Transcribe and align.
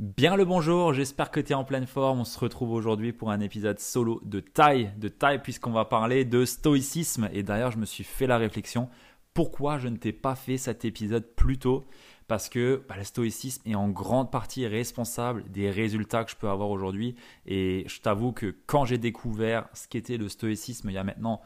Bien 0.00 0.34
le 0.34 0.44
bonjour, 0.44 0.92
j'espère 0.92 1.30
que 1.30 1.38
tu 1.38 1.52
es 1.52 1.54
en 1.54 1.62
pleine 1.62 1.86
forme. 1.86 2.18
On 2.18 2.24
se 2.24 2.36
retrouve 2.40 2.72
aujourd'hui 2.72 3.12
pour 3.12 3.30
un 3.30 3.38
épisode 3.38 3.78
solo 3.78 4.20
de 4.24 4.40
taille, 4.40 4.90
de 4.96 5.06
taille 5.06 5.40
puisqu'on 5.40 5.70
va 5.70 5.84
parler 5.84 6.24
de 6.24 6.44
stoïcisme. 6.44 7.28
Et 7.32 7.44
d'ailleurs, 7.44 7.70
je 7.70 7.78
me 7.78 7.86
suis 7.86 8.02
fait 8.02 8.26
la 8.26 8.36
réflexion, 8.36 8.88
pourquoi 9.34 9.78
je 9.78 9.86
ne 9.86 9.96
t'ai 9.96 10.12
pas 10.12 10.34
fait 10.34 10.56
cet 10.56 10.84
épisode 10.84 11.24
plus 11.36 11.58
tôt? 11.58 11.86
Parce 12.26 12.48
que 12.48 12.82
bah, 12.88 12.96
le 12.96 13.04
stoïcisme 13.04 13.62
est 13.70 13.76
en 13.76 13.88
grande 13.88 14.32
partie 14.32 14.66
responsable 14.66 15.48
des 15.52 15.70
résultats 15.70 16.24
que 16.24 16.32
je 16.32 16.36
peux 16.36 16.48
avoir 16.48 16.70
aujourd'hui. 16.70 17.14
Et 17.46 17.84
je 17.86 18.00
t'avoue 18.00 18.32
que 18.32 18.52
quand 18.66 18.84
j'ai 18.84 18.98
découvert 18.98 19.68
ce 19.74 19.86
qu'était 19.86 20.16
le 20.16 20.28
stoïcisme 20.28 20.90
il 20.90 20.94
y 20.94 20.98
a 20.98 21.04
maintenant 21.04 21.40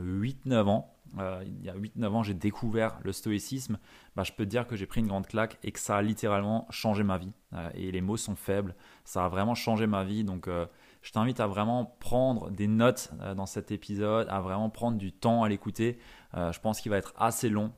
8-9 0.00 0.64
ans, 0.64 0.92
euh, 1.18 1.44
il 1.46 1.64
y 1.64 1.68
a 1.68 1.74
8-9 1.74 2.06
ans, 2.08 2.22
j'ai 2.22 2.34
découvert 2.34 2.98
le 3.02 3.12
stoïcisme, 3.12 3.78
bah, 4.16 4.22
je 4.22 4.32
peux 4.32 4.44
te 4.44 4.50
dire 4.50 4.66
que 4.66 4.76
j'ai 4.76 4.86
pris 4.86 5.00
une 5.00 5.06
grande 5.06 5.26
claque 5.26 5.58
et 5.62 5.72
que 5.72 5.78
ça 5.78 5.96
a 5.96 6.02
littéralement 6.02 6.66
changé 6.70 7.02
ma 7.02 7.18
vie. 7.18 7.32
Euh, 7.52 7.68
et 7.74 7.90
les 7.90 8.00
mots 8.00 8.16
sont 8.16 8.36
faibles, 8.36 8.74
ça 9.04 9.24
a 9.24 9.28
vraiment 9.28 9.54
changé 9.54 9.86
ma 9.86 10.04
vie. 10.04 10.24
Donc, 10.24 10.48
euh, 10.48 10.66
je 11.02 11.12
t'invite 11.12 11.40
à 11.40 11.46
vraiment 11.46 11.84
prendre 12.00 12.50
des 12.50 12.68
notes 12.68 13.12
dans 13.36 13.46
cet 13.46 13.72
épisode, 13.72 14.28
à 14.30 14.40
vraiment 14.40 14.70
prendre 14.70 14.96
du 14.96 15.12
temps 15.12 15.42
à 15.42 15.48
l'écouter. 15.48 15.98
je 16.32 16.58
pense 16.60 16.80
qu'il 16.80 16.90
va 16.90 16.96
être 16.96 17.12
assez 17.16 17.48
long. 17.48 17.72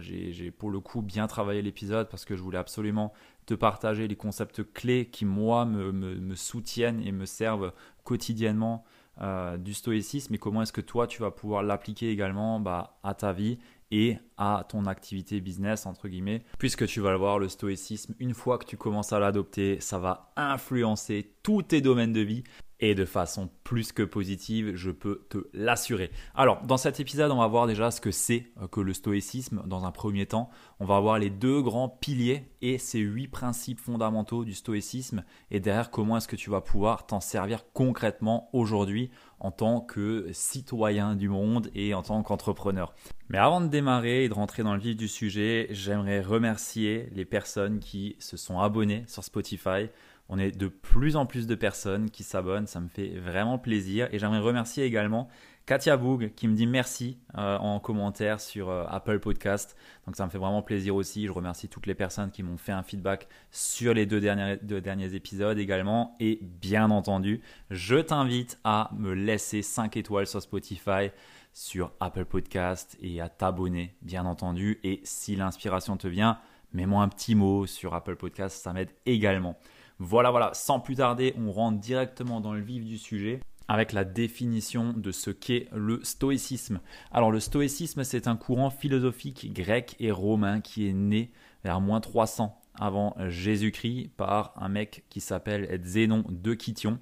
j'ai 0.00 0.50
pour 0.50 0.72
le 0.72 0.80
coup 0.80 1.02
bien 1.02 1.28
travaillé 1.28 1.62
l'épisode 1.62 2.08
parce 2.08 2.24
que 2.24 2.34
je 2.34 2.42
voulais 2.42 2.58
absolument 2.58 3.12
te 3.46 3.54
partager 3.54 4.08
les 4.08 4.16
concepts 4.16 4.64
clés 4.72 5.06
qui, 5.06 5.24
moi, 5.24 5.66
me, 5.66 5.92
me 5.92 6.34
soutiennent 6.34 7.00
et 7.06 7.12
me 7.12 7.26
servent 7.26 7.72
quotidiennement 8.02 8.84
euh, 9.20 9.58
du 9.58 9.74
stoïcisme 9.74 10.34
et 10.34 10.38
comment 10.38 10.62
est-ce 10.62 10.72
que 10.72 10.80
toi 10.80 11.06
tu 11.06 11.20
vas 11.20 11.30
pouvoir 11.30 11.62
l'appliquer 11.62 12.10
également 12.10 12.60
bah, 12.60 12.98
à 13.02 13.12
ta 13.14 13.32
vie 13.32 13.58
et 13.90 14.16
à 14.38 14.64
ton 14.66 14.86
activité 14.86 15.40
business 15.42 15.84
entre 15.84 16.08
guillemets 16.08 16.44
puisque 16.58 16.86
tu 16.86 17.00
vas 17.00 17.10
le 17.10 17.18
voir 17.18 17.38
le 17.38 17.50
stoïcisme 17.50 18.14
une 18.18 18.32
fois 18.32 18.56
que 18.56 18.64
tu 18.64 18.78
commences 18.78 19.12
à 19.12 19.18
l'adopter 19.18 19.80
ça 19.80 19.98
va 19.98 20.32
influencer 20.36 21.34
tous 21.42 21.62
tes 21.62 21.82
domaines 21.82 22.14
de 22.14 22.22
vie 22.22 22.42
et 22.82 22.96
de 22.96 23.04
façon 23.04 23.48
plus 23.62 23.92
que 23.92 24.02
positive, 24.02 24.74
je 24.74 24.90
peux 24.90 25.24
te 25.30 25.38
l'assurer. 25.54 26.10
Alors, 26.34 26.62
dans 26.62 26.76
cet 26.76 26.98
épisode, 26.98 27.30
on 27.30 27.38
va 27.38 27.46
voir 27.46 27.68
déjà 27.68 27.92
ce 27.92 28.00
que 28.00 28.10
c'est 28.10 28.48
euh, 28.60 28.66
que 28.66 28.80
le 28.80 28.92
stoïcisme 28.92 29.62
dans 29.66 29.84
un 29.84 29.92
premier 29.92 30.26
temps. 30.26 30.50
On 30.80 30.84
va 30.84 30.98
voir 30.98 31.20
les 31.20 31.30
deux 31.30 31.62
grands 31.62 31.88
piliers 31.88 32.50
et 32.60 32.78
ces 32.78 32.98
huit 32.98 33.28
principes 33.28 33.78
fondamentaux 33.78 34.44
du 34.44 34.52
stoïcisme 34.52 35.22
et 35.52 35.60
derrière 35.60 35.92
comment 35.92 36.16
est-ce 36.16 36.26
que 36.26 36.34
tu 36.34 36.50
vas 36.50 36.60
pouvoir 36.60 37.06
t'en 37.06 37.20
servir 37.20 37.64
concrètement 37.72 38.50
aujourd'hui 38.52 39.10
en 39.38 39.52
tant 39.52 39.80
que 39.80 40.28
citoyen 40.32 41.14
du 41.14 41.28
monde 41.28 41.70
et 41.74 41.94
en 41.94 42.02
tant 42.02 42.22
qu'entrepreneur. 42.22 42.94
Mais 43.28 43.38
avant 43.38 43.60
de 43.60 43.68
démarrer 43.68 44.24
et 44.24 44.28
de 44.28 44.34
rentrer 44.34 44.62
dans 44.62 44.74
le 44.74 44.80
vif 44.80 44.96
du 44.96 45.08
sujet, 45.08 45.68
j'aimerais 45.70 46.20
remercier 46.20 47.08
les 47.12 47.24
personnes 47.24 47.78
qui 47.78 48.16
se 48.18 48.36
sont 48.36 48.58
abonnées 48.58 49.04
sur 49.06 49.24
Spotify. 49.24 49.88
On 50.34 50.38
est 50.38 50.50
de 50.50 50.68
plus 50.68 51.16
en 51.16 51.26
plus 51.26 51.46
de 51.46 51.54
personnes 51.54 52.08
qui 52.08 52.22
s'abonnent, 52.22 52.66
ça 52.66 52.80
me 52.80 52.88
fait 52.88 53.18
vraiment 53.18 53.58
plaisir. 53.58 54.08
Et 54.12 54.18
j'aimerais 54.18 54.38
remercier 54.38 54.82
également 54.82 55.28
Katia 55.66 55.98
Boug 55.98 56.32
qui 56.34 56.48
me 56.48 56.54
dit 56.54 56.66
merci 56.66 57.18
euh, 57.36 57.58
en 57.58 57.80
commentaire 57.80 58.40
sur 58.40 58.70
euh, 58.70 58.86
Apple 58.88 59.18
Podcast. 59.18 59.76
Donc 60.06 60.16
ça 60.16 60.24
me 60.24 60.30
fait 60.30 60.38
vraiment 60.38 60.62
plaisir 60.62 60.96
aussi. 60.96 61.26
Je 61.26 61.32
remercie 61.32 61.68
toutes 61.68 61.86
les 61.86 61.94
personnes 61.94 62.30
qui 62.30 62.42
m'ont 62.42 62.56
fait 62.56 62.72
un 62.72 62.82
feedback 62.82 63.28
sur 63.50 63.92
les 63.92 64.06
deux 64.06 64.22
derniers, 64.22 64.56
deux 64.62 65.14
épisodes 65.14 65.58
également. 65.58 66.16
Et 66.18 66.38
bien 66.40 66.90
entendu, 66.90 67.42
je 67.68 67.96
t'invite 67.96 68.58
à 68.64 68.90
me 68.96 69.12
laisser 69.12 69.60
5 69.60 69.98
étoiles 69.98 70.26
sur 70.26 70.40
Spotify 70.40 71.10
sur 71.52 71.92
Apple 72.00 72.24
Podcast 72.24 72.96
et 73.02 73.20
à 73.20 73.28
t'abonner, 73.28 73.94
bien 74.00 74.24
entendu. 74.24 74.80
Et 74.82 75.02
si 75.04 75.36
l'inspiration 75.36 75.98
te 75.98 76.08
vient, 76.08 76.38
mets-moi 76.72 77.02
un 77.02 77.08
petit 77.08 77.34
mot 77.34 77.66
sur 77.66 77.92
Apple 77.92 78.16
Podcast, 78.16 78.62
ça 78.62 78.72
m'aide 78.72 78.88
également. 79.04 79.58
Voilà, 80.04 80.32
voilà, 80.32 80.50
sans 80.52 80.80
plus 80.80 80.96
tarder, 80.96 81.32
on 81.38 81.52
rentre 81.52 81.78
directement 81.78 82.40
dans 82.40 82.54
le 82.54 82.60
vif 82.60 82.84
du 82.84 82.98
sujet 82.98 83.38
avec 83.68 83.92
la 83.92 84.02
définition 84.02 84.92
de 84.92 85.12
ce 85.12 85.30
qu'est 85.30 85.68
le 85.72 86.02
stoïcisme. 86.02 86.80
Alors 87.12 87.30
le 87.30 87.38
stoïcisme, 87.38 88.02
c'est 88.02 88.26
un 88.26 88.34
courant 88.34 88.70
philosophique 88.70 89.52
grec 89.52 89.94
et 90.00 90.10
romain 90.10 90.60
qui 90.60 90.88
est 90.88 90.92
né 90.92 91.30
vers 91.62 91.80
moins 91.80 92.00
300 92.00 92.60
avant 92.80 93.14
Jésus-Christ 93.28 94.10
par 94.16 94.54
un 94.56 94.68
mec 94.68 95.04
qui 95.08 95.20
s'appelle 95.20 95.80
Zénon 95.84 96.24
de 96.28 96.54
Kition. 96.54 96.98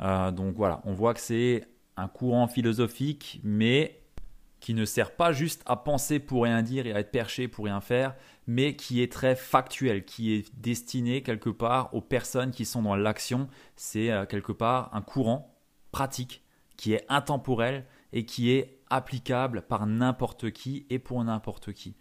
Euh, 0.00 0.32
donc 0.32 0.56
voilà, 0.56 0.80
on 0.84 0.92
voit 0.92 1.14
que 1.14 1.20
c'est 1.20 1.68
un 1.96 2.08
courant 2.08 2.48
philosophique, 2.48 3.40
mais 3.44 3.99
qui 4.60 4.74
ne 4.74 4.84
sert 4.84 5.16
pas 5.16 5.32
juste 5.32 5.62
à 5.66 5.76
penser 5.76 6.20
pour 6.20 6.44
rien 6.44 6.62
dire 6.62 6.86
et 6.86 6.92
à 6.92 7.00
être 7.00 7.10
perché 7.10 7.48
pour 7.48 7.64
rien 7.64 7.80
faire, 7.80 8.14
mais 8.46 8.76
qui 8.76 9.02
est 9.02 9.10
très 9.10 9.34
factuel, 9.34 10.04
qui 10.04 10.34
est 10.34 10.54
destiné 10.54 11.22
quelque 11.22 11.50
part 11.50 11.94
aux 11.94 12.02
personnes 12.02 12.50
qui 12.50 12.64
sont 12.64 12.82
dans 12.82 12.96
l'action. 12.96 13.48
C'est 13.76 14.10
euh, 14.10 14.26
quelque 14.26 14.52
part 14.52 14.90
un 14.92 15.02
courant 15.02 15.56
pratique 15.92 16.44
qui 16.76 16.92
est 16.92 17.04
intemporel 17.08 17.84
et 18.12 18.24
qui 18.24 18.50
est 18.50 18.78
applicable 18.90 19.62
par 19.62 19.86
n'importe 19.86 20.50
qui 20.50 20.86
et 20.90 20.98
pour 20.98 21.22
n'importe 21.22 21.72
qui. 21.72 21.94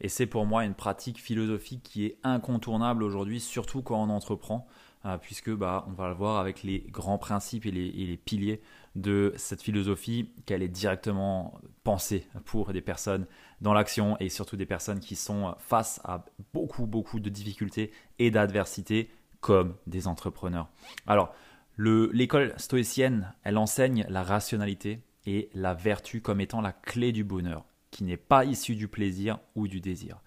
Et 0.00 0.08
c'est 0.08 0.26
pour 0.26 0.46
moi 0.46 0.64
une 0.64 0.74
pratique 0.74 1.20
philosophique 1.20 1.82
qui 1.82 2.06
est 2.06 2.18
incontournable 2.24 3.02
aujourd'hui, 3.02 3.40
surtout 3.40 3.82
quand 3.82 4.02
on 4.02 4.10
entreprend, 4.10 4.66
euh, 5.06 5.18
puisque 5.18 5.50
bah, 5.50 5.84
on 5.88 5.92
va 5.92 6.08
le 6.08 6.14
voir 6.14 6.38
avec 6.38 6.62
les 6.62 6.80
grands 6.80 7.18
principes 7.18 7.66
et 7.66 7.70
les, 7.70 8.16
piliers 8.16 8.60
de 8.94 9.32
cette 9.36 9.62
philosophie, 9.62 10.30
qu'elle 10.46 10.62
est 10.62 10.68
directement 10.68 11.60
pensée 11.82 12.26
pour 12.44 12.72
des 12.72 12.80
personnes 12.80 13.26
dans 13.60 13.72
l'action 13.72 14.16
et 14.20 14.28
surtout 14.28 14.56
des 14.56 14.66
personnes 14.66 15.00
qui 15.00 15.16
sont 15.16 15.54
face 15.58 16.00
à 16.04 16.24
beaucoup, 16.52 16.86
beaucoup 16.86 17.18
de 17.18 17.28
difficultés 17.28 17.92
et 18.18 18.30
d'adversités 18.30 19.10
comme 19.40 19.74
des 19.86 20.06
entrepreneurs. 20.06 20.68
Alors, 21.06 21.34
l'école 21.76 22.54
stoïcienne, 22.56 23.34
elle 23.42 23.58
enseigne 23.58 24.06
la 24.08 24.22
rationalité 24.22 25.00
et 25.26 25.50
la 25.54 25.74
vertu 25.74 26.20
comme 26.20 26.40
étant 26.40 26.60
la 26.60 26.72
clé 26.72 27.12
du 27.12 27.24
bonheur, 27.24 27.64
qui 27.90 28.04
n'est 28.04 28.16
pas 28.16 28.44
issue 28.44 28.76
du 28.76 28.88
plaisir 28.88 29.38
ou 29.54 29.66
du 29.68 29.80
désir. 29.80 30.20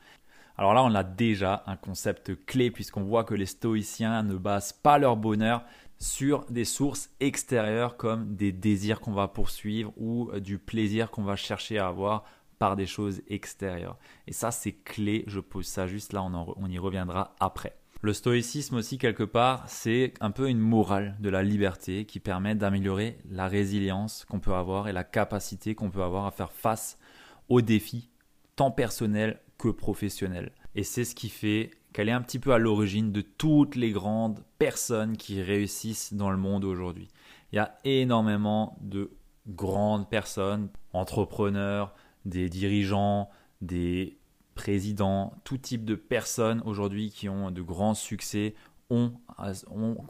Alors 0.57 0.73
là, 0.73 0.83
on 0.83 0.95
a 0.95 1.03
déjà 1.03 1.63
un 1.67 1.75
concept 1.75 2.45
clé 2.45 2.71
puisqu'on 2.71 3.03
voit 3.03 3.23
que 3.23 3.35
les 3.35 3.45
stoïciens 3.45 4.23
ne 4.23 4.35
basent 4.35 4.73
pas 4.73 4.97
leur 4.97 5.15
bonheur 5.15 5.63
sur 5.99 6.45
des 6.49 6.65
sources 6.65 7.09
extérieures 7.19 7.97
comme 7.97 8.35
des 8.35 8.51
désirs 8.51 8.99
qu'on 8.99 9.13
va 9.13 9.27
poursuivre 9.27 9.93
ou 9.97 10.31
du 10.39 10.59
plaisir 10.59 11.09
qu'on 11.11 11.23
va 11.23 11.35
chercher 11.35 11.79
à 11.79 11.87
avoir 11.87 12.23
par 12.59 12.75
des 12.75 12.85
choses 12.85 13.21
extérieures. 13.27 13.97
Et 14.27 14.33
ça, 14.33 14.51
c'est 14.51 14.73
clé. 14.73 15.23
Je 15.27 15.39
pose 15.39 15.65
ça 15.65 15.87
juste 15.87 16.13
là, 16.13 16.23
on, 16.23 16.53
on 16.57 16.69
y 16.69 16.79
reviendra 16.79 17.35
après. 17.39 17.77
Le 18.01 18.13
stoïcisme 18.13 18.75
aussi, 18.75 18.99
quelque 18.99 19.23
part, 19.23 19.67
c'est 19.67 20.13
un 20.21 20.29
peu 20.29 20.49
une 20.49 20.59
morale 20.59 21.15
de 21.19 21.29
la 21.29 21.41
liberté 21.41 22.05
qui 22.05 22.19
permet 22.19 22.53
d'améliorer 22.53 23.17
la 23.29 23.47
résilience 23.47 24.23
qu'on 24.25 24.39
peut 24.39 24.53
avoir 24.53 24.87
et 24.87 24.93
la 24.93 25.03
capacité 25.03 25.73
qu'on 25.73 25.89
peut 25.89 26.03
avoir 26.03 26.27
à 26.27 26.31
faire 26.31 26.51
face 26.51 26.99
aux 27.49 27.61
défis, 27.61 28.09
tant 28.55 28.69
personnels 28.69 29.39
que 29.57 29.69
professionnelle. 29.69 30.51
Et 30.75 30.83
c'est 30.83 31.05
ce 31.05 31.15
qui 31.15 31.29
fait 31.29 31.71
qu'elle 31.97 32.09
est 32.09 32.11
un 32.11 32.21
petit 32.21 32.37
peu 32.37 32.53
à 32.53 32.59
l'origine 32.59 33.11
de 33.11 33.21
toutes 33.21 33.75
les 33.75 33.89
grandes 33.89 34.43
personnes 34.59 35.17
qui 35.17 35.41
réussissent 35.41 36.13
dans 36.13 36.29
le 36.29 36.37
monde 36.37 36.63
aujourd'hui. 36.63 37.07
Il 37.51 37.55
y 37.55 37.59
a 37.59 37.75
énormément 37.85 38.77
de 38.81 39.09
grandes 39.47 40.07
personnes, 40.07 40.69
entrepreneurs, 40.93 41.95
des 42.23 42.49
dirigeants, 42.49 43.31
des 43.61 44.19
présidents, 44.53 45.33
tout 45.43 45.57
type 45.57 45.85
de 45.85 45.95
personnes 45.95 46.61
aujourd'hui 46.65 47.09
qui 47.09 47.29
ont 47.29 47.49
de 47.49 47.63
grands 47.63 47.95
succès 47.95 48.53
ont, 48.91 49.13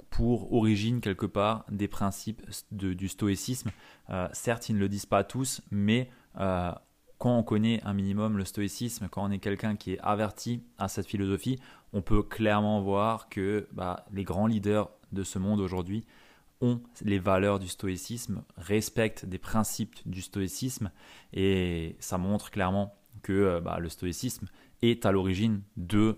pour 0.09 0.51
origine 0.51 1.00
quelque 1.00 1.25
part 1.25 1.63
des 1.71 1.88
principes 1.88 2.41
du 2.69 3.07
stoïcisme. 3.07 3.71
Euh, 4.09 4.27
certes, 4.33 4.67
ils 4.67 4.75
ne 4.75 4.79
le 4.79 4.89
disent 4.89 5.06
pas 5.06 5.23
tous, 5.23 5.62
mais 5.71 6.09
euh, 6.38 6.73
quand 7.17 7.38
on 7.38 7.44
connaît 7.44 7.81
un 7.83 7.94
minimum 7.94 8.38
le 8.38 8.45
stoïcisme, 8.45 9.07
quand 9.09 9.23
on 9.23 9.31
est 9.31 9.39
quelqu'un 9.39 9.75
qui 9.75 9.94
est 9.94 10.00
averti 10.00 10.63
à 10.77 10.88
cette 10.88 11.07
philosophie, 11.07 11.59
on 11.94 12.01
peut 12.01 12.24
clairement 12.24 12.81
voir 12.81 13.30
que 13.30 13.68
bah, 13.72 14.06
les 14.12 14.24
grands 14.24 14.48
leaders 14.48 14.89
de 15.12 15.24
ce 15.24 15.39
monde 15.39 15.60
aujourd'hui 15.60 16.06
ont 16.62 16.81
les 17.04 17.19
valeurs 17.19 17.60
du 17.60 17.68
stoïcisme, 17.68 18.44
respectent 18.57 19.25
des 19.25 19.38
principes 19.38 19.95
du 20.06 20.22
stoïcisme, 20.22 20.92
et 21.34 21.95
ça 22.00 22.18
montre 22.18 22.51
clairement 22.51 22.95
que 23.22 23.34
euh, 23.34 23.62
bah, 23.62 23.78
le 23.80 23.89
stoïcisme 23.89 24.48
est 24.81 25.06
à 25.06 25.12
l'origine 25.12 25.62
de 25.75 26.16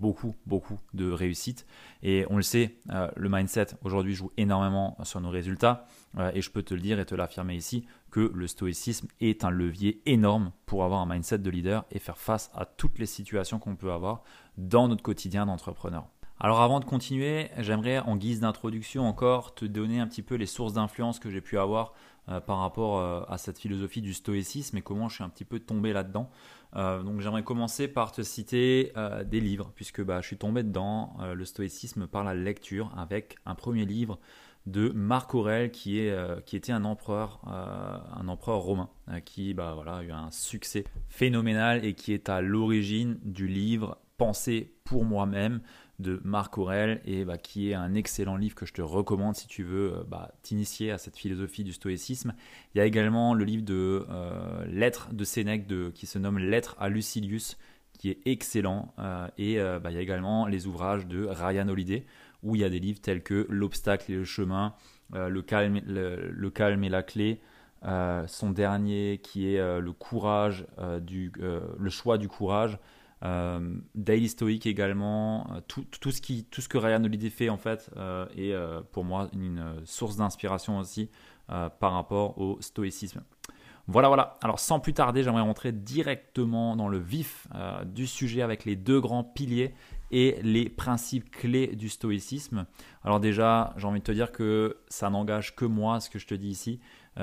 beaucoup, 0.00 0.34
beaucoup 0.46 0.78
de 0.94 1.10
réussite. 1.10 1.66
Et 2.02 2.24
on 2.30 2.36
le 2.36 2.42
sait, 2.42 2.76
euh, 2.90 3.10
le 3.16 3.28
mindset 3.28 3.68
aujourd'hui 3.82 4.14
joue 4.14 4.30
énormément 4.36 4.96
sur 5.02 5.20
nos 5.20 5.30
résultats. 5.30 5.86
Euh, 6.16 6.30
et 6.34 6.40
je 6.40 6.50
peux 6.50 6.62
te 6.62 6.74
le 6.74 6.80
dire 6.80 6.98
et 7.00 7.06
te 7.06 7.14
l'affirmer 7.14 7.54
ici 7.54 7.86
que 8.10 8.32
le 8.34 8.46
stoïcisme 8.46 9.08
est 9.20 9.44
un 9.44 9.50
levier 9.50 10.00
énorme 10.06 10.52
pour 10.66 10.84
avoir 10.84 11.00
un 11.00 11.06
mindset 11.06 11.38
de 11.38 11.50
leader 11.50 11.84
et 11.90 11.98
faire 11.98 12.18
face 12.18 12.50
à 12.54 12.64
toutes 12.64 12.98
les 12.98 13.06
situations 13.06 13.58
qu'on 13.58 13.76
peut 13.76 13.92
avoir 13.92 14.22
dans 14.56 14.88
notre 14.88 15.02
quotidien 15.02 15.46
d'entrepreneur. 15.46 16.08
Alors 16.40 16.60
avant 16.60 16.78
de 16.78 16.84
continuer, 16.84 17.50
j'aimerais 17.58 17.98
en 17.98 18.14
guise 18.16 18.38
d'introduction 18.38 19.08
encore 19.08 19.56
te 19.56 19.64
donner 19.64 19.98
un 19.98 20.06
petit 20.06 20.22
peu 20.22 20.36
les 20.36 20.46
sources 20.46 20.74
d'influence 20.74 21.18
que 21.18 21.30
j'ai 21.30 21.40
pu 21.40 21.58
avoir 21.58 21.94
euh, 22.28 22.38
par 22.38 22.58
rapport 22.58 23.00
euh, 23.00 23.22
à 23.26 23.38
cette 23.38 23.58
philosophie 23.58 24.02
du 24.02 24.14
stoïcisme 24.14 24.76
et 24.76 24.80
comment 24.80 25.08
je 25.08 25.16
suis 25.16 25.24
un 25.24 25.30
petit 25.30 25.44
peu 25.44 25.58
tombé 25.58 25.92
là-dedans. 25.92 26.30
Euh, 26.76 27.02
donc 27.02 27.20
j'aimerais 27.20 27.42
commencer 27.42 27.88
par 27.88 28.12
te 28.12 28.22
citer 28.22 28.92
des 29.26 29.40
livres, 29.40 29.72
puisque 29.74 30.00
bah, 30.00 30.20
je 30.20 30.28
suis 30.28 30.38
tombé 30.38 30.62
dedans, 30.62 31.16
le 31.34 31.44
stoïcisme 31.44 32.06
par 32.06 32.22
la 32.22 32.34
lecture, 32.34 32.92
avec 32.96 33.36
un 33.44 33.56
premier 33.56 33.84
livre 33.84 34.20
de 34.66 34.90
Marc 34.90 35.34
Aurèle, 35.34 35.72
qui, 35.72 35.98
était 35.98 36.72
un 36.72 36.84
empereur, 36.84 37.40
un 37.46 38.28
empereur 38.28 38.58
romain, 38.58 38.90
qui 39.24 39.54
bah, 39.54 39.76
a 39.86 40.02
eu 40.04 40.12
un 40.12 40.30
succès 40.30 40.84
phénoménal 41.08 41.84
et 41.84 41.94
qui 41.94 42.12
est 42.12 42.28
à 42.28 42.42
l'origine 42.42 43.18
du 43.24 43.48
livre 43.48 43.98
Penser 44.18 44.74
pour 44.82 45.04
moi-même, 45.04 45.60
de 45.98 46.20
Marc 46.22 46.58
Aurel 46.58 47.00
et 47.04 47.24
bah, 47.24 47.38
qui 47.38 47.70
est 47.70 47.74
un 47.74 47.94
excellent 47.94 48.36
livre 48.36 48.54
que 48.54 48.66
je 48.66 48.72
te 48.72 48.82
recommande 48.82 49.34
si 49.34 49.48
tu 49.48 49.64
veux 49.64 49.94
euh, 49.94 50.02
bah, 50.06 50.32
t'initier 50.42 50.92
à 50.92 50.98
cette 50.98 51.16
philosophie 51.16 51.64
du 51.64 51.72
stoïcisme. 51.72 52.34
Il 52.74 52.78
y 52.78 52.80
a 52.80 52.84
également 52.84 53.34
le 53.34 53.44
livre 53.44 53.64
de 53.64 54.06
euh, 54.08 54.64
Lettres 54.66 55.08
de 55.12 55.24
Sénèque 55.24 55.66
qui 55.94 56.06
se 56.06 56.18
nomme 56.18 56.38
Lettres 56.38 56.76
à 56.78 56.88
Lucilius 56.88 57.58
qui 57.98 58.10
est 58.10 58.20
excellent 58.26 58.94
euh, 59.00 59.26
et 59.38 59.56
bah, 59.56 59.90
il 59.90 59.94
y 59.94 59.98
a 59.98 60.00
également 60.00 60.46
les 60.46 60.68
ouvrages 60.68 61.06
de 61.06 61.26
Ryan 61.26 61.68
Holiday 61.68 62.06
où 62.44 62.54
il 62.54 62.60
y 62.60 62.64
a 62.64 62.68
des 62.68 62.78
livres 62.78 63.00
tels 63.00 63.24
que 63.24 63.46
L'obstacle 63.48 64.12
et 64.12 64.14
le 64.14 64.24
chemin, 64.24 64.74
le, 65.12 65.42
calme, 65.42 65.80
le, 65.84 66.50
calme 66.50 66.84
et 66.84 66.88
la 66.88 67.02
clé, 67.02 67.40
son 67.82 68.50
dernier 68.50 69.20
qui 69.20 69.52
est 69.52 69.80
le 69.80 69.92
courage 69.92 70.64
du, 71.00 71.32
le 71.36 71.90
choix 71.90 72.18
du 72.18 72.28
courage 72.28 72.78
Daily 73.22 74.28
Stoic 74.28 74.66
également, 74.66 75.46
euh, 75.52 75.60
tout 75.66 76.10
ce 76.10 76.68
que 76.68 76.78
Ryan 76.78 77.02
Holiday 77.02 77.30
fait 77.30 77.48
en 77.48 77.56
fait 77.56 77.90
euh, 77.96 78.26
est 78.36 78.54
pour 78.92 79.04
moi 79.04 79.28
une, 79.32 79.80
source 79.84 80.16
d'inspiration 80.16 80.78
aussi 80.78 81.10
par 81.46 81.92
rapport 81.92 82.38
au 82.38 82.58
stoïcisme. 82.60 83.22
Voilà, 83.86 84.08
voilà. 84.08 84.34
Alors 84.42 84.60
sans 84.60 84.80
plus 84.80 84.92
tarder, 84.92 85.22
j'aimerais 85.22 85.40
rentrer 85.42 85.72
directement 85.72 86.76
dans 86.76 86.88
le 86.88 86.98
vif 86.98 87.48
du 87.86 88.06
sujet 88.06 88.42
avec 88.42 88.66
les 88.66 88.76
deux 88.76 89.00
grands 89.00 89.24
piliers 89.24 89.74
et 90.10 90.38
les 90.42 90.68
principes 90.68 91.30
clés 91.30 91.68
du 91.68 91.88
stoïcisme. 91.88 92.66
Alors 93.02 93.18
déjà, 93.18 93.74
j'ai 93.78 93.86
envie 93.86 94.00
de 94.00 94.04
te 94.04 94.12
dire 94.12 94.30
que 94.30 94.76
ça 94.88 95.08
n'engage 95.08 95.56
que 95.56 95.64
moi, 95.64 96.00
ce 96.00 96.10
que 96.10 96.18
je 96.18 96.26
te 96.26 96.34
dis 96.34 96.48
ici. 96.48 96.80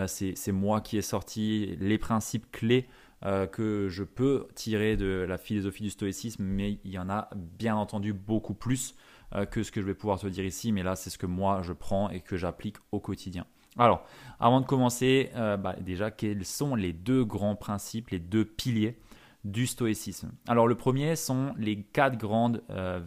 C'est 0.08 0.52
moi 0.52 0.82
qui 0.82 0.98
ai 0.98 1.02
sorti 1.02 1.76
les 1.80 1.98
principes 1.98 2.52
clés 2.52 2.88
euh, 3.26 3.48
que 3.48 3.88
je 3.90 4.04
peux 4.04 4.48
tirer 4.54 4.98
de 4.98 5.26
la 5.28 5.38
philosophie 5.38 5.82
du 5.82 5.90
stoïcisme, 5.90 6.44
mais 6.44 6.80
il 6.84 6.92
y 6.92 7.00
en 7.00 7.10
a 7.10 7.30
bien 7.34 7.76
entendu 7.76 8.14
beaucoup 8.14 8.54
plus 8.54 8.94
euh, 9.34 9.46
que 9.46 9.64
ce 9.64 9.72
que 9.72 9.82
je 9.82 9.86
vais 9.86 9.96
pouvoir 9.96 10.20
te 10.20 10.28
dire 10.28 10.46
ici, 10.46 10.72
mais 10.72 10.84
là 10.84 10.96
c'est 10.96 11.10
ce 11.10 11.18
que 11.18 11.26
moi 11.26 11.62
je 11.64 11.74
prends 11.74 12.10
et 12.10 12.20
que 12.20 12.38
j'applique 12.38 12.76
au 12.92 13.00
quotidien. 13.00 13.48
Alors, 13.78 14.06
avant 14.40 14.62
de 14.62 14.66
commencer, 14.66 15.32
euh, 15.36 15.58
bah, 15.58 15.76
déjà, 15.82 16.12
quels 16.12 16.46
sont 16.46 16.76
les 16.76 16.94
deux 16.94 17.26
grands 17.26 17.56
principes, 17.56 18.10
les 18.10 18.20
deux 18.20 18.46
piliers 18.46 19.00
du 19.44 19.66
stoïcisme? 19.66 20.32
Alors, 20.48 20.68
le 20.68 20.76
premier 20.76 21.16
sont 21.16 21.54
les 21.58 21.82
quatre 21.82 22.18
grandes 22.18 22.64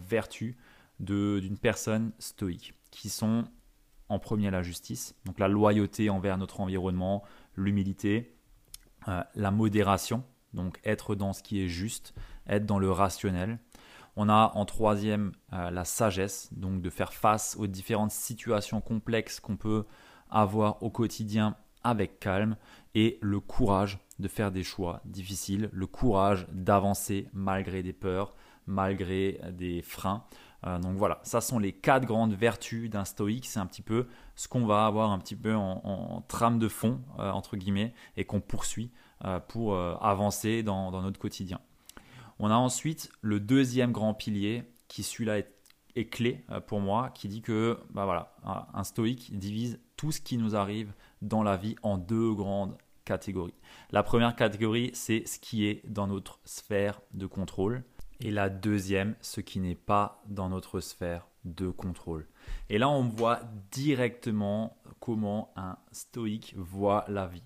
vertus 0.09 0.55
d'une 0.99 1.57
personne 1.57 2.11
stoïque, 2.19 2.73
qui 2.91 3.09
sont 3.09 3.45
en 4.09 4.19
premier 4.19 4.51
la 4.51 4.61
justice, 4.61 5.15
donc 5.25 5.39
la 5.39 5.47
loyauté 5.47 6.09
envers 6.09 6.37
notre 6.37 6.59
environnement, 6.59 7.23
l'humilité, 7.55 8.35
euh, 9.07 9.23
la 9.35 9.51
modération, 9.51 10.23
donc 10.53 10.79
être 10.83 11.15
dans 11.15 11.33
ce 11.33 11.43
qui 11.43 11.61
est 11.61 11.67
juste, 11.67 12.13
être 12.47 12.65
dans 12.65 12.79
le 12.79 12.91
rationnel. 12.91 13.59
On 14.15 14.27
a 14.27 14.51
en 14.55 14.65
troisième 14.65 15.31
euh, 15.53 15.69
la 15.69 15.85
sagesse, 15.85 16.49
donc 16.51 16.81
de 16.81 16.89
faire 16.89 17.13
face 17.13 17.55
aux 17.57 17.67
différentes 17.67 18.11
situations 18.11 18.81
complexes 18.81 19.39
qu'on 19.39 19.57
peut 19.57 19.85
avoir 20.29 20.81
au 20.83 20.89
quotidien 20.89 21.55
avec 21.83 22.19
calme, 22.19 22.57
et 22.95 23.19
le 23.21 23.39
courage 23.39 23.99
de 24.17 24.27
faire 24.27 24.51
des 24.51 24.63
choix 24.63 25.01
difficiles, 25.05 25.69
le 25.71 25.87
courage 25.87 26.47
d'avancer 26.51 27.27
malgré 27.33 27.83
des 27.83 27.93
peurs, 27.93 28.33
malgré 28.65 29.39
des 29.53 29.81
freins. 29.81 30.23
Euh, 30.65 30.79
donc 30.79 30.97
voilà, 30.97 31.19
ça 31.23 31.41
sont 31.41 31.59
les 31.59 31.71
quatre 31.71 32.05
grandes 32.05 32.33
vertus 32.33 32.89
d'un 32.89 33.05
stoïque. 33.05 33.45
C'est 33.45 33.59
un 33.59 33.65
petit 33.65 33.81
peu 33.81 34.07
ce 34.35 34.47
qu'on 34.47 34.65
va 34.65 34.85
avoir 34.85 35.11
un 35.11 35.19
petit 35.19 35.35
peu 35.35 35.55
en, 35.55 36.23
trame 36.27 36.59
de 36.59 36.67
fond, 36.67 37.01
euh, 37.19 37.31
entre 37.31 37.57
guillemets, 37.57 37.93
et 38.17 38.25
qu'on 38.25 38.41
poursuit 38.41 38.91
euh, 39.25 39.39
pour 39.39 39.77
avancer 39.77 40.63
dans, 40.63 40.91
notre 40.91 41.19
quotidien. 41.19 41.59
On 42.39 42.49
a 42.49 42.55
ensuite 42.55 43.11
le 43.21 43.39
deuxième 43.39 43.91
grand 43.91 44.13
pilier, 44.13 44.63
qui 44.87 45.03
celui-là 45.03 45.39
est, 45.39 45.49
clé 46.09 46.45
pour 46.67 46.79
moi, 46.79 47.09
qui 47.13 47.27
dit 47.27 47.41
que 47.41 47.77
bah 47.89 48.05
voilà, 48.05 48.33
un 48.73 48.85
stoïque 48.85 49.37
divise 49.37 49.81
tout 49.97 50.13
ce 50.13 50.21
qui 50.21 50.37
nous 50.37 50.55
arrive 50.55 50.93
dans 51.21 51.43
la 51.43 51.57
vie 51.57 51.75
en 51.83 51.97
deux 51.97 52.33
grandes 52.33 52.77
catégories. 53.03 53.55
La 53.91 54.01
première 54.01 54.33
catégorie, 54.33 54.91
c'est 54.93 55.27
ce 55.27 55.39
qui 55.39 55.65
est 55.65 55.81
dans 55.85 56.07
notre 56.07 56.39
sphère 56.45 57.01
de 57.13 57.25
contrôle 57.25 57.83
et 58.21 58.31
la 58.31 58.49
deuxième, 58.49 59.15
ce 59.21 59.41
qui 59.41 59.59
n'est 59.59 59.75
pas 59.75 60.21
dans 60.27 60.49
notre 60.49 60.79
sphère 60.79 61.27
de 61.45 61.69
contrôle. 61.69 62.27
Et 62.69 62.77
là, 62.77 62.89
on 62.89 63.03
voit 63.03 63.41
directement 63.71 64.77
comment 64.99 65.53
un 65.55 65.77
stoïque 65.91 66.53
voit 66.57 67.05
la 67.07 67.27
vie. 67.27 67.43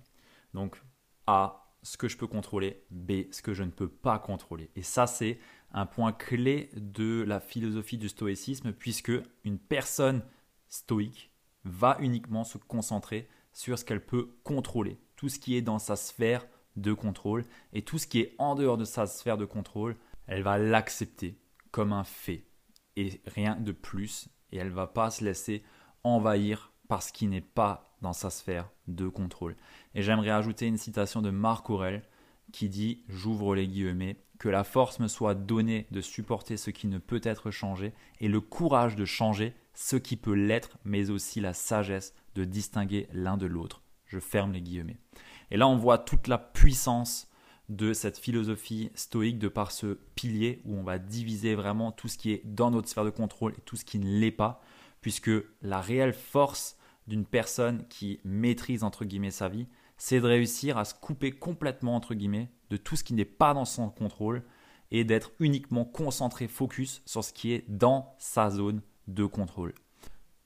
Donc, 0.52 0.82
A, 1.26 1.64
ce 1.82 1.96
que 1.96 2.08
je 2.08 2.16
peux 2.16 2.26
contrôler, 2.26 2.82
B, 2.90 3.30
ce 3.30 3.42
que 3.42 3.54
je 3.54 3.62
ne 3.62 3.70
peux 3.70 3.88
pas 3.88 4.18
contrôler. 4.18 4.70
Et 4.74 4.82
ça, 4.82 5.06
c'est 5.06 5.38
un 5.72 5.86
point 5.86 6.12
clé 6.12 6.70
de 6.74 7.24
la 7.26 7.40
philosophie 7.40 7.98
du 7.98 8.08
stoïcisme, 8.08 8.72
puisque 8.72 9.12
une 9.44 9.58
personne 9.58 10.22
stoïque 10.68 11.30
va 11.64 11.96
uniquement 12.00 12.44
se 12.44 12.58
concentrer 12.58 13.28
sur 13.52 13.78
ce 13.78 13.84
qu'elle 13.84 14.04
peut 14.04 14.30
contrôler, 14.42 14.98
tout 15.16 15.28
ce 15.28 15.38
qui 15.38 15.56
est 15.56 15.62
dans 15.62 15.78
sa 15.78 15.96
sphère 15.96 16.46
de 16.76 16.92
contrôle, 16.92 17.44
et 17.72 17.82
tout 17.82 17.98
ce 17.98 18.06
qui 18.06 18.20
est 18.20 18.34
en 18.38 18.54
dehors 18.54 18.76
de 18.76 18.84
sa 18.84 19.06
sphère 19.06 19.36
de 19.36 19.44
contrôle, 19.44 19.96
elle 20.26 20.42
va 20.42 20.58
l'accepter 20.58 21.38
comme 21.70 21.92
un 21.92 22.04
fait 22.04 22.46
et 22.96 23.20
rien 23.26 23.56
de 23.56 23.72
plus 23.72 24.28
et 24.52 24.58
elle 24.58 24.70
va 24.70 24.86
pas 24.86 25.10
se 25.10 25.24
laisser 25.24 25.62
envahir 26.04 26.72
par 26.88 27.02
ce 27.02 27.12
qui 27.12 27.26
n'est 27.26 27.40
pas 27.40 27.96
dans 28.02 28.12
sa 28.12 28.30
sphère 28.30 28.70
de 28.86 29.08
contrôle. 29.08 29.56
Et 29.94 30.02
j'aimerais 30.02 30.30
ajouter 30.30 30.66
une 30.66 30.76
citation 30.76 31.22
de 31.22 31.30
Marc 31.30 31.70
Aurel 31.70 32.02
qui 32.52 32.68
dit, 32.68 33.02
j'ouvre 33.08 33.54
les 33.54 33.66
guillemets, 33.66 34.20
que 34.38 34.48
la 34.48 34.64
force 34.64 35.00
me 35.00 35.08
soit 35.08 35.34
donnée 35.34 35.86
de 35.90 36.00
supporter 36.00 36.56
ce 36.56 36.70
qui 36.70 36.86
ne 36.86 36.98
peut 36.98 37.20
être 37.24 37.50
changé 37.50 37.94
et 38.20 38.28
le 38.28 38.40
courage 38.40 38.96
de 38.96 39.04
changer 39.04 39.54
ce 39.74 39.96
qui 39.96 40.16
peut 40.16 40.34
l'être, 40.34 40.78
mais 40.84 41.10
aussi 41.10 41.40
la 41.40 41.54
sagesse 41.54 42.14
de 42.34 42.44
distinguer 42.44 43.08
l'un 43.12 43.36
de 43.36 43.46
l'autre. 43.46 43.82
Je 44.06 44.18
ferme 44.18 44.52
les 44.52 44.60
guillemets. 44.60 44.98
Et 45.50 45.56
là, 45.56 45.66
on 45.66 45.76
voit 45.76 45.98
toute 45.98 46.28
la 46.28 46.38
puissance 46.38 47.28
de 47.68 47.92
cette 47.92 48.18
philosophie 48.18 48.90
stoïque 48.94 49.38
de 49.38 49.48
par 49.48 49.72
ce 49.72 49.98
pilier 50.14 50.60
où 50.64 50.76
on 50.76 50.82
va 50.82 50.98
diviser 50.98 51.54
vraiment 51.54 51.92
tout 51.92 52.08
ce 52.08 52.18
qui 52.18 52.32
est 52.32 52.42
dans 52.44 52.70
notre 52.70 52.88
sphère 52.88 53.04
de 53.04 53.10
contrôle 53.10 53.54
et 53.56 53.60
tout 53.62 53.76
ce 53.76 53.84
qui 53.84 53.98
ne 53.98 54.18
l'est 54.18 54.30
pas, 54.30 54.62
puisque 55.00 55.30
la 55.62 55.80
réelle 55.80 56.12
force 56.12 56.76
d'une 57.06 57.24
personne 57.24 57.86
qui 57.88 58.20
maîtrise 58.24 58.84
entre 58.84 59.04
guillemets 59.04 59.30
sa 59.30 59.48
vie, 59.48 59.66
c'est 59.96 60.20
de 60.20 60.26
réussir 60.26 60.78
à 60.78 60.84
se 60.84 60.94
couper 60.94 61.32
complètement 61.32 61.94
entre 61.94 62.14
guillemets 62.14 62.50
de 62.70 62.76
tout 62.76 62.96
ce 62.96 63.04
qui 63.04 63.14
n'est 63.14 63.24
pas 63.24 63.54
dans 63.54 63.64
son 63.64 63.88
contrôle 63.90 64.42
et 64.90 65.04
d'être 65.04 65.32
uniquement 65.40 65.84
concentré, 65.84 66.48
focus 66.48 67.02
sur 67.06 67.24
ce 67.24 67.32
qui 67.32 67.52
est 67.52 67.64
dans 67.68 68.14
sa 68.18 68.50
zone 68.50 68.82
de 69.08 69.24
contrôle. 69.24 69.74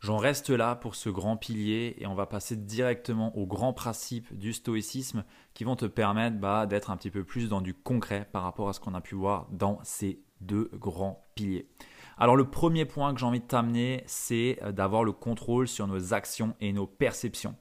J'en 0.00 0.16
reste 0.16 0.50
là 0.50 0.76
pour 0.76 0.94
ce 0.94 1.10
grand 1.10 1.36
pilier 1.36 1.96
et 1.98 2.06
on 2.06 2.14
va 2.14 2.26
passer 2.26 2.54
directement 2.54 3.36
aux 3.36 3.46
grands 3.46 3.72
principes 3.72 4.32
du 4.32 4.52
stoïcisme 4.52 5.24
qui 5.54 5.64
vont 5.64 5.74
te 5.74 5.86
permettre 5.86 6.38
bah, 6.38 6.66
d'être 6.66 6.92
un 6.92 6.96
petit 6.96 7.10
peu 7.10 7.24
plus 7.24 7.48
dans 7.48 7.60
du 7.60 7.74
concret 7.74 8.28
par 8.30 8.44
rapport 8.44 8.68
à 8.68 8.72
ce 8.72 8.78
qu'on 8.78 8.94
a 8.94 9.00
pu 9.00 9.16
voir 9.16 9.48
dans 9.50 9.80
ces 9.82 10.22
deux 10.40 10.70
grands 10.74 11.26
piliers. 11.34 11.68
Alors 12.16 12.36
le 12.36 12.48
premier 12.48 12.84
point 12.84 13.12
que 13.12 13.18
j'ai 13.18 13.26
envie 13.26 13.40
de 13.40 13.46
t'amener, 13.46 14.04
c'est 14.06 14.60
euh, 14.62 14.70
d'avoir 14.70 15.02
le 15.02 15.10
contrôle 15.10 15.66
sur 15.66 15.88
nos 15.88 16.14
actions 16.14 16.54
et 16.60 16.72
nos 16.72 16.86
perceptions. 16.86 17.56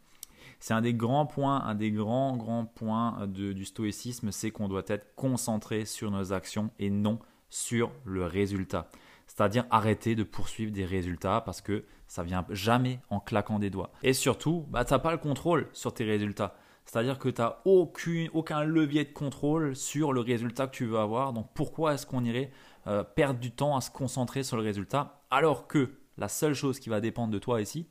C'est 0.60 0.75
un 0.75 0.82
des 0.82 0.94
grands 0.94 1.25
points, 1.25 1.62
un 1.62 1.74
des 1.74 1.91
grands 1.91 2.38
grands 2.38 2.65
points 2.65 3.17
euh, 3.22 3.53
du 3.53 3.65
stoïcisme, 3.65 4.32
c'est 4.32 4.51
qu'on 4.51 4.67
doit 4.67 4.84
être 4.88 5.15
concentré 5.15 5.86
sur 5.86 6.12
nos 6.12 6.34
actions 6.34 6.70
et 6.77 6.91
non 6.91 7.17
sur 7.50 7.91
le 8.06 8.25
résultat. 8.25 8.89
C'est-à-dire 9.38 9.65
arrêter 9.70 10.15
de 10.15 10.24
poursuivre 10.24 10.72
des 10.72 10.84
résultats 10.84 11.41
parce 11.41 11.62
que 11.62 11.86
ça 12.08 12.24
vient 12.24 12.44
jamais 12.50 13.01
en 13.12 13.20
claquant 13.20 13.60
des 13.60 13.70
doigts. 13.70 13.91
Et 14.01 14.13
surtout, 14.13 14.65
bah, 14.70 14.84
tu 14.84 14.94
n'as 14.94 15.00
pas 15.00 15.12
le 15.12 15.20
contrôle 15.20 15.70
sur 15.74 15.94
tes 15.94 16.06
résultats. 16.06 16.56
C'est-à-dire 16.86 17.20
que 17.20 17.29
tu 17.29 17.41
n'as 17.41 17.58
aucun 17.65 18.63
levier 18.63 19.03
de 19.03 19.13
contrôle 19.13 19.75
sur 19.75 20.12
le 20.12 20.22
résultat 20.22 20.65
que 20.65 20.75
tu 20.75 20.86
veux 20.86 20.98
avoir. 20.98 21.34
Donc 21.34 21.51
pourquoi 21.53 21.94
est-ce 21.94 22.08
qu'on 22.08 22.24
irait 22.24 22.50
euh, 22.88 23.03
perdre 23.03 23.39
du 23.39 23.51
temps 23.51 23.77
à 23.77 23.82
se 23.82 23.91
concentrer 23.91 24.41
sur 24.41 24.58
le 24.58 24.63
résultat, 24.63 25.22
alors 25.29 25.67
que 25.67 26.00
la 26.17 26.29
seule 26.29 26.56
chose 26.56 26.79
qui 26.79 26.89
va 26.89 27.00
dépendre 27.00 27.32
de 27.32 27.38
toi 27.38 27.62
ici, 27.62 27.88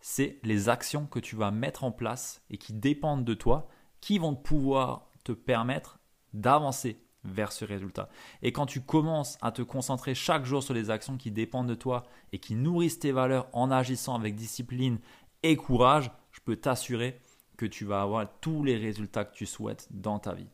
c'est 0.00 0.40
les 0.42 0.68
actions 0.68 1.06
que 1.06 1.20
tu 1.20 1.36
vas 1.36 1.52
mettre 1.52 1.84
en 1.84 1.92
place 1.92 2.42
et 2.50 2.56
qui 2.56 2.72
dépendent 2.72 3.24
de 3.24 3.34
toi, 3.34 3.68
qui 4.00 4.18
vont 4.18 4.34
pouvoir 4.34 5.08
te 5.22 5.30
permettre 5.30 6.00
d'avancer 6.32 7.00
vers 7.24 7.52
ce 7.52 7.64
résultat. 7.64 8.08
Et 8.42 8.52
quand 8.52 8.66
tu 8.66 8.80
commences 8.80 9.38
à 9.42 9.52
te 9.52 9.62
concentrer 9.62 10.14
chaque 10.14 10.44
jour 10.44 10.62
sur 10.62 10.74
les 10.74 10.90
actions 10.90 11.16
qui 11.16 11.30
dépendent 11.30 11.68
de 11.68 11.74
toi 11.74 12.04
et 12.32 12.38
qui 12.38 12.54
nourrissent 12.54 12.98
tes 12.98 13.12
valeurs 13.12 13.48
en 13.52 13.70
agissant 13.70 14.14
avec 14.14 14.34
discipline 14.34 14.98
et 15.42 15.56
courage, 15.56 16.10
je 16.32 16.40
peux 16.40 16.56
t'assurer 16.56 17.18
que 17.56 17.66
tu 17.66 17.84
vas 17.84 18.02
avoir 18.02 18.26
tous 18.40 18.64
les 18.64 18.76
résultats 18.76 19.24
que 19.24 19.34
tu 19.34 19.46
souhaites 19.46 19.88
dans 19.90 20.18
ta 20.18 20.32
vie. 20.32 20.48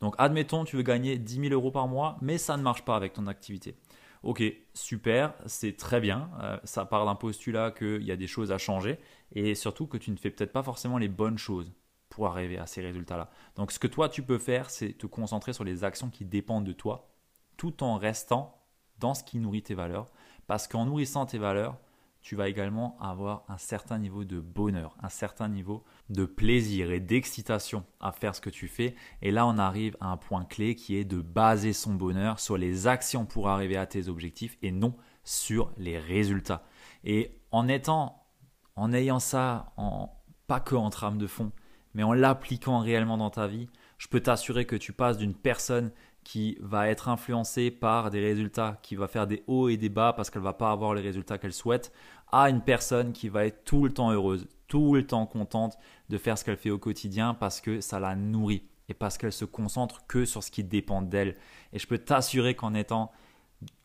Donc 0.00 0.14
admettons, 0.18 0.64
tu 0.64 0.76
veux 0.76 0.82
gagner 0.82 1.18
10 1.18 1.48
000 1.48 1.54
euros 1.54 1.70
par 1.70 1.88
mois, 1.88 2.16
mais 2.20 2.38
ça 2.38 2.56
ne 2.56 2.62
marche 2.62 2.84
pas 2.84 2.96
avec 2.96 3.12
ton 3.12 3.26
activité. 3.26 3.76
Ok, 4.22 4.42
super, 4.74 5.34
c'est 5.46 5.76
très 5.76 6.00
bien. 6.00 6.30
Euh, 6.42 6.58
ça 6.64 6.84
part 6.84 7.04
d'un 7.06 7.14
postulat 7.14 7.70
qu'il 7.70 8.02
y 8.02 8.10
a 8.10 8.16
des 8.16 8.26
choses 8.26 8.52
à 8.52 8.58
changer 8.58 8.98
et 9.32 9.54
surtout 9.54 9.86
que 9.86 9.96
tu 9.96 10.10
ne 10.10 10.16
fais 10.16 10.30
peut-être 10.30 10.52
pas 10.52 10.62
forcément 10.62 10.98
les 10.98 11.08
bonnes 11.08 11.38
choses 11.38 11.72
pour 12.08 12.26
arriver 12.26 12.58
à 12.58 12.66
ces 12.66 12.80
résultats-là. 12.82 13.30
Donc 13.56 13.72
ce 13.72 13.78
que 13.78 13.86
toi 13.86 14.08
tu 14.08 14.22
peux 14.22 14.38
faire, 14.38 14.70
c'est 14.70 14.92
te 14.92 15.06
concentrer 15.06 15.52
sur 15.52 15.64
les 15.64 15.84
actions 15.84 16.10
qui 16.10 16.24
dépendent 16.24 16.64
de 16.64 16.72
toi 16.72 17.08
tout 17.56 17.82
en 17.82 17.96
restant 17.96 18.62
dans 18.98 19.14
ce 19.14 19.24
qui 19.24 19.38
nourrit 19.38 19.62
tes 19.62 19.74
valeurs. 19.74 20.06
Parce 20.46 20.68
qu'en 20.68 20.86
nourrissant 20.86 21.26
tes 21.26 21.38
valeurs, 21.38 21.78
tu 22.26 22.34
vas 22.34 22.48
également 22.48 22.96
avoir 23.00 23.44
un 23.48 23.56
certain 23.58 23.98
niveau 23.98 24.24
de 24.24 24.40
bonheur, 24.40 24.96
un 25.00 25.08
certain 25.08 25.48
niveau 25.48 25.84
de 26.10 26.24
plaisir 26.24 26.90
et 26.90 26.98
d'excitation 26.98 27.84
à 28.00 28.10
faire 28.10 28.34
ce 28.34 28.40
que 28.40 28.50
tu 28.50 28.66
fais. 28.66 28.96
Et 29.22 29.30
là, 29.30 29.46
on 29.46 29.58
arrive 29.58 29.96
à 30.00 30.08
un 30.08 30.16
point 30.16 30.44
clé 30.44 30.74
qui 30.74 30.96
est 30.96 31.04
de 31.04 31.20
baser 31.20 31.72
son 31.72 31.94
bonheur 31.94 32.40
sur 32.40 32.56
les 32.56 32.88
actions 32.88 33.26
pour 33.26 33.48
arriver 33.48 33.76
à 33.76 33.86
tes 33.86 34.08
objectifs 34.08 34.58
et 34.62 34.72
non 34.72 34.96
sur 35.22 35.72
les 35.76 35.98
résultats. 35.98 36.64
Et 37.04 37.38
en 37.52 37.68
étant, 37.68 38.26
en 38.74 38.92
ayant 38.92 39.20
ça, 39.20 39.72
en, 39.76 40.10
pas 40.48 40.58
que 40.58 40.74
en 40.74 40.90
trame 40.90 41.18
de 41.18 41.28
fond, 41.28 41.52
mais 41.96 42.02
en 42.02 42.12
l'appliquant 42.12 42.78
réellement 42.78 43.16
dans 43.16 43.30
ta 43.30 43.46
vie, 43.46 43.68
je 43.96 44.06
peux 44.06 44.20
t'assurer 44.20 44.66
que 44.66 44.76
tu 44.76 44.92
passes 44.92 45.16
d'une 45.16 45.34
personne 45.34 45.90
qui 46.24 46.58
va 46.60 46.88
être 46.88 47.08
influencée 47.08 47.70
par 47.70 48.10
des 48.10 48.20
résultats, 48.20 48.78
qui 48.82 48.96
va 48.96 49.08
faire 49.08 49.26
des 49.26 49.42
hauts 49.46 49.70
et 49.70 49.78
des 49.78 49.88
bas 49.88 50.12
parce 50.12 50.28
qu'elle 50.28 50.42
va 50.42 50.52
pas 50.52 50.70
avoir 50.70 50.92
les 50.92 51.00
résultats 51.00 51.38
qu'elle 51.38 51.54
souhaite, 51.54 51.92
à 52.30 52.50
une 52.50 52.60
personne 52.60 53.12
qui 53.14 53.30
va 53.30 53.46
être 53.46 53.64
tout 53.64 53.82
le 53.82 53.94
temps 53.94 54.10
heureuse, 54.10 54.46
tout 54.68 54.94
le 54.94 55.06
temps 55.06 55.24
contente 55.24 55.78
de 56.10 56.18
faire 56.18 56.36
ce 56.36 56.44
qu'elle 56.44 56.58
fait 56.58 56.70
au 56.70 56.78
quotidien 56.78 57.32
parce 57.32 57.62
que 57.62 57.80
ça 57.80 57.98
la 57.98 58.14
nourrit 58.14 58.64
et 58.90 58.94
parce 58.94 59.16
qu'elle 59.16 59.32
se 59.32 59.46
concentre 59.46 60.06
que 60.06 60.26
sur 60.26 60.42
ce 60.42 60.50
qui 60.50 60.64
dépend 60.64 61.00
d'elle. 61.00 61.34
Et 61.72 61.78
je 61.78 61.86
peux 61.86 61.98
t'assurer 61.98 62.54
qu'en 62.54 62.74
étant, 62.74 63.10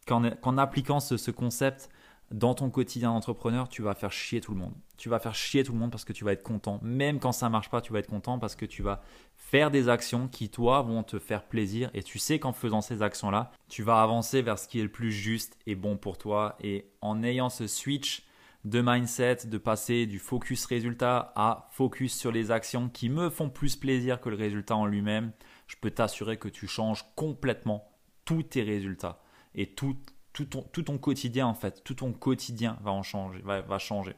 qu'en, 0.05 0.57
appliquant 0.57 0.99
ce, 0.99 1.31
concept 1.31 1.89
dans 2.31 2.53
ton 2.53 2.69
quotidien 2.69 3.13
d'entrepreneur, 3.13 3.67
tu 3.67 3.81
vas 3.81 3.93
faire 3.93 4.11
chier 4.11 4.41
tout 4.41 4.53
le 4.53 4.59
monde. 4.59 4.73
Tu 4.97 5.09
vas 5.09 5.19
faire 5.19 5.35
chier 5.35 5.63
tout 5.63 5.73
le 5.73 5.79
monde 5.79 5.91
parce 5.91 6.05
que 6.05 6.13
tu 6.13 6.23
vas 6.23 6.31
être 6.31 6.43
content. 6.43 6.79
Même 6.81 7.19
quand 7.19 7.31
ça 7.31 7.49
marche 7.49 7.69
pas, 7.69 7.81
tu 7.81 7.91
vas 7.91 7.99
être 7.99 8.09
content 8.09 8.39
parce 8.39 8.55
que 8.55 8.65
tu 8.65 8.81
vas 8.81 9.01
faire 9.35 9.71
des 9.71 9.89
actions 9.89 10.27
qui, 10.27 10.49
toi, 10.49 10.81
vont 10.81 11.03
te 11.03 11.19
faire 11.19 11.43
plaisir. 11.43 11.89
Et 11.93 12.03
tu 12.03 12.19
sais 12.19 12.39
qu'en 12.39 12.53
faisant 12.53 12.81
ces 12.81 13.01
actions-là, 13.01 13.51
tu 13.67 13.83
vas 13.83 14.01
avancer 14.01 14.41
vers 14.41 14.57
ce 14.57 14.67
qui 14.67 14.79
est 14.79 14.83
le 14.83 14.91
plus 14.91 15.11
juste 15.11 15.57
et 15.67 15.75
bon 15.75 15.97
pour 15.97 16.17
toi. 16.17 16.55
Et 16.61 16.85
en 17.01 17.21
ayant 17.23 17.49
ce 17.49 17.67
switch 17.67 18.25
de 18.63 18.81
mindset, 18.81 19.47
de 19.47 19.57
passer 19.57 20.05
du 20.05 20.19
focus 20.19 20.65
résultat 20.65 21.33
à 21.35 21.67
focus 21.71 22.15
sur 22.15 22.31
les 22.31 22.51
actions 22.51 22.89
qui 22.89 23.09
me 23.09 23.29
font 23.29 23.49
plus 23.49 23.75
plaisir 23.75 24.21
que 24.21 24.29
le 24.29 24.35
résultat 24.35 24.75
en 24.75 24.85
lui-même, 24.85 25.31
je 25.67 25.75
peux 25.81 25.91
t'assurer 25.91 26.37
que 26.37 26.47
tu 26.47 26.67
changes 26.67 27.03
complètement 27.15 27.91
tous 28.23 28.43
tes 28.43 28.61
résultats 28.61 29.19
et 29.55 29.67
tout, 29.67 29.97
tout, 30.33 30.45
ton, 30.45 30.97
quotidien 30.97 31.47
en 31.47 31.53
fait, 31.53 31.83
tout 31.83 31.95
ton 31.95 32.13
quotidien 32.13 32.77
va 32.81 33.01
changer, 33.01 33.41
va, 33.41 33.77
changer. 33.77 34.15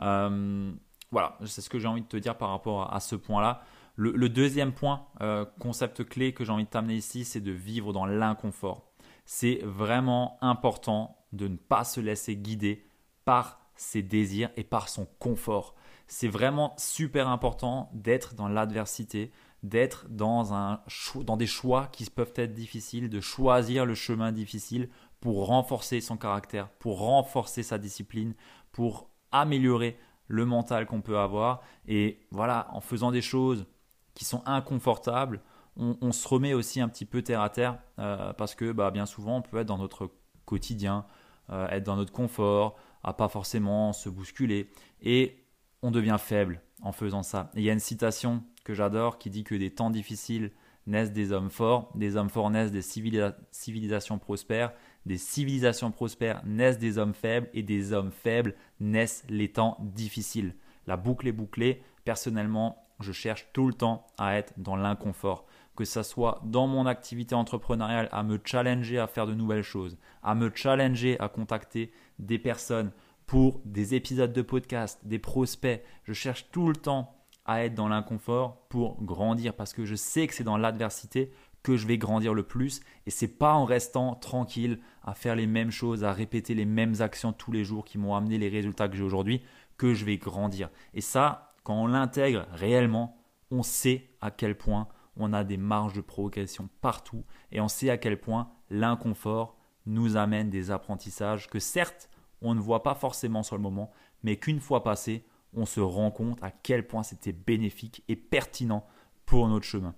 Euh, 0.00 0.72
voilà, 1.10 1.38
c'est 1.44 1.60
ce 1.60 1.70
que 1.70 1.78
j'ai 1.78 1.88
envie 1.88 2.02
de 2.02 2.06
te 2.06 2.16
dire 2.16 2.36
par 2.36 2.50
rapport 2.50 2.92
à, 2.92 3.00
ce 3.00 3.16
point-là. 3.16 3.62
Le, 3.96 4.28
deuxième 4.28 4.72
point, 4.72 5.06
euh, 5.20 5.44
concept 5.58 6.04
clé 6.04 6.32
que 6.32 6.44
j'ai 6.44 6.52
envie 6.52 6.64
de 6.64 6.68
t'amener 6.68 6.94
ici, 6.94 7.24
c'est 7.24 7.40
de 7.40 7.50
vivre 7.50 7.92
dans 7.92 8.06
l'inconfort. 8.06 8.92
C'est 9.24 9.60
vraiment 9.64 10.38
important 10.40 11.18
de 11.32 11.48
ne 11.48 11.56
pas 11.56 11.84
se 11.84 12.00
laisser 12.00 12.36
guider 12.36 12.86
par 13.24 13.60
ses 13.74 14.02
désirs 14.02 14.50
et 14.56 14.64
par 14.64 14.88
son 14.88 15.06
confort. 15.18 15.74
C'est 16.06 16.28
vraiment 16.28 16.74
super 16.78 17.28
important 17.28 17.90
d'être 17.92 18.34
dans 18.34 18.48
l'adversité, 18.48 19.32
d'être 19.62 20.06
dans, 20.08 20.78
dans 21.24 21.36
des 21.36 21.46
choix 21.46 21.88
qui 21.88 22.08
peuvent 22.08 22.32
être 22.36 22.54
difficiles, 22.54 23.10
de 23.10 23.20
choisir 23.20 23.84
le 23.84 23.94
chemin 23.94 24.32
difficile 24.32 24.88
pour 25.20 25.46
renforcer 25.46 26.00
son 26.00 26.16
caractère, 26.16 26.68
pour 26.68 26.98
renforcer 27.00 27.62
sa 27.62 27.78
discipline, 27.78 28.34
pour 28.72 29.10
améliorer 29.32 29.98
le 30.28 30.44
mental 30.44 30.86
qu'on 30.86 31.00
peut 31.00 31.18
avoir. 31.18 31.62
Et 31.86 32.20
voilà, 32.30 32.68
en 32.72 32.80
faisant 32.80 33.10
des 33.10 33.22
choses 33.22 33.66
qui 34.14 34.24
sont 34.24 34.42
inconfortables, 34.46 35.40
on, 35.76 36.10
se 36.10 36.26
remet 36.26 36.54
aussi 36.54 36.80
un 36.80 36.88
petit 36.88 37.04
peu 37.04 37.22
terre 37.22 37.40
à 37.40 37.50
terre 37.50 37.78
euh, 38.00 38.32
parce 38.32 38.56
que 38.56 38.72
bah, 38.72 38.90
bien 38.90 39.06
souvent 39.06 39.36
on 39.36 39.42
peut 39.42 39.58
être 39.58 39.68
dans 39.68 39.78
notre 39.78 40.10
quotidien, 40.44 41.06
euh, 41.50 41.68
être 41.68 41.84
dans 41.84 41.94
notre 41.94 42.12
confort, 42.12 42.76
à 43.04 43.12
pas 43.12 43.28
forcément 43.28 43.92
se 43.92 44.08
bousculer. 44.08 44.70
Et 45.02 45.44
on 45.82 45.92
devient 45.92 46.16
faible 46.18 46.60
en 46.82 46.90
faisant 46.90 47.22
ça. 47.22 47.50
il 47.54 47.62
y 47.62 47.70
a 47.70 47.72
une 47.72 47.78
citation 47.78 48.42
que 48.64 48.74
j'adore 48.74 49.18
qui 49.18 49.30
dit 49.30 49.44
que 49.44 49.54
des 49.54 49.70
temps 49.70 49.90
difficiles 49.90 50.50
naissent 50.86 51.12
des 51.12 51.32
hommes 51.32 51.50
forts, 51.50 51.92
des 51.94 52.16
hommes 52.16 52.30
forts 52.30 52.50
naissent 52.50 52.72
des 52.72 52.82
civilisations 52.82 54.18
prospères, 54.18 54.72
des 55.08 55.18
civilisations 55.18 55.90
prospères 55.90 56.42
naissent 56.44 56.78
des 56.78 56.98
hommes 56.98 57.14
faibles 57.14 57.48
et 57.54 57.62
des 57.62 57.92
hommes 57.92 58.12
faibles 58.12 58.54
naissent 58.78 59.24
les 59.28 59.50
temps 59.50 59.76
difficiles. 59.80 60.54
La 60.86 60.96
boucle 60.96 61.26
est 61.26 61.32
bouclée. 61.32 61.82
Personnellement, 62.04 62.86
je 63.00 63.12
cherche 63.12 63.48
tout 63.52 63.66
le 63.66 63.74
temps 63.74 64.06
à 64.18 64.36
être 64.36 64.52
dans 64.56 64.76
l'inconfort 64.76 65.46
que 65.78 65.84
ce 65.84 66.02
soit 66.02 66.40
dans 66.44 66.66
mon 66.66 66.86
activité 66.86 67.36
entrepreneuriale, 67.36 68.08
à 68.10 68.24
me 68.24 68.40
challenger 68.44 68.98
à 68.98 69.06
faire 69.06 69.28
de 69.28 69.34
nouvelles 69.34 69.62
choses, 69.62 69.96
à 70.24 70.34
me 70.34 70.50
challenger 70.52 71.16
à 71.20 71.28
contacter 71.28 71.92
des 72.18 72.40
personnes 72.40 72.90
pour 73.26 73.60
des 73.64 73.94
épisodes 73.94 74.32
de 74.32 74.42
podcast, 74.42 74.98
des 75.04 75.20
prospects. 75.20 75.80
Je 76.02 76.12
cherche 76.12 76.50
tout 76.50 76.66
le 76.66 76.74
temps 76.74 77.14
à 77.44 77.64
être 77.64 77.74
dans 77.74 77.86
l'inconfort 77.86 78.66
pour 78.68 79.00
grandir 79.04 79.54
parce 79.54 79.72
que 79.72 79.84
je 79.84 79.94
sais 79.94 80.26
que 80.26 80.34
c'est 80.34 80.42
dans 80.42 80.56
l'adversité 80.56 81.30
je 81.76 81.86
vais 81.86 81.98
grandir 81.98 82.34
le 82.34 82.42
plus 82.42 82.80
et 83.06 83.10
c'est 83.10 83.28
pas 83.28 83.54
en 83.54 83.64
restant 83.64 84.14
tranquille 84.14 84.80
à 85.02 85.14
faire 85.14 85.36
les 85.36 85.46
mêmes 85.46 85.70
choses, 85.70 86.04
à 86.04 86.12
répéter 86.12 86.54
les 86.54 86.64
mêmes 86.64 87.00
actions 87.00 87.32
tous 87.32 87.52
les 87.52 87.64
jours 87.64 87.84
qui 87.84 87.98
m'ont 87.98 88.14
amené 88.14 88.38
les 88.38 88.48
résultats 88.48 88.88
que 88.88 88.96
j'ai 88.96 89.02
aujourd'hui 89.02 89.42
que 89.76 89.94
je 89.94 90.04
vais 90.04 90.18
grandir. 90.18 90.70
Et 90.94 91.00
ça, 91.00 91.54
quand 91.62 91.74
on 91.74 91.86
l'intègre 91.86 92.46
réellement, 92.52 93.16
on 93.50 93.62
sait 93.62 94.10
à 94.20 94.30
quel 94.30 94.56
point 94.56 94.88
on 95.16 95.32
a 95.32 95.44
des 95.44 95.56
marges 95.56 95.94
de 95.94 96.00
progression 96.00 96.68
partout 96.80 97.24
et 97.52 97.60
on 97.60 97.68
sait 97.68 97.90
à 97.90 97.98
quel 97.98 98.20
point 98.20 98.50
l'inconfort 98.70 99.56
nous 99.86 100.16
amène 100.16 100.50
des 100.50 100.70
apprentissages 100.70 101.48
que 101.48 101.58
certes 101.58 102.10
on 102.40 102.54
ne 102.54 102.60
voit 102.60 102.82
pas 102.82 102.94
forcément 102.94 103.42
sur 103.42 103.56
le 103.56 103.62
moment, 103.62 103.90
mais 104.22 104.36
qu'une 104.36 104.60
fois 104.60 104.84
passé, 104.84 105.24
on 105.54 105.66
se 105.66 105.80
rend 105.80 106.10
compte 106.10 106.42
à 106.42 106.50
quel 106.50 106.86
point 106.86 107.02
c'était 107.02 107.32
bénéfique 107.32 108.04
et 108.08 108.16
pertinent 108.16 108.86
pour 109.26 109.48
notre 109.48 109.64
chemin. 109.64 109.94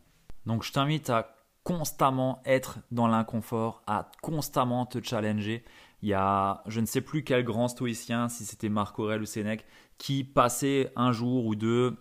Donc 0.47 0.62
je 0.62 0.73
t'invite 0.73 1.11
à 1.11 1.37
constamment 1.64 2.43
être 2.45 2.79
dans 2.90 3.07
l'inconfort, 3.07 3.83
à 3.87 4.11
constamment 4.23 4.87
te 4.87 5.02
challenger. 5.02 5.64
Il 6.02 6.09
y 6.09 6.14
a, 6.14 6.62
je 6.67 6.81
ne 6.81 6.87
sais 6.87 7.02
plus 7.02 7.25
quel 7.25 7.45
grand 7.45 7.69
stoïcien, 7.69 8.29
si 8.29 8.45
c'était 8.45 8.69
Marc 8.69 8.99
Aurèle 8.99 9.23
ou 9.23 9.26
Sénèque, 9.26 9.67
qui 9.99 10.25
passait 10.25 10.93
un 10.97 11.12
jour 11.12 11.45
ou 11.45 11.55
deux 11.55 11.97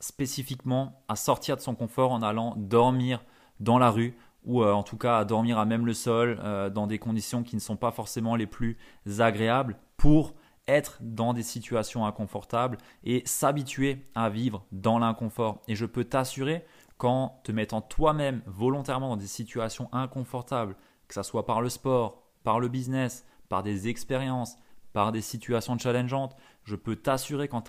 spécifiquement 0.00 1.04
à 1.08 1.14
sortir 1.14 1.56
de 1.56 1.60
son 1.60 1.76
confort 1.76 2.10
en 2.10 2.22
allant 2.22 2.54
dormir 2.56 3.24
dans 3.60 3.78
la 3.78 3.90
rue 3.90 4.16
ou 4.44 4.62
euh, 4.62 4.72
en 4.72 4.82
tout 4.82 4.96
cas 4.96 5.18
à 5.18 5.24
dormir 5.24 5.58
à 5.58 5.64
même 5.64 5.86
le 5.86 5.94
sol 5.94 6.40
euh, 6.42 6.68
dans 6.68 6.88
des 6.88 6.98
conditions 6.98 7.44
qui 7.44 7.54
ne 7.54 7.60
sont 7.60 7.76
pas 7.76 7.92
forcément 7.92 8.34
les 8.34 8.48
plus 8.48 8.76
agréables 9.20 9.78
pour 9.96 10.34
être 10.68 10.98
dans 11.00 11.32
des 11.32 11.42
situations 11.42 12.06
inconfortables 12.06 12.78
et 13.04 13.22
s'habituer 13.24 14.06
à 14.14 14.28
vivre 14.28 14.64
dans 14.72 14.98
l'inconfort. 14.98 15.62
Et 15.68 15.74
je 15.74 15.86
peux 15.86 16.04
t'assurer 16.04 16.64
qu'en 17.02 17.40
te 17.42 17.50
mettant 17.50 17.80
toi-même 17.80 18.42
volontairement 18.46 19.08
dans 19.08 19.16
des 19.16 19.26
situations 19.26 19.88
inconfortables, 19.90 20.76
que 21.08 21.14
ce 21.14 21.24
soit 21.24 21.46
par 21.46 21.60
le 21.60 21.68
sport, 21.68 22.22
par 22.44 22.60
le 22.60 22.68
business, 22.68 23.26
par 23.48 23.64
des 23.64 23.88
expériences, 23.88 24.56
par 24.92 25.10
des 25.10 25.20
situations 25.20 25.76
challengeantes, 25.76 26.36
je 26.62 26.76
peux 26.76 26.94
t'assurer 26.94 27.48
qu'en 27.48 27.60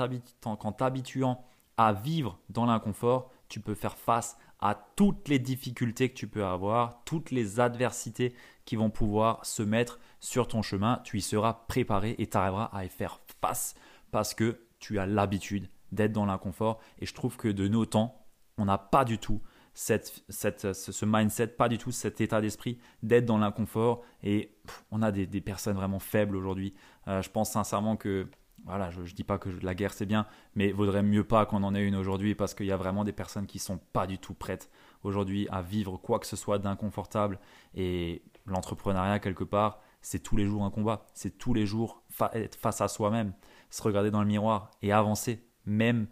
t'habituant 0.71 1.43
à 1.77 1.93
vivre 1.93 2.37
dans 2.49 2.67
l'inconfort, 2.67 3.31
tu 3.49 3.59
peux 3.59 3.73
faire 3.73 3.97
face 3.97 4.37
à 4.59 4.75
toutes 4.95 5.27
les 5.27 5.39
difficultés 5.39 6.09
que 6.09 6.15
tu 6.15 6.27
peux 6.27 6.45
avoir, 6.45 7.03
toutes 7.03 7.31
les 7.31 7.59
adversités 7.59 8.35
qui 8.65 8.75
vont 8.75 8.91
pouvoir 8.91 9.43
se 9.47 9.63
mettre 9.63 9.99
sur 10.19 10.47
ton 10.47 10.61
chemin. 10.61 11.01
Tu 11.05 11.17
y 11.17 11.21
seras 11.23 11.65
préparé 11.67 12.13
et 12.19 12.27
tu 12.27 12.37
arriveras 12.37 12.69
à 12.71 12.85
y 12.85 12.89
faire 12.89 13.19
face 13.41 13.73
parce 14.11 14.35
que 14.35 14.59
tu 14.77 14.99
as 14.99 15.07
l'habitude 15.07 15.71
d'être 15.91 16.13
dans 16.13 16.27
l'inconfort. 16.27 16.79
Et 16.99 17.07
je 17.07 17.15
trouve 17.15 17.35
que 17.35 17.47
de 17.47 17.67
nos 17.67 17.87
temps, 17.87 18.22
on 18.57 18.65
n'a 18.65 18.77
pas 18.77 19.05
du 19.05 19.17
tout 19.17 19.41
cette, 19.73 20.23
ce 20.29 21.05
mindset, 21.05 21.47
pas 21.47 21.67
du 21.67 21.77
tout 21.77 21.91
cet 21.91 22.21
état 22.21 22.41
d'esprit 22.41 22.79
d'être 23.01 23.25
dans 23.25 23.39
l'inconfort. 23.39 24.03
Et 24.21 24.55
on 24.91 25.01
a 25.01 25.11
des, 25.11 25.25
des, 25.25 25.41
personnes 25.41 25.75
vraiment 25.75 25.99
faibles 25.99 26.35
aujourd'hui. 26.35 26.73
Euh, 27.07 27.21
je 27.21 27.29
pense 27.29 27.51
sincèrement 27.51 27.97
que 27.97 28.27
voilà, 28.65 28.91
je 28.91 29.01
ne 29.01 29.07
dis 29.07 29.23
pas 29.23 29.37
que 29.37 29.49
la 29.61 29.75
guerre 29.75 29.93
c'est 29.93 30.05
bien, 30.05 30.25
mais 30.55 30.71
vaudrait 30.71 31.03
mieux 31.03 31.23
pas 31.23 31.45
qu'on 31.45 31.63
en 31.63 31.75
ait 31.75 31.85
une 31.85 31.95
aujourd'hui 31.95 32.33
parce 32.33 32.53
qu'il 32.53 32.65
y 32.65 32.71
a 32.71 32.77
vraiment 32.77 33.03
des 33.03 33.11
personnes 33.11 33.45
qui 33.45 33.59
sont 33.59 33.77
pas 33.77 34.07
du 34.07 34.19
tout 34.19 34.33
prêtes 34.33 34.69
aujourd'hui 35.03 35.47
à 35.51 35.61
vivre 35.61 35.97
quoi 35.97 36.19
que 36.19 36.27
ce 36.27 36.35
soit 36.35 36.59
d'inconfortable. 36.59 37.39
Et 37.75 38.23
l'entrepreneuriat, 38.45 39.19
quelque 39.19 39.43
part, 39.43 39.81
c'est 40.01 40.19
tous 40.19 40.37
les 40.37 40.45
jours 40.45 40.63
un 40.63 40.69
combat. 40.69 41.05
C'est 41.13 41.37
tous 41.37 41.53
les 41.53 41.65
jours 41.65 42.03
être 42.33 42.55
face 42.55 42.79
à 42.79 42.87
soi-même, 42.87 43.33
se 43.69 43.81
regarder 43.81 44.11
dans 44.11 44.21
le 44.21 44.27
miroir 44.27 44.71
et 44.81 44.91
avancer, 44.91 45.45
même 45.65 46.07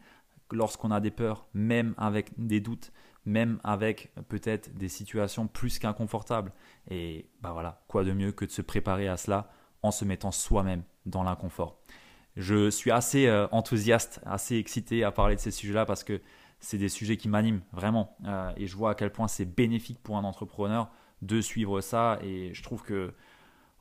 lorsqu'on 0.55 0.91
a 0.91 0.99
des 0.99 1.11
peurs, 1.11 1.45
même 1.53 1.93
avec 1.97 2.31
des 2.37 2.59
doutes, 2.59 2.91
même 3.25 3.59
avec 3.63 4.11
peut-être 4.29 4.75
des 4.75 4.89
situations 4.89 5.47
plus 5.47 5.79
qu'inconfortables. 5.79 6.51
Et 6.89 7.29
bah 7.41 7.51
voilà, 7.53 7.83
quoi 7.87 8.03
de 8.03 8.11
mieux 8.11 8.31
que 8.31 8.45
de 8.45 8.51
se 8.51 8.61
préparer 8.61 9.07
à 9.07 9.17
cela 9.17 9.51
en 9.83 9.91
se 9.91 10.05
mettant 10.05 10.31
soi-même 10.31 10.83
dans 11.05 11.23
l'inconfort. 11.23 11.79
Je 12.35 12.69
suis 12.69 12.91
assez 12.91 13.27
euh, 13.27 13.47
enthousiaste, 13.51 14.21
assez 14.25 14.55
excité 14.55 15.03
à 15.03 15.11
parler 15.11 15.35
de 15.35 15.41
ces 15.41 15.51
sujets-là 15.51 15.85
parce 15.85 16.03
que 16.03 16.21
c'est 16.59 16.77
des 16.77 16.89
sujets 16.89 17.17
qui 17.17 17.27
m'animent 17.27 17.61
vraiment. 17.73 18.15
Euh, 18.25 18.51
et 18.55 18.67
je 18.67 18.75
vois 18.77 18.91
à 18.91 18.95
quel 18.95 19.11
point 19.11 19.27
c'est 19.27 19.45
bénéfique 19.45 19.99
pour 20.01 20.17
un 20.17 20.23
entrepreneur 20.23 20.89
de 21.21 21.41
suivre 21.41 21.81
ça. 21.81 22.19
Et 22.23 22.53
je 22.53 22.63
trouve 22.63 22.83
que 22.83 23.13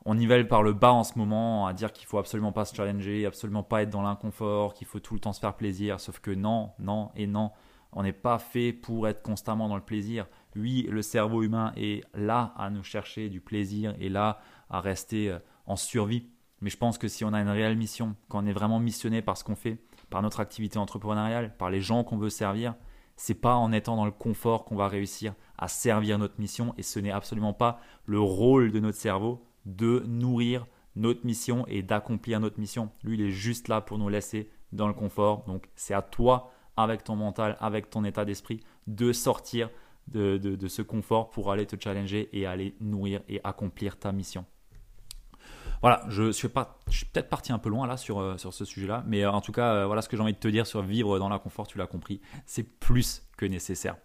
on 0.05 0.15
nivelle 0.15 0.47
par 0.47 0.63
le 0.63 0.73
bas 0.73 0.93
en 0.93 1.03
ce 1.03 1.17
moment 1.17 1.67
à 1.67 1.73
dire 1.73 1.93
qu'il 1.93 2.07
faut 2.07 2.17
absolument 2.17 2.51
pas 2.51 2.65
se 2.65 2.75
challenger, 2.75 3.25
absolument 3.25 3.63
pas 3.63 3.83
être 3.83 3.89
dans 3.89 4.01
l'inconfort, 4.01 4.73
qu'il 4.73 4.87
faut 4.87 4.99
tout 4.99 5.13
le 5.13 5.19
temps 5.19 5.33
se 5.33 5.39
faire 5.39 5.55
plaisir. 5.55 5.99
Sauf 5.99 6.19
que 6.19 6.31
non, 6.31 6.71
non 6.79 7.11
et 7.15 7.27
non. 7.27 7.51
On 7.93 8.03
n'est 8.03 8.13
pas 8.13 8.39
fait 8.39 8.73
pour 8.73 9.07
être 9.07 9.21
constamment 9.21 9.67
dans 9.67 9.75
le 9.75 9.83
plaisir. 9.83 10.27
Oui, 10.55 10.87
le 10.89 11.01
cerveau 11.01 11.43
humain 11.43 11.73
est 11.75 12.03
là 12.15 12.53
à 12.57 12.69
nous 12.69 12.83
chercher 12.83 13.29
du 13.29 13.41
plaisir 13.41 13.95
et 13.99 14.09
là 14.09 14.39
à 14.69 14.79
rester 14.79 15.29
euh, 15.29 15.39
en 15.65 15.75
survie. 15.75 16.29
Mais 16.61 16.69
je 16.69 16.77
pense 16.77 16.97
que 16.97 17.07
si 17.07 17.25
on 17.25 17.33
a 17.33 17.41
une 17.41 17.49
réelle 17.49 17.75
mission, 17.75 18.15
quand 18.29 18.43
on 18.43 18.47
est 18.47 18.53
vraiment 18.53 18.79
missionné 18.79 19.21
par 19.21 19.37
ce 19.37 19.43
qu'on 19.43 19.55
fait, 19.55 19.77
par 20.09 20.21
notre 20.21 20.39
activité 20.39 20.79
entrepreneuriale, 20.79 21.55
par 21.57 21.69
les 21.69 21.81
gens 21.81 22.03
qu'on 22.03 22.17
veut 22.17 22.29
servir, 22.29 22.75
c'est 23.17 23.35
pas 23.35 23.55
en 23.55 23.71
étant 23.71 23.97
dans 23.97 24.05
le 24.05 24.11
confort 24.11 24.63
qu'on 24.63 24.75
va 24.75 24.87
réussir 24.87 25.33
à 25.57 25.67
servir 25.67 26.17
notre 26.17 26.39
mission 26.39 26.73
et 26.77 26.83
ce 26.83 26.99
n'est 26.99 27.11
absolument 27.11 27.53
pas 27.53 27.79
le 28.05 28.19
rôle 28.19 28.71
de 28.71 28.79
notre 28.79 28.97
cerveau 28.97 29.43
de 29.65 30.03
nourrir 30.07 30.65
notre 30.95 31.25
mission 31.25 31.65
et 31.67 31.81
d'accomplir 31.83 32.39
notre 32.39 32.59
mission. 32.59 32.91
Lui, 33.03 33.17
il 33.17 33.21
est 33.21 33.31
juste 33.31 33.67
là 33.67 33.81
pour 33.81 33.97
nous 33.97 34.09
laisser 34.09 34.49
dans 34.71 34.87
le 34.87 34.93
confort. 34.93 35.43
Donc, 35.45 35.69
c'est 35.75 35.93
à 35.93 36.01
toi, 36.01 36.51
avec 36.77 37.03
ton 37.03 37.15
mental, 37.15 37.57
avec 37.59 37.89
ton 37.89 38.03
état 38.03 38.25
d'esprit, 38.25 38.59
de 38.87 39.13
sortir 39.13 39.69
de, 40.07 40.67
ce 40.67 40.81
confort 40.81 41.29
pour 41.29 41.51
aller 41.51 41.65
te 41.65 41.75
challenger 41.81 42.29
et 42.33 42.45
aller 42.45 42.75
nourrir 42.79 43.21
et 43.29 43.39
accomplir 43.43 43.97
ta 43.97 44.11
mission. 44.11 44.45
Voilà, 45.81 46.05
je 46.09 46.31
suis, 46.31 46.47
pas, 46.47 46.79
peut-être 47.11 47.29
parti 47.29 47.51
un 47.51 47.57
peu 47.57 47.69
loin 47.69 47.87
là 47.87 47.97
sur, 47.97 48.19
euh, 48.19 48.37
ce 48.37 48.65
sujet-là, 48.65 49.03
mais 49.07 49.23
euh, 49.23 49.31
en 49.31 49.41
tout 49.41 49.51
cas, 49.51 49.73
euh, 49.73 49.85
voilà 49.87 50.03
ce 50.03 50.09
que 50.09 50.15
j'ai 50.15 50.21
envie 50.21 50.33
de 50.33 50.37
te 50.37 50.47
dire 50.47 50.67
sur 50.67 50.83
vivre 50.83 51.17
dans 51.17 51.27
l'inconfort, 51.27 51.65
tu 51.65 51.79
l'as 51.79 51.87
compris, 51.87 52.21
c'est 52.45 52.61
plus 52.61 53.27
que 53.35 53.47
nécessaire. 53.47 53.95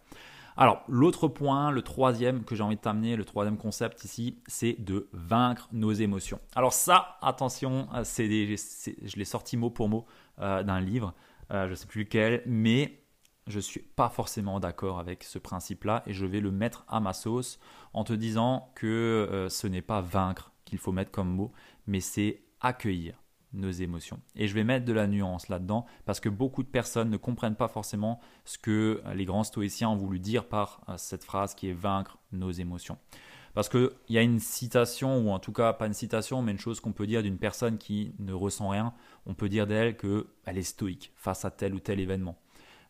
Alors, 0.59 0.83
l'autre 0.89 1.29
point, 1.29 1.71
le 1.71 1.83
troisième 1.83 2.45
que 2.45 2.55
j'ai 2.55 2.63
envie 2.63 2.77
de 2.77 2.81
t'amener, 2.81 3.17
le 3.17 3.27
troisième 3.27 3.59
concept 3.59 4.05
ici, 4.05 4.39
c'est 4.47 4.75
de 4.79 5.09
vaincre 5.13 5.69
nos 5.73 5.93
émotions. 5.93 6.41
Alors 6.55 6.73
ça, 6.73 7.19
attention, 7.21 7.89
c'est 8.05 8.27
je 8.27 9.17
l'ai 9.17 9.25
sorti 9.27 9.59
mot 9.59 9.69
pour 9.69 9.89
mot 9.91 10.07
d'un 10.39 10.81
livre, 10.81 11.13
je 11.51 11.69
ne 11.69 11.75
sais 11.75 11.87
plus 11.87 12.05
lequel, 12.05 12.43
mais 12.47 13.03
je 13.47 13.57
ne 13.57 13.63
suis 13.63 13.81
pas 13.81 14.09
forcément 14.09 14.59
d'accord 14.59 14.99
avec 14.99 15.25
ce 15.25 15.39
principe-là 15.39 16.03
et 16.07 16.15
je 16.15 16.25
vais 16.25 16.41
le 16.41 16.51
mettre 16.51 16.85
à 16.89 17.01
ma 17.01 17.13
sauce 17.13 17.61
en 17.93 18.03
te 18.03 18.15
disant 18.15 18.73
que 18.75 19.47
ce 19.51 19.67
n'est 19.67 19.83
pas 19.83 20.01
vaincre 20.01 20.53
qu'il 20.65 20.79
faut 20.79 20.91
mettre 20.91 21.11
comme 21.11 21.29
mot, 21.29 21.53
mais 21.87 22.01
c'est 22.01 22.43
accueillir 22.61 23.23
nos 23.53 23.71
émotions. 23.71 24.21
Et 24.35 24.49
je 24.49 24.55
vais 24.55 24.65
mettre 24.65 24.85
de 24.85 24.93
la 24.93 25.07
nuance 25.07 25.49
là-dedans 25.49 25.87
parce 26.05 26.21
que 26.21 26.29
beaucoup 26.29 26.63
de 26.63 26.69
personnes 26.69 27.11
ne 27.11 27.17
comprennent 27.17 27.57
pas 27.57 27.69
forcément 27.69 28.21
ce 28.45 28.59
que 28.59 29.03
les 29.15 29.25
grands 29.25 29.45
stoïciens 29.45 29.89
ont 29.89 29.97
voulu 29.97 30.19
dire 30.19 30.47
par 30.47 30.81
euh, 30.89 30.95
cette 30.97 31.25
phrase 31.25 31.55
qui 31.55 31.69
est 31.69 31.73
vaincre 31.73 32.19
nos 32.33 32.51
émotions. 32.51 32.99
Parce 33.55 33.71
qu'il 33.71 33.91
y 34.11 34.19
a 34.19 34.23
une 34.23 34.39
citation, 34.39 35.19
ou 35.19 35.31
en 35.31 35.39
tout 35.39 35.53
cas 35.53 35.73
pas 35.73 35.87
une 35.87 35.95
citation, 35.95 36.43
mais 36.43 36.53
une 36.53 36.59
chose 36.59 36.79
qu'on 36.79 36.93
peut 36.93 37.07
dire 37.07 37.23
d'une 37.23 37.39
personne 37.39 37.79
qui 37.79 38.15
ne 38.19 38.35
ressent 38.35 38.69
rien. 38.69 38.93
On 39.25 39.33
peut 39.33 39.49
dire 39.49 39.67
d'elle 39.67 39.97
qu'elle 39.97 40.59
est 40.59 40.63
stoïque 40.63 41.11
face 41.17 41.47
à 41.47 41.51
tel 41.51 41.75
ou 41.75 41.81
tel 41.81 41.99
événement. 41.99 42.37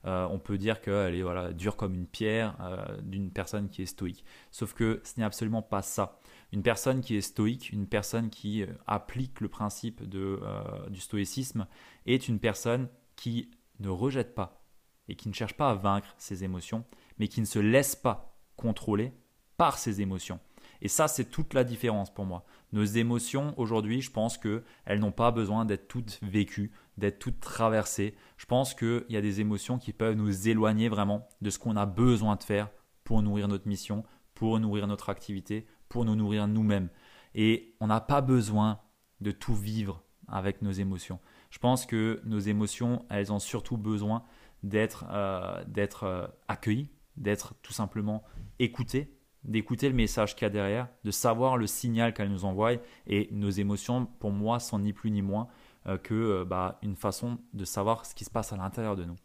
Euh, 0.07 0.27
on 0.31 0.40
peut 0.40 0.59
dire 0.59 0.81
qu'elle 0.81 1.14
est 1.14 1.23
voilà, 1.23 1.53
dure 1.53 1.77
comme 1.77 1.95
une 1.95 2.07
pierre 2.07 2.57
euh, 2.61 3.01
d'une 3.03 3.31
personne 3.31 3.69
qui 3.69 3.83
est 3.83 3.87
stoïque. 3.87 4.25
Sauf 4.51 4.75
que 4.75 5.01
ce 5.05 5.19
n'est 5.19 5.25
absolument 5.25 5.62
pas 5.62 5.83
ça. 5.83 6.19
Une 6.53 6.63
personne 6.63 7.01
qui 7.01 7.17
est 7.17 7.23
stoïque, 7.23 7.71
une 7.71 7.87
personne 7.87 8.31
qui 8.31 8.63
euh, 8.63 8.67
applique 8.87 9.41
le 9.41 9.49
principe 9.49 10.09
de, 10.09 10.41
du 10.89 11.01
stoïcisme, 11.01 11.67
est 12.07 12.29
une 12.29 12.39
personne 12.39 12.89
qui 13.17 13.51
ne 13.81 13.89
rejette 13.89 14.35
pas 14.35 14.63
et 15.09 15.17
qui 15.17 15.29
ne 15.29 15.35
cherche 15.35 15.55
pas 15.55 15.71
à 15.71 15.75
vaincre 15.75 16.15
ses 16.19 16.45
émotions, 16.45 16.85
mais 17.19 17.29
qui 17.29 17.41
ne 17.41 17.47
se 17.47 17.59
laisse 17.59 17.97
pas 17.97 18.37
contrôler 18.57 19.13
par 19.57 19.79
ses 19.79 20.01
émotions. 20.01 20.41
Et 20.83 20.89
ça, 20.89 21.09
c'est 21.09 21.31
toute 21.31 21.55
la 21.55 21.65
différence 21.65 22.13
pour 22.13 22.27
moi. 22.27 22.45
Nos 22.73 22.85
émotions, 22.85 23.55
aujourd'hui, 23.57 24.03
je 24.03 24.11
pense 24.11 24.37
qu'elles 24.37 24.99
n'ont 24.99 25.13
pas 25.13 25.31
besoin 25.31 25.65
d'être 25.65 25.89
toutes 25.89 26.19
vécues, 26.23 26.73
d'être 26.99 27.19
toutes 27.19 27.41
traversées. 27.41 28.15
Je 28.37 28.47
pense 28.47 28.75
qu'il 28.75 29.07
y 29.09 29.17
a 29.17 29.23
des 29.23 29.41
émotions 29.41 29.79
qui 29.79 29.93
peuvent 29.93 30.17
nous 30.17 30.49
éloigner 30.49 30.89
vraiment 30.89 31.29
de 31.41 31.51
ce 31.51 31.59
qu'on 31.59 31.77
a 31.77 31.87
besoin 31.87 32.37
de 32.37 32.43
faire 32.43 32.71
pour 33.05 33.23
nourrir 33.23 33.49
notre 33.49 33.69
mission, 33.69 34.05
pour 34.35 34.61
nourrir 34.61 34.87
notre 34.87 35.09
activité, 35.09 35.67
pour 35.88 36.05
nous 36.05 36.16
nourrir 36.16 36.46
nous-mêmes. 36.46 36.88
Et 37.35 37.75
on 37.81 37.87
n'a 37.87 38.01
pas 38.01 38.20
besoin 38.20 38.81
de 39.20 39.31
tout 39.31 39.55
vivre 39.55 40.03
avec 40.29 40.62
nos 40.62 40.72
émotions. 40.72 41.20
Je 41.51 41.59
pense 41.59 41.87
que 41.87 42.20
nos 42.25 42.38
émotions, 42.38 43.05
elles 43.11 43.33
ont 43.33 43.38
surtout 43.38 43.77
besoin 43.77 44.22
d'être 44.62 45.05
euh, 45.11 45.62
euh, 46.03 46.27
accueillies, 46.49 46.88
d'être 47.16 47.55
tout 47.62 47.72
simplement 47.72 48.25
écoutées 48.59 49.16
d'écouter 49.46 49.88
le 49.88 49.94
message 49.94 50.35
qu'il 50.35 50.44
y 50.44 50.46
a 50.46 50.51
derrière, 50.51 50.88
de 51.05 51.11
savoir 51.11 51.57
le 51.57 51.66
signal 51.66 52.12
qu'elle 52.12 52.31
nous 52.31 52.44
envoie. 52.44 52.72
Et 53.07 53.29
nos 53.31 53.51
émotions, 53.51 54.07
pour 54.07 54.33
moi, 54.33 54.61
sont 54.61 54.79
ni 54.81 54.92
plus 54.92 55.11
ni 55.11 55.22
moins 55.22 55.49
euh, 55.87 55.99
que 55.99 56.14
euh, 56.14 56.44
bah, 56.44 56.79
une 56.83 56.96
façon 56.96 57.38
de 57.53 57.64
savoir 57.64 58.05
ce 58.07 58.14
qui 58.14 58.25
se 58.25 58.31
passe 58.31 58.53
à 58.53 58.57
l'intérieur 58.57 58.96
de 58.96 59.05
nous. 59.05 59.16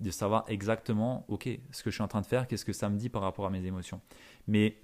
De 0.00 0.10
savoir 0.10 0.44
exactement, 0.48 1.24
ok, 1.28 1.48
ce 1.70 1.82
que 1.82 1.90
je 1.90 1.94
suis 1.94 2.02
en 2.02 2.08
train 2.08 2.22
de 2.22 2.26
faire, 2.26 2.48
qu'est-ce 2.48 2.64
que 2.64 2.72
ça 2.72 2.88
me 2.88 2.96
dit 2.96 3.08
par 3.08 3.22
rapport 3.22 3.46
à 3.46 3.50
mes 3.50 3.64
émotions. 3.64 4.00
Mais 4.46 4.76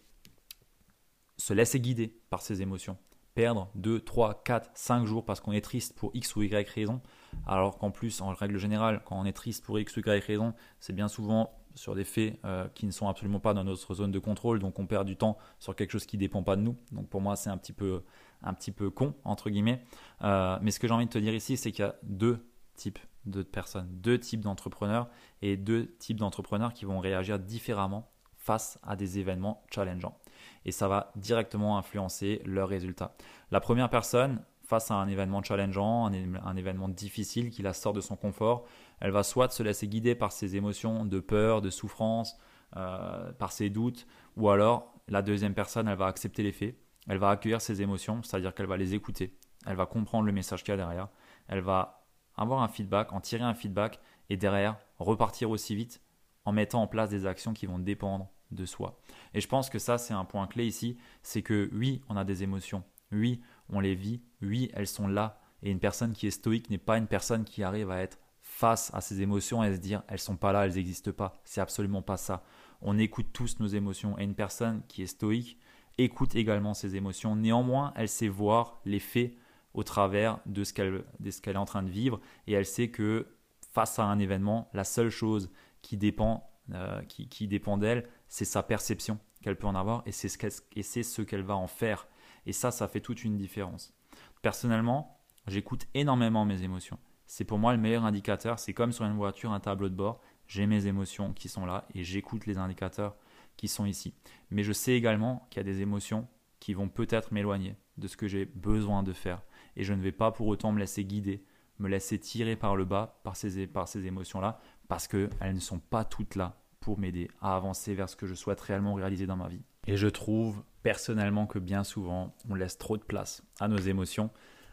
se 1.39 1.55
laisser 1.55 1.81
guider 1.81 2.15
par 2.31 2.43
ces 2.43 2.61
émotions. 2.63 2.99
Perdre 3.35 3.71
2, 3.77 4.01
3, 4.01 4.43
4, 4.43 4.71
5 4.75 5.07
jours 5.07 5.25
parce 5.25 5.41
qu'on 5.41 5.53
est 5.53 5.61
triste 5.61 5.97
pour 5.97 6.11
X 6.13 6.35
ou 6.35 6.43
Y 6.43 6.69
raison, 6.69 7.01
alors 7.47 7.79
qu'en 7.79 7.91
plus, 7.91 8.21
en 8.21 8.35
règle 8.35 8.59
générale, 8.59 9.03
quand 9.05 9.19
on 9.19 9.25
est 9.25 9.33
triste 9.33 9.65
pour 9.65 9.79
X 9.79 9.97
ou 9.97 10.01
Y 10.01 10.25
raison, 10.25 10.55
c'est 10.81 10.93
bien 10.93 11.07
souvent 11.07 11.55
sur 11.77 11.95
des 11.95 12.05
faits 12.05 12.39
euh, 12.45 12.67
qui 12.75 12.87
ne 12.87 12.91
sont 12.91 13.09
absolument 13.09 13.39
pas 13.39 13.55
dans 13.55 13.63
notre 13.63 13.95
zone 13.95 14.11
de 14.11 14.19
contrôle, 14.19 14.59
donc 14.59 14.81
on 14.81 14.87
perd 14.87 15.07
du 15.07 15.17
temps 15.17 15.39
sur 15.61 15.77
quelque 15.77 15.93
chose 15.93 16.07
qui 16.07 16.17
ne 16.17 16.21
dépend 16.21 16.43
pas 16.43 16.57
de 16.57 16.63
nous. 16.63 16.77
Donc 16.91 17.09
pour 17.09 17.21
moi, 17.21 17.37
c'est 17.37 17.51
un 17.51 17.57
petit 17.57 17.73
peu, 17.73 18.03
un 18.43 18.53
petit 18.55 18.73
peu 18.73 18.91
con, 18.91 19.15
entre 19.25 19.51
guillemets. 19.51 19.85
Euh, 20.23 20.59
mais 20.61 20.73
ce 20.73 20.81
que 20.81 20.89
j'ai 20.89 20.95
envie 20.95 21.07
de 21.07 21.11
te 21.11 21.19
dire 21.19 21.35
ici, 21.35 21.57
c'est 21.57 21.71
qu'il 21.71 21.85
y 21.85 21.89
a 21.89 21.95
deux 22.03 22.45
types 22.75 22.99
de 23.25 23.43
personnes, 23.43 23.89
deux 23.91 24.19
types 24.19 24.41
d'entrepreneurs 24.41 25.09
et 25.43 25.57
deux 25.57 25.95
types 25.99 26.19
d'entrepreneurs 26.19 26.73
qui 26.73 26.85
vont 26.85 26.99
réagir 26.99 27.39
différemment 27.39 28.11
face 28.37 28.79
à 28.83 28.97
des 28.97 29.19
événements 29.19 29.63
challengeants. 29.71 30.19
Et 30.65 30.73
ça 30.73 30.89
va 30.89 31.13
directement 31.17 31.79
influencer 31.79 32.43
leurs 32.45 32.69
résultats. 32.69 33.15
La 33.51 33.61
première 33.61 33.91
personne, 33.91 34.43
face 34.69 34.91
à 34.91 34.95
un 34.95 35.09
événement 35.09 35.43
challengeant, 35.43 36.07
un, 36.07 36.57
événement 36.57 36.89
difficile 36.89 37.51
qui 37.51 37.63
la 37.63 37.73
sort 37.73 37.95
de 37.95 38.03
son 38.03 38.17
confort, 38.17 38.67
elle 39.01 39.11
va 39.11 39.23
soit 39.23 39.51
se 39.51 39.63
laisser 39.63 39.89
guider 39.89 40.15
par 40.15 40.31
ses 40.31 40.57
émotions 40.57 41.07
de 41.07 41.21
peur, 41.21 41.63
de 41.63 41.71
souffrance, 41.71 42.39
euh, 42.77 43.33
par 43.33 43.51
ses 43.51 43.71
doutes, 43.71 44.07
ou 44.37 44.51
alors 44.51 44.93
la 45.09 45.23
deuxième 45.23 45.55
personne, 45.55 45.89
elle 45.89 45.97
va 45.97 46.07
accepter 46.07 46.43
les 46.43 46.53
faits, 46.53 46.77
elle 47.09 47.17
va 47.17 47.31
accueillir 47.31 47.63
ses 47.63 47.81
émotions, 47.81 48.23
c'est-à-dire 48.23 48.55
qu'elle 48.55 48.67
va 48.67 48.77
les 48.77 48.95
écouter, 48.95 49.39
elle 49.67 49.77
va 49.77 49.87
comprendre 49.87 50.27
le 50.27 50.33
message 50.33 50.63
qu'il 50.63 50.73
y 50.73 50.75
a 50.75 50.77
derrière, 50.77 51.09
elle 51.49 51.63
va 51.63 52.07
avoir 52.37 52.63
un 52.63 52.69
feedback, 52.69 53.15
en 53.15 53.23
tirer 53.23 53.45
un 53.45 53.55
feedback, 53.55 54.01
et 54.29 54.37
derrière 54.37 54.77
repartir 54.99 55.49
aussi 55.49 55.75
vite 55.75 56.03
en 56.45 56.53
mettant 56.53 56.83
en 56.83 56.87
place 56.87 57.09
des 57.09 57.25
actions 57.25 57.55
qui 57.55 57.65
vont 57.65 57.79
dépendre 57.79 58.29
de 58.51 58.65
soi. 58.65 58.99
Et 59.35 59.41
je 59.41 59.49
pense 59.49 59.71
que 59.71 59.79
ça, 59.79 59.99
c'est 59.99 60.15
un 60.15 60.25
point 60.25 60.47
clé 60.47 60.67
ici, 60.67 60.97
c'est 61.23 61.43
que 61.43 61.69
oui, 61.73 62.03
on 62.09 62.17
a 62.17 62.25
des 62.25 62.43
émotions, 62.43 62.83
oui, 63.13 63.41
on 63.69 63.81
les 63.81 63.95
vit, 63.95 64.23
oui, 64.43 64.71
elles 64.75 64.87
sont 64.87 65.09
là. 65.09 65.41
Et 65.63 65.71
une 65.71 65.81
personne 65.81 66.13
qui 66.13 66.27
est 66.27 66.33
stoïque 66.33 66.71
n'est 66.71 66.79
pas 66.79 66.99
une 66.99 67.07
personne 67.07 67.45
qui 67.45 67.63
arrive 67.63 67.91
à 67.91 68.01
être 68.01 68.19
face 68.41 68.91
à 68.95 69.01
ses 69.01 69.21
émotions 69.21 69.63
et 69.63 69.69
à 69.69 69.75
se 69.75 69.81
dire 69.81 70.03
elles 70.09 70.19
sont 70.19 70.37
pas 70.37 70.53
là, 70.53 70.67
elles 70.67 70.75
n'existent 70.75 71.13
pas. 71.13 71.41
C'est 71.45 71.61
absolument 71.61 72.03
pas 72.03 72.17
ça. 72.17 72.45
On 72.81 72.99
écoute 72.99 73.27
tous 73.33 73.59
nos 73.61 73.67
émotions. 73.67 74.19
Et 74.19 74.25
une 74.25 74.35
personne 74.35 74.83
qui 74.89 75.03
est 75.03 75.07
stoïque 75.07 75.59
écoute 75.99 76.37
également 76.37 76.75
ses 76.75 76.97
émotions. 76.97 77.37
Néanmoins, 77.37 77.93
elle 77.97 78.09
sait 78.09 78.29
voir 78.29 78.81
les 78.85 79.01
faits 79.01 79.35
au 79.75 79.83
travers 79.83 80.41
de 80.47 80.65
ce 80.65 80.73
qu'elle 80.73 81.05
est 81.47 81.57
en 81.57 81.65
train 81.65 81.83
de 81.83 81.91
vivre 81.91 82.21
et 82.47 82.53
elle 82.53 82.67
sait 82.67 82.89
que 82.89 83.27
face 83.73 83.99
à 83.99 84.05
un 84.05 84.19
événement, 84.19 84.71
la 84.73 84.85
seule 84.85 85.11
chose 85.11 85.51
qui 85.83 85.97
dépend, 85.97 86.51
euh, 86.75 87.03
qui, 87.05 87.49
dépend 87.49 87.79
d'elle, 87.79 88.09
c'est 88.29 88.45
sa 88.45 88.63
perception 88.63 89.19
qu'elle 89.43 89.57
peut 89.57 89.67
en 89.67 89.75
avoir 89.75 90.03
et 90.07 90.13
c'est 90.13 90.29
ce 90.29 91.23
qu'elle 91.23 91.43
va 91.43 91.57
en 91.57 91.67
faire. 91.67 92.09
Et 92.47 92.53
ça, 92.53 92.71
ça 92.71 92.89
fait 92.89 93.01
toute 93.01 93.25
une 93.25 93.37
différence. 93.37 93.95
Personnellement, 94.43 95.19
j'écoute 95.47 95.87
énormément 95.95 96.45
mes 96.45 96.63
émotions. 96.63 96.99
C'est 97.27 97.45
pour 97.45 97.59
moi 97.59 97.73
le 97.73 97.79
meilleur 97.79 98.05
indicateur. 98.05 98.59
C'est 98.59 98.73
comme 98.73 98.93
sur 98.93 99.05
une 99.05 99.17
voiture, 99.17 99.53
un 99.53 99.61
tableau 99.61 99.89
de 99.89 99.95
bord. 99.95 100.21
J'ai 100.47 100.67
mes 100.67 100.87
émotions 100.87 101.33
qui 101.33 101.49
sont 101.49 101.67
là 101.67 101.87
et 101.95 102.05
j'écoute 102.05 102.47
les 102.47 102.59
indicateurs 102.59 103.17
qui 103.57 103.69
sont 103.69 103.85
ici. 103.85 104.15
Mais 104.51 104.63
je 104.63 104.73
sais 104.73 104.93
également 104.93 105.47
qu'il 105.51 105.61
y 105.61 105.61
a 105.61 105.71
des 105.71 105.83
émotions 105.83 106.27
qui 106.61 106.75
vont 106.75 106.89
peut-être 106.89 107.33
m'éloigner 107.33 107.77
de 107.99 108.09
ce 108.09 108.17
que 108.17 108.29
j'ai 108.29 108.47
besoin 108.47 109.03
de 109.03 109.13
faire. 109.13 109.43
Et 109.77 109.85
je 109.85 109.93
ne 109.93 110.01
vais 110.01 110.13
pas 110.13 110.33
pour 110.33 110.47
autant 110.47 110.73
me 110.73 110.79
laisser 110.79 111.05
guider, 111.05 111.45
me 111.79 111.89
laisser 111.89 112.19
tirer 112.19 112.57
par 112.57 112.77
le 112.77 112.85
bas 112.85 113.21
par 113.23 113.37
ces 113.37 114.07
émotions-là, 114.07 114.61
parce 114.89 115.07
qu'elles 115.07 115.55
ne 115.55 115.61
sont 115.61 115.79
pas 115.79 116.05
toutes 116.05 116.35
là 116.35 116.57
pour 116.81 116.99
m'aider 116.99 117.31
à 117.41 117.55
avancer 117.55 117.95
vers 117.95 118.09
ce 118.09 118.17
que 118.17 118.27
je 118.27 118.35
souhaite 118.35 118.61
réellement 118.61 118.95
réaliser 118.95 119.27
dans 119.27 119.37
ma 119.37 119.49
vie. 119.49 119.63
Et 119.87 119.97
je 119.97 120.09
trouve 120.09 120.63
personnellement 120.83 121.47
que 121.47 121.59
bien 121.59 121.85
souvent, 121.85 122.35
on 122.49 122.55
laisse 122.55 122.79
trop 122.79 122.97
de 122.97 123.03
place 123.03 123.43
à 123.61 123.69
nos 123.69 123.79
émotions, 123.79 124.31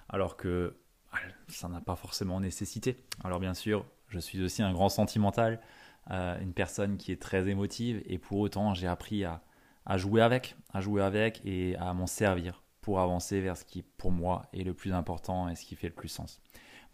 alors 0.10 0.38
que 0.38 0.78
ah, 1.12 1.17
ça 1.47 1.67
n'a 1.67 1.82
pas 1.82 1.95
forcément 1.95 2.39
nécessité. 2.39 2.97
Alors 3.23 3.39
bien 3.39 3.54
sûr, 3.54 3.86
je 4.08 4.19
suis 4.19 4.41
aussi 4.43 4.62
un 4.62 4.73
grand 4.73 4.89
sentimental, 4.89 5.60
euh, 6.12 6.39
une 6.39 6.54
personne 6.54 6.97
qui 6.97 7.12
est 7.12 7.21
très 7.21 7.47
émotive, 7.47 8.01
et 8.06 8.17
pour 8.17 8.39
autant, 8.39 8.73
j'ai 8.73 8.88
appris 8.88 9.25
à, 9.25 9.41
à 9.86 9.97
jouer 9.97 10.21
avec, 10.21 10.56
à 10.73 10.82
jouer 10.82 11.01
avec 11.01 11.41
et 11.45 11.75
à 11.78 11.93
m'en 11.93 12.08
servir 12.08 12.62
pour 12.82 12.99
avancer 12.99 13.41
vers 13.41 13.58
ce 13.58 13.65
qui, 13.65 13.82
pour 13.82 14.12
moi, 14.12 14.43
est 14.54 14.63
le 14.63 14.73
plus 14.73 14.93
important 14.93 15.49
et 15.49 15.56
ce 15.56 15.65
qui 15.65 15.75
fait 15.75 15.88
le 15.88 15.93
plus 15.93 16.08
sens. 16.08 16.39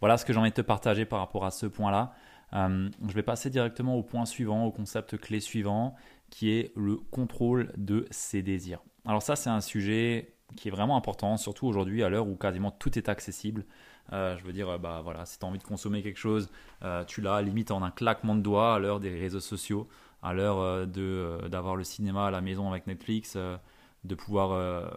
Voilà 0.00 0.16
ce 0.16 0.24
que 0.24 0.32
j'ai 0.32 0.38
envie 0.38 0.50
de 0.50 0.54
te 0.54 0.62
partager 0.62 1.04
par 1.04 1.20
rapport 1.20 1.44
à 1.44 1.50
ce 1.50 1.66
point-là. 1.66 2.14
Euh, 2.54 2.88
je 3.06 3.12
vais 3.12 3.22
passer 3.22 3.50
directement 3.50 3.96
au 3.96 4.02
point 4.02 4.24
suivant, 4.24 4.64
au 4.64 4.72
concept 4.72 5.16
clé 5.18 5.40
suivant, 5.40 5.94
qui 6.30 6.50
est 6.50 6.72
le 6.76 6.96
contrôle 6.96 7.72
de 7.76 8.06
ses 8.10 8.42
désirs. 8.42 8.82
Alors 9.06 9.22
ça, 9.22 9.36
c'est 9.36 9.50
un 9.50 9.60
sujet 9.60 10.34
qui 10.56 10.68
est 10.68 10.70
vraiment 10.70 10.96
important, 10.96 11.36
surtout 11.36 11.66
aujourd'hui 11.66 12.02
à 12.02 12.08
l'heure 12.08 12.28
où 12.28 12.36
quasiment 12.36 12.70
tout 12.70 12.98
est 12.98 13.08
accessible. 13.08 13.64
Euh, 14.12 14.36
je 14.36 14.44
veux 14.44 14.52
dire, 14.52 14.78
bah 14.78 15.00
voilà, 15.02 15.24
si 15.24 15.38
tu 15.38 15.44
as 15.44 15.48
envie 15.48 15.58
de 15.58 15.64
consommer 15.64 16.02
quelque 16.02 16.18
chose, 16.18 16.50
euh, 16.82 17.04
tu 17.04 17.20
l'as 17.20 17.40
limite 17.40 17.70
en 17.70 17.82
un 17.82 17.90
claquement 17.90 18.34
de 18.34 18.42
doigts 18.42 18.74
à 18.74 18.78
l'heure 18.78 19.00
des 19.00 19.18
réseaux 19.18 19.40
sociaux 19.40 19.88
à 20.22 20.32
l'heure 20.32 20.58
euh, 20.60 20.86
euh, 20.96 21.48
d'avoir 21.48 21.76
le 21.76 21.84
cinéma 21.84 22.26
à 22.26 22.30
la 22.30 22.40
maison 22.40 22.70
avec 22.70 22.86
Netflix, 22.86 23.34
euh, 23.36 23.56
de 24.04 24.14
pouvoir 24.14 24.90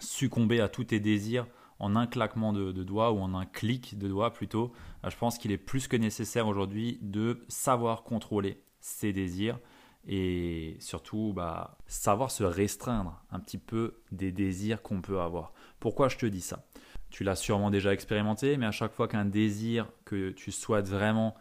succomber 0.00 0.60
à 0.60 0.68
tous 0.68 0.84
tes 0.84 1.00
désirs 1.00 1.46
en 1.78 1.96
un 1.96 2.06
claquement 2.06 2.52
de, 2.52 2.72
doigts 2.72 3.12
ou 3.12 3.18
en 3.18 3.34
un 3.34 3.46
clic 3.46 3.98
de 3.98 4.08
doigts 4.08 4.32
plutôt. 4.32 4.72
je 5.08 5.16
pense 5.16 5.38
qu'il 5.38 5.52
est 5.52 5.58
plus 5.58 5.88
que 5.88 5.96
nécessaire 5.96 6.46
aujourd'hui 6.46 6.98
de 7.02 7.44
savoir 7.48 8.02
contrôler 8.02 8.62
ses 8.80 9.12
désirs 9.12 9.58
et 10.06 10.76
surtout 10.80 11.32
bah, 11.34 11.78
savoir 11.86 12.30
se 12.30 12.44
restreindre 12.44 13.22
un 13.30 13.40
petit 13.40 13.58
peu 13.58 14.02
des 14.10 14.32
désirs 14.32 14.82
qu'on 14.82 15.00
peut 15.00 15.20
avoir. 15.20 15.52
Pourquoi 15.80 16.08
je 16.08 16.18
te 16.18 16.26
dis 16.26 16.40
ça? 16.40 16.66
Tu 17.10 17.24
l'as 17.24 17.36
sûrement 17.36 17.70
déjà 17.70 17.92
expérimenté, 17.92 18.56
mais 18.56 18.66
à 18.66 18.72
chaque 18.72 18.92
fois 18.92 19.06
qu'un 19.06 19.24
désir 19.24 19.88
que 20.04 20.30
tu 20.30 20.50
souhaites 20.50 20.88
vraiment 20.88 21.36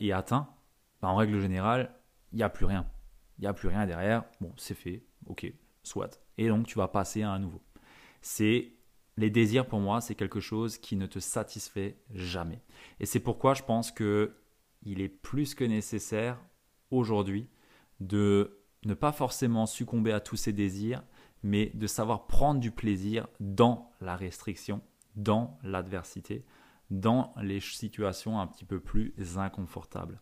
est 0.00 0.12
atteint, 0.12 0.48
bah, 1.00 1.08
en 1.08 1.16
règle 1.16 1.40
générale, 1.40 1.94
il 2.32 2.36
n'y 2.36 2.42
a 2.42 2.48
plus 2.48 2.66
rien. 2.66 2.86
Il 3.38 3.42
n'y 3.42 3.46
a 3.46 3.52
plus 3.52 3.68
rien 3.68 3.86
derrière. 3.86 4.24
Bon, 4.40 4.52
c'est 4.56 4.74
fait. 4.74 5.04
Ok, 5.26 5.50
soit. 5.82 6.20
Et 6.38 6.48
donc, 6.48 6.66
tu 6.66 6.78
vas 6.78 6.88
passer 6.88 7.22
à 7.22 7.30
un 7.30 7.38
nouveau. 7.38 7.62
C'est 8.20 8.72
les 9.16 9.30
désirs 9.30 9.66
pour 9.66 9.80
moi, 9.80 10.00
c'est 10.00 10.14
quelque 10.14 10.40
chose 10.40 10.78
qui 10.78 10.96
ne 10.96 11.06
te 11.06 11.18
satisfait 11.18 11.96
jamais. 12.12 12.62
Et 13.00 13.06
c'est 13.06 13.20
pourquoi 13.20 13.54
je 13.54 13.62
pense 13.62 13.90
que 13.90 14.34
il 14.82 15.00
est 15.00 15.08
plus 15.08 15.54
que 15.54 15.64
nécessaire 15.64 16.38
aujourd'hui 16.90 17.48
de 18.00 18.60
ne 18.84 18.94
pas 18.94 19.12
forcément 19.12 19.66
succomber 19.66 20.12
à 20.12 20.20
tous 20.20 20.36
ces 20.36 20.52
désirs, 20.52 21.02
mais 21.42 21.70
de 21.74 21.86
savoir 21.86 22.26
prendre 22.26 22.60
du 22.60 22.70
plaisir 22.70 23.26
dans 23.40 23.90
la 24.00 24.16
restriction, 24.16 24.80
dans 25.16 25.58
l'adversité, 25.62 26.44
dans 26.90 27.34
les 27.40 27.60
situations 27.60 28.38
un 28.38 28.46
petit 28.46 28.64
peu 28.64 28.80
plus 28.80 29.14
inconfortables. 29.36 30.20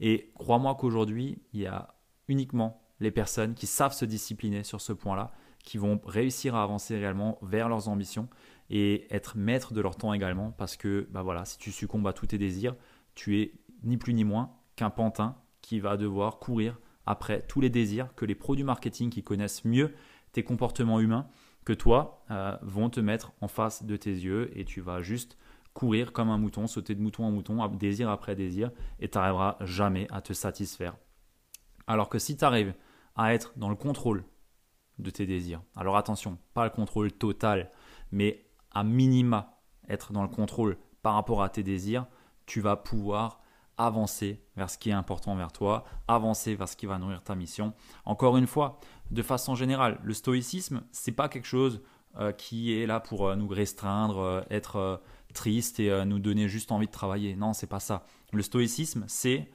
Et 0.00 0.30
crois-moi 0.34 0.76
qu'aujourd'hui, 0.76 1.42
il 1.52 1.60
y 1.60 1.66
a 1.66 1.94
uniquement 2.28 2.80
les 3.00 3.10
personnes 3.10 3.54
qui 3.54 3.66
savent 3.66 3.92
se 3.92 4.04
discipliner 4.04 4.62
sur 4.62 4.80
ce 4.80 4.92
point-là, 4.92 5.32
qui 5.64 5.78
vont 5.78 6.00
réussir 6.04 6.54
à 6.54 6.62
avancer 6.62 6.98
réellement 6.98 7.38
vers 7.42 7.68
leurs 7.68 7.88
ambitions 7.88 8.28
et 8.70 9.06
être 9.14 9.36
maîtres 9.36 9.74
de 9.74 9.80
leur 9.80 9.96
temps 9.96 10.12
également, 10.12 10.52
parce 10.52 10.76
que 10.76 11.08
bah 11.10 11.22
voilà, 11.22 11.44
si 11.44 11.58
tu 11.58 11.72
succombes 11.72 12.06
à 12.06 12.12
tous 12.12 12.28
tes 12.28 12.38
désirs, 12.38 12.76
tu 13.14 13.40
es 13.40 13.52
ni 13.82 13.96
plus 13.96 14.14
ni 14.14 14.24
moins 14.24 14.52
qu'un 14.76 14.90
pantin 14.90 15.36
qui 15.60 15.80
va 15.80 15.96
devoir 15.96 16.38
courir 16.38 16.78
après 17.06 17.42
tous 17.42 17.60
les 17.60 17.70
désirs 17.70 18.14
que 18.14 18.24
les 18.24 18.34
produits 18.34 18.64
marketing 18.64 19.10
qui 19.10 19.22
connaissent 19.22 19.64
mieux 19.64 19.94
tes 20.32 20.44
comportements 20.44 21.00
humains 21.00 21.26
que 21.64 21.72
toi 21.72 22.24
euh, 22.30 22.56
vont 22.62 22.88
te 22.88 23.00
mettre 23.00 23.32
en 23.40 23.48
face 23.48 23.84
de 23.84 23.96
tes 23.96 24.12
yeux 24.12 24.50
et 24.58 24.64
tu 24.64 24.80
vas 24.80 25.02
juste 25.02 25.36
courir 25.74 26.12
comme 26.12 26.30
un 26.30 26.38
mouton, 26.38 26.66
sauter 26.66 26.94
de 26.94 27.00
mouton 27.00 27.24
en 27.24 27.30
mouton, 27.30 27.66
désir 27.68 28.10
après 28.10 28.34
désir, 28.34 28.70
et 28.98 29.08
tu 29.08 29.18
n'arriveras 29.18 29.56
jamais 29.60 30.06
à 30.10 30.20
te 30.20 30.32
satisfaire. 30.32 30.96
Alors 31.86 32.08
que 32.08 32.18
si 32.18 32.36
tu 32.36 32.44
arrives 32.44 32.74
à 33.16 33.34
être 33.34 33.52
dans 33.56 33.68
le 33.68 33.76
contrôle 33.76 34.24
de 35.00 35.10
tes 35.10 35.26
désirs, 35.26 35.62
alors 35.76 35.96
attention, 35.96 36.38
pas 36.54 36.64
le 36.64 36.70
contrôle 36.70 37.12
total, 37.12 37.70
mais 38.12 38.46
à 38.72 38.84
minima 38.84 39.60
être 39.88 40.12
dans 40.12 40.22
le 40.22 40.28
contrôle 40.28 40.78
par 41.02 41.14
rapport 41.14 41.42
à 41.42 41.48
tes 41.48 41.62
désirs, 41.62 42.06
tu 42.46 42.60
vas 42.60 42.76
pouvoir 42.76 43.40
avancer 43.76 44.42
vers 44.56 44.68
ce 44.68 44.76
qui 44.76 44.90
est 44.90 44.94
important 44.94 45.34
vers 45.36 45.52
toi, 45.52 45.84
avancer 46.06 46.54
vers 46.54 46.68
ce 46.68 46.76
qui 46.76 46.86
va 46.86 46.98
nourrir 46.98 47.22
ta 47.22 47.34
mission. 47.34 47.72
Encore 48.04 48.36
une 48.36 48.46
fois, 48.46 48.78
de 49.10 49.22
façon 49.22 49.54
générale, 49.54 49.98
le 50.02 50.12
stoïcisme, 50.12 50.82
c'est 50.92 51.12
pas 51.12 51.28
quelque 51.28 51.46
chose 51.46 51.80
euh, 52.18 52.32
qui 52.32 52.78
est 52.78 52.86
là 52.86 53.00
pour 53.00 53.28
euh, 53.28 53.36
nous 53.36 53.48
restreindre, 53.48 54.18
euh, 54.18 54.40
être 54.50 55.00
triste 55.32 55.80
et 55.80 56.04
nous 56.04 56.18
donner 56.18 56.48
juste 56.48 56.72
envie 56.72 56.88
de 56.88 56.92
travailler. 56.92 57.36
Non, 57.36 57.52
c'est 57.52 57.68
pas 57.68 57.80
ça. 57.80 58.04
Le 58.32 58.42
stoïcisme, 58.42 59.04
c'est 59.06 59.50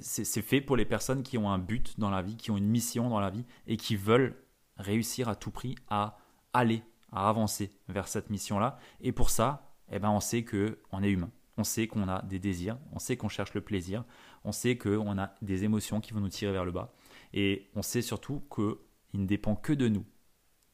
c'est 0.00 0.42
fait 0.42 0.60
pour 0.60 0.76
les 0.76 0.84
personnes 0.84 1.22
qui 1.22 1.38
ont 1.38 1.50
un 1.50 1.58
but 1.58 1.98
dans 1.98 2.10
la 2.10 2.20
vie, 2.20 2.36
qui 2.36 2.50
ont 2.50 2.58
une 2.58 2.68
mission 2.68 3.08
dans 3.08 3.20
la 3.20 3.30
vie 3.30 3.46
et 3.66 3.78
qui 3.78 3.96
veulent 3.96 4.36
réussir 4.80 5.28
à 5.28 5.36
tout 5.36 5.50
prix 5.50 5.76
à 5.88 6.18
aller, 6.52 6.82
à 7.12 7.28
avancer 7.28 7.72
vers 7.88 8.08
cette 8.08 8.30
mission-là. 8.30 8.78
Et 9.00 9.12
pour 9.12 9.30
ça, 9.30 9.74
eh 9.92 9.98
ben, 9.98 10.10
on 10.10 10.20
sait 10.20 10.42
que 10.42 10.78
on 10.92 11.02
est 11.02 11.10
humain. 11.10 11.30
On 11.56 11.64
sait 11.64 11.86
qu'on 11.86 12.08
a 12.08 12.22
des 12.22 12.38
désirs, 12.38 12.78
on 12.92 12.98
sait 12.98 13.16
qu'on 13.16 13.28
cherche 13.28 13.52
le 13.54 13.60
plaisir, 13.60 14.04
on 14.44 14.52
sait 14.52 14.78
qu'on 14.78 15.18
a 15.18 15.34
des 15.42 15.64
émotions 15.64 16.00
qui 16.00 16.12
vont 16.12 16.20
nous 16.20 16.28
tirer 16.28 16.52
vers 16.52 16.64
le 16.64 16.72
bas. 16.72 16.92
Et 17.34 17.70
on 17.74 17.82
sait 17.82 18.02
surtout 18.02 18.42
qu'il 18.54 19.20
ne 19.20 19.26
dépend 19.26 19.56
que 19.56 19.72
de 19.72 19.88
nous 19.88 20.04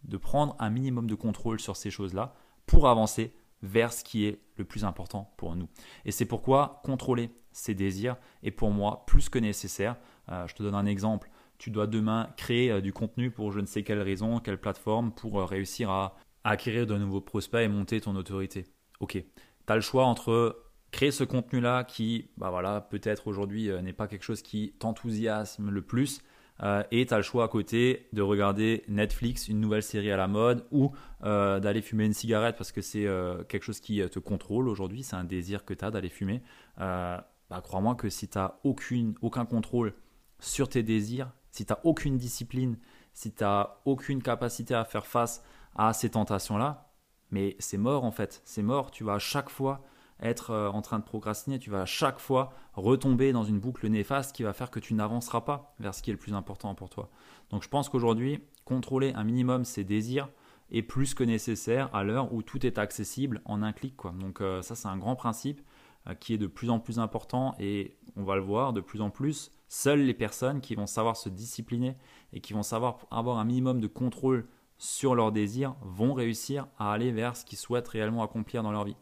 de 0.04 0.16
prendre 0.16 0.56
un 0.58 0.70
minimum 0.70 1.08
de 1.08 1.14
contrôle 1.14 1.60
sur 1.60 1.76
ces 1.76 1.90
choses-là 1.90 2.34
pour 2.66 2.88
avancer 2.88 3.34
vers 3.62 3.92
ce 3.92 4.04
qui 4.04 4.26
est 4.26 4.40
le 4.56 4.64
plus 4.64 4.84
important 4.84 5.32
pour 5.36 5.56
nous. 5.56 5.68
Et 6.04 6.12
c'est 6.12 6.26
pourquoi 6.26 6.80
contrôler 6.84 7.30
ses 7.52 7.74
désirs 7.74 8.16
est 8.42 8.50
pour 8.50 8.70
moi 8.70 9.04
plus 9.06 9.28
que 9.28 9.38
nécessaire. 9.38 9.96
Euh, 10.28 10.46
je 10.46 10.54
te 10.54 10.62
donne 10.62 10.74
un 10.74 10.86
exemple. 10.86 11.30
Tu 11.58 11.70
dois 11.70 11.86
demain 11.86 12.28
créer 12.36 12.70
euh, 12.70 12.80
du 12.80 12.92
contenu 12.92 13.30
pour 13.30 13.52
je 13.52 13.60
ne 13.60 13.66
sais 13.66 13.82
quelle 13.82 14.00
raison, 14.00 14.40
quelle 14.40 14.58
plateforme, 14.58 15.12
pour 15.12 15.40
euh, 15.40 15.44
réussir 15.44 15.90
à, 15.90 16.16
acquérir 16.44 16.86
de 16.86 16.96
nouveaux 16.96 17.20
prospects 17.20 17.60
et 17.60 17.68
monter 17.68 18.00
ton 18.00 18.14
autorité. 18.14 18.64
Ok, 19.00 19.12
tu 19.12 19.24
as 19.66 19.74
le 19.74 19.80
choix 19.80 20.04
entre 20.04 20.62
créer 20.92 21.10
ce 21.10 21.24
contenu-là 21.24 21.82
qui, 21.82 22.30
bah 22.36 22.50
voilà, 22.50 22.80
peut-être 22.80 23.26
aujourd'hui 23.26 23.68
n'est 23.82 23.92
pas 23.92 24.06
quelque 24.06 24.22
chose 24.22 24.42
qui 24.42 24.72
t'enthousiasme 24.78 25.70
le 25.70 25.82
plus, 25.82 26.22
euh, 26.62 26.82
et 26.90 27.06
tu 27.06 27.14
as 27.14 27.18
le 27.18 27.22
choix 27.22 27.44
à 27.44 27.48
côté 27.48 28.08
de 28.12 28.22
regarder 28.22 28.84
Netflix, 28.88 29.48
une 29.48 29.60
nouvelle 29.60 29.82
série 29.82 30.10
à 30.10 30.16
la 30.16 30.28
mode, 30.28 30.64
ou 30.70 30.92
euh, 31.24 31.60
d'aller 31.60 31.82
fumer 31.82 32.06
une 32.06 32.14
cigarette 32.14 32.56
parce 32.56 32.72
que 32.72 32.80
c'est 32.80 33.06
euh, 33.06 33.42
quelque 33.44 33.62
chose 33.62 33.80
qui 33.80 34.00
te 34.08 34.18
contrôle 34.18 34.68
aujourd'hui, 34.68 35.02
c'est 35.02 35.16
un 35.16 35.24
désir 35.24 35.64
que 35.64 35.74
tu 35.74 35.84
as 35.84 35.90
d'aller 35.90 36.08
fumer. 36.08 36.42
Bah, 36.78 37.60
crois-moi 37.62 37.94
que 37.94 38.08
si 38.08 38.26
tu 38.28 38.38
n'as 38.38 38.54
aucun 38.64 39.44
contrôle 39.44 39.94
sur 40.40 40.68
tes 40.68 40.82
désirs, 40.82 41.30
si 41.56 41.64
tu 41.64 41.72
n'as 41.72 41.78
aucune 41.84 42.18
discipline, 42.18 42.76
si 43.14 43.32
tu 43.32 43.42
n'as 43.42 43.76
aucune 43.86 44.22
capacité 44.22 44.74
à 44.74 44.84
faire 44.84 45.06
face 45.06 45.42
à 45.74 45.92
ces 45.92 46.10
tentations-là, 46.10 46.92
mais 47.30 47.56
c'est 47.58 47.78
mort 47.78 48.04
en 48.04 48.10
fait, 48.10 48.42
c'est 48.44 48.62
mort. 48.62 48.90
Tu 48.90 49.04
vas 49.04 49.14
à 49.14 49.18
chaque 49.18 49.48
fois 49.48 49.82
être 50.20 50.50
euh, 50.50 50.68
en 50.68 50.82
train 50.82 50.98
de 50.98 51.04
procrastiner, 51.04 51.58
tu 51.58 51.70
vas 51.70 51.82
à 51.82 51.86
chaque 51.86 52.18
fois 52.18 52.52
retomber 52.74 53.32
dans 53.32 53.44
une 53.44 53.58
boucle 53.58 53.86
néfaste 53.88 54.34
qui 54.34 54.42
va 54.42 54.52
faire 54.52 54.70
que 54.70 54.80
tu 54.80 54.94
n'avanceras 54.94 55.42
pas 55.42 55.74
vers 55.78 55.94
ce 55.94 56.02
qui 56.02 56.10
est 56.10 56.12
le 56.12 56.18
plus 56.18 56.34
important 56.34 56.74
pour 56.74 56.90
toi. 56.90 57.10
Donc 57.50 57.62
je 57.62 57.68
pense 57.68 57.88
qu'aujourd'hui, 57.88 58.42
contrôler 58.64 59.12
un 59.14 59.24
minimum 59.24 59.64
ses 59.64 59.84
désirs 59.84 60.28
est 60.70 60.82
plus 60.82 61.14
que 61.14 61.24
nécessaire 61.24 61.94
à 61.94 62.02
l'heure 62.04 62.32
où 62.32 62.42
tout 62.42 62.66
est 62.66 62.78
accessible 62.78 63.40
en 63.44 63.62
un 63.62 63.72
clic. 63.72 63.94
Donc 64.20 64.40
euh, 64.40 64.62
ça 64.62 64.74
c'est 64.74 64.88
un 64.88 64.98
grand 64.98 65.16
principe 65.16 65.62
euh, 66.06 66.14
qui 66.14 66.34
est 66.34 66.38
de 66.38 66.46
plus 66.46 66.70
en 66.70 66.80
plus 66.80 66.98
important 66.98 67.54
et 67.58 67.96
on 68.16 68.24
va 68.24 68.36
le 68.36 68.42
voir 68.42 68.72
de 68.72 68.80
plus 68.80 69.00
en 69.00 69.10
plus. 69.10 69.52
Seules 69.68 70.02
les 70.02 70.14
personnes 70.14 70.60
qui 70.60 70.74
vont 70.74 70.86
savoir 70.86 71.16
se 71.16 71.28
discipliner 71.28 71.96
et 72.32 72.40
qui 72.40 72.52
vont 72.52 72.62
savoir 72.62 72.98
avoir 73.10 73.38
un 73.38 73.44
minimum 73.44 73.80
de 73.80 73.86
contrôle 73.86 74.46
sur 74.78 75.14
leurs 75.14 75.32
désirs 75.32 75.74
vont 75.82 76.14
réussir 76.14 76.66
à 76.78 76.92
aller 76.92 77.10
vers 77.12 77.36
ce 77.36 77.44
qu'ils 77.44 77.58
souhaitent 77.58 77.88
réellement 77.88 78.22
accomplir 78.22 78.62
dans 78.62 78.72
leur 78.72 78.84
vie. 78.84 78.96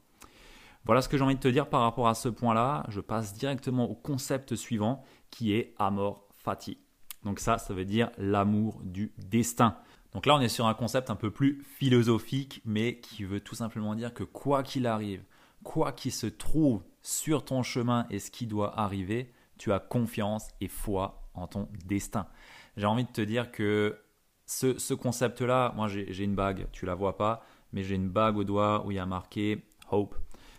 Voilà 0.85 1.01
ce 1.01 1.09
que 1.09 1.17
j'ai 1.17 1.25
envie 1.25 1.35
de 1.35 1.41
te 1.41 1.49
dire 1.49 1.69
par 1.69 1.81
rapport 1.81 2.09
à 2.09 2.15
ce 2.15 2.29
point-là. 2.29 2.85
Je 2.89 3.01
passe 3.01 3.35
directement 3.35 3.91
au 3.91 3.95
concept 3.95 4.55
suivant 4.55 5.03
qui 5.31 5.55
est 5.55 5.75
Amor 5.79 6.29
Fati. 6.35 6.79
Donc 7.25 7.41
ça, 7.41 7.59
ça 7.59 7.73
veut 7.73 7.87
dire 7.87 8.11
l'amour 8.19 8.81
du 8.83 9.13
destin. 9.19 9.79
Donc 10.13 10.27
là, 10.27 10.37
on 10.37 10.41
est 10.41 10.49
sur 10.49 10.67
un 10.67 10.75
concept 10.75 11.11
un 11.11 11.17
peu 11.17 11.31
plus 11.31 11.63
philosophique, 11.63 12.61
mais 12.65 13.01
qui 13.01 13.25
veut 13.25 13.41
tout 13.41 13.55
simplement 13.55 13.95
dire 13.95 14.15
que 14.15 14.25
quoi 14.25 14.63
qu'il 14.63 14.87
arrive, 14.87 15.25
quoi 15.65 15.93
qu'il 15.93 16.13
se 16.13 16.27
trouve 16.27 16.83
sur 17.03 17.45
ton 17.45 17.63
chemin 17.63 18.07
et 18.11 18.19
ce 18.19 18.31
qui 18.31 18.47
doit 18.47 18.79
arriver, 18.79 19.33
tu 19.59 19.73
as 19.73 19.79
confiance 19.79 20.49
et 20.61 20.69
foi 20.69 21.29
en 21.35 21.47
ton 21.47 21.69
destin. 21.85 22.27
J'ai 22.77 22.87
envie 22.87 23.05
de 23.05 23.11
te 23.11 23.21
dire 23.21 23.51
que 23.51 23.99
ce, 24.47 24.95
concept-là, 24.95 25.73
moi 25.77 25.89
j'ai 25.89 26.25
une 26.25 26.35
bague, 26.35 26.67
tu 26.73 26.87
la 26.87 26.95
vois 26.95 27.17
pas, 27.17 27.45
mais 27.73 27.83
j'ai 27.83 27.95
une 27.95 28.09
bague 28.09 28.37
au 28.37 28.45
doigt 28.45 28.85
où 28.87 28.91
il 28.91 28.97
y 28.97 29.01
a 29.01 29.07
marqué 29.07 29.65
hope, 29.91 30.15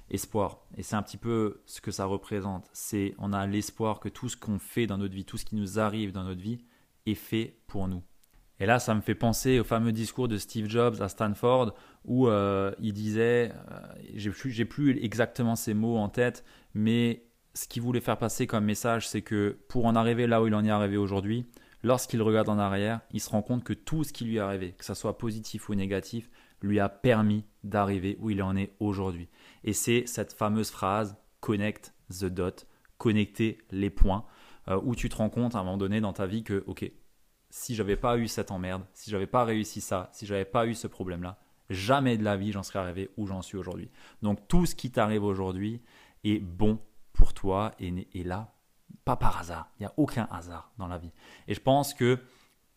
espoir. 0.10 0.60
Et 0.78 0.84
c'est 0.84 0.96
un 0.96 1.04
petit 1.04 1.18
peu 1.18 1.62
ce 1.66 1.82
que 1.82 1.92
ça 1.92 2.06
représente. 2.06 2.70
C'est 2.74 3.16
on 3.20 3.34
a 3.34 3.46
l'espoir 3.46 4.00
que 4.00 4.10
tout 4.10 4.30
ce 4.30 4.38
qu'on 4.38 4.60
fait 4.60 4.88
dans 4.88 4.98
notre 4.98 5.14
vie, 5.14 5.26
tout 5.26 5.38
ce 5.38 5.46
qui 5.46 5.56
nous 5.56 5.80
arrive 5.80 6.12
dans 6.12 6.24
notre 6.24 6.42
vie, 6.42 6.60
est 7.06 7.16
fait 7.16 7.60
pour 7.68 7.88
nous. 7.88 8.02
Et 8.60 8.66
là, 8.66 8.80
ça 8.80 8.96
me 8.96 9.02
fait 9.02 9.16
penser 9.16 9.60
au 9.60 9.64
fameux 9.64 9.92
discours 9.92 10.28
de 10.28 10.38
Steve 10.38 10.70
Jobs 10.70 11.02
à 11.02 11.10
Stanford 11.10 11.74
où 12.06 12.28
euh, 12.28 12.72
il 12.80 12.94
disait, 12.94 13.52
euh, 13.52 13.80
j'ai 14.14 14.32
plus, 14.32 14.66
plus 14.66 15.04
exactement 15.04 15.56
ces 15.56 15.74
mots 15.74 15.98
en 15.98 16.08
tête, 16.08 16.46
mais 16.74 17.26
ce 17.56 17.68
qu'il 17.68 17.82
voulait 17.82 18.02
faire 18.02 18.18
passer 18.18 18.48
comme 18.48 18.66
message, 18.66 19.08
c'est 19.08 19.22
que 19.22 19.58
pour 19.70 19.86
en 19.86 19.96
arriver 19.96 20.28
là 20.28 20.44
où 20.44 20.48
il 20.48 20.54
en 20.54 20.64
est 20.64 20.70
arrivé 20.70 20.98
aujourd'hui, 20.98 21.46
lorsqu'il 21.84 22.22
regarde 22.22 22.50
en 22.50 22.60
arrière, 22.60 23.00
il 23.12 23.22
se 23.22 23.30
rend 23.30 23.42
compte 23.42 23.64
que 23.64 23.74
tout 23.74 24.04
ce 24.04 24.12
qui 24.12 24.26
lui 24.26 24.36
est 24.36 24.40
arrivé, 24.40 24.74
que 24.78 24.84
ce 24.84 24.94
soit 24.94 25.18
positif 25.18 25.70
ou 25.70 25.76
négatif, 25.76 26.30
lui 26.62 26.80
a 26.80 26.90
permis 26.90 27.46
d'arriver 27.64 28.18
où 28.20 28.30
il 28.30 28.44
en 28.44 28.56
est 28.58 28.76
aujourd'hui. 28.80 29.30
Et 29.64 29.74
c'est 29.74 30.06
cette 30.06 30.34
fameuse 30.34 30.70
phrase 30.70 31.16
connect 31.40 31.94
the 32.10 32.26
dot, 32.26 32.68
connecter 32.98 33.60
les 33.72 33.90
points, 33.90 34.26
euh, 34.68 34.80
où 34.84 34.96
tu 34.96 35.08
te 35.10 35.16
rends 35.16 35.30
compte 35.30 35.56
à 35.56 35.60
un 35.60 35.64
moment 35.64 35.78
donné 35.78 36.02
dans 36.02 36.14
ta 36.14 36.26
vie 36.26 36.44
que, 36.44 36.64
ok, 36.68 36.92
si 37.50 37.74
j'avais 37.74 37.96
pas 37.96 38.18
eu 38.18 38.28
cette 38.28 38.52
emmerde, 38.52 38.84
si 38.94 39.10
j'avais 39.10 39.28
pas 39.28 39.46
réussi 39.46 39.80
ça, 39.80 40.10
si 40.12 40.26
j'avais 40.26 40.46
pas 40.46 40.68
eu 40.68 40.74
ce 40.74 40.88
problème-là, 40.88 41.40
jamais 41.70 42.18
de 42.18 42.24
la 42.24 42.36
vie 42.36 42.52
j'en 42.52 42.64
serais 42.64 42.80
arrivé 42.80 43.12
où 43.16 43.28
j'en 43.28 43.42
suis 43.42 43.58
aujourd'hui. 43.58 43.90
Donc 44.22 44.46
tout 44.48 44.66
ce 44.66 44.76
qui 44.76 44.92
t'arrive 44.92 45.24
aujourd'hui 45.24 45.82
est 46.24 46.40
bon 46.40 46.80
pour 47.16 47.34
toi 47.34 47.74
et 47.80 48.24
là 48.24 48.56
pas 49.06 49.16
par 49.16 49.38
hasard. 49.38 49.70
Il 49.80 49.84
n'y 49.84 49.88
a 49.88 49.94
aucun 49.98 50.28
hasard 50.32 50.72
dans 50.78 50.88
la 50.88 50.98
vie. 50.98 51.12
Et 51.48 51.54
je 51.54 51.62
pense 51.62 51.94
que 51.94 52.20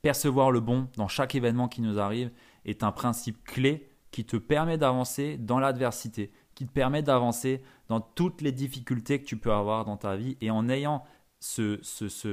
percevoir 0.03 0.51
le 0.51 0.61
bon 0.61 0.89
dans 0.97 1.09
chaque 1.09 1.35
événement 1.35 1.69
qui 1.69 1.81
nous 1.81 1.99
arrive 1.99 2.31
est 2.65 2.83
un 2.83 2.93
principe 2.93 3.43
clé 3.45 3.91
qui 4.11 4.25
te 4.25 4.37
permet 4.37 4.79
d'avancer 4.79 5.37
dans 5.39 5.59
l'adversité, 5.59 6.33
qui 6.55 6.67
te 6.67 6.73
permet 6.73 7.03
d'avancer 7.03 7.63
dans 7.89 8.01
toutes 8.01 8.41
les 8.43 8.53
difficultés 8.53 9.21
que 9.21 9.27
tu 9.27 9.37
peux 9.37 9.53
avoir 9.53 9.85
dans 9.85 9.97
ta 9.97 10.17
vie. 10.17 10.37
Et 10.41 10.51
en 10.51 10.69
ayant 10.69 11.05
ce, 11.41 11.81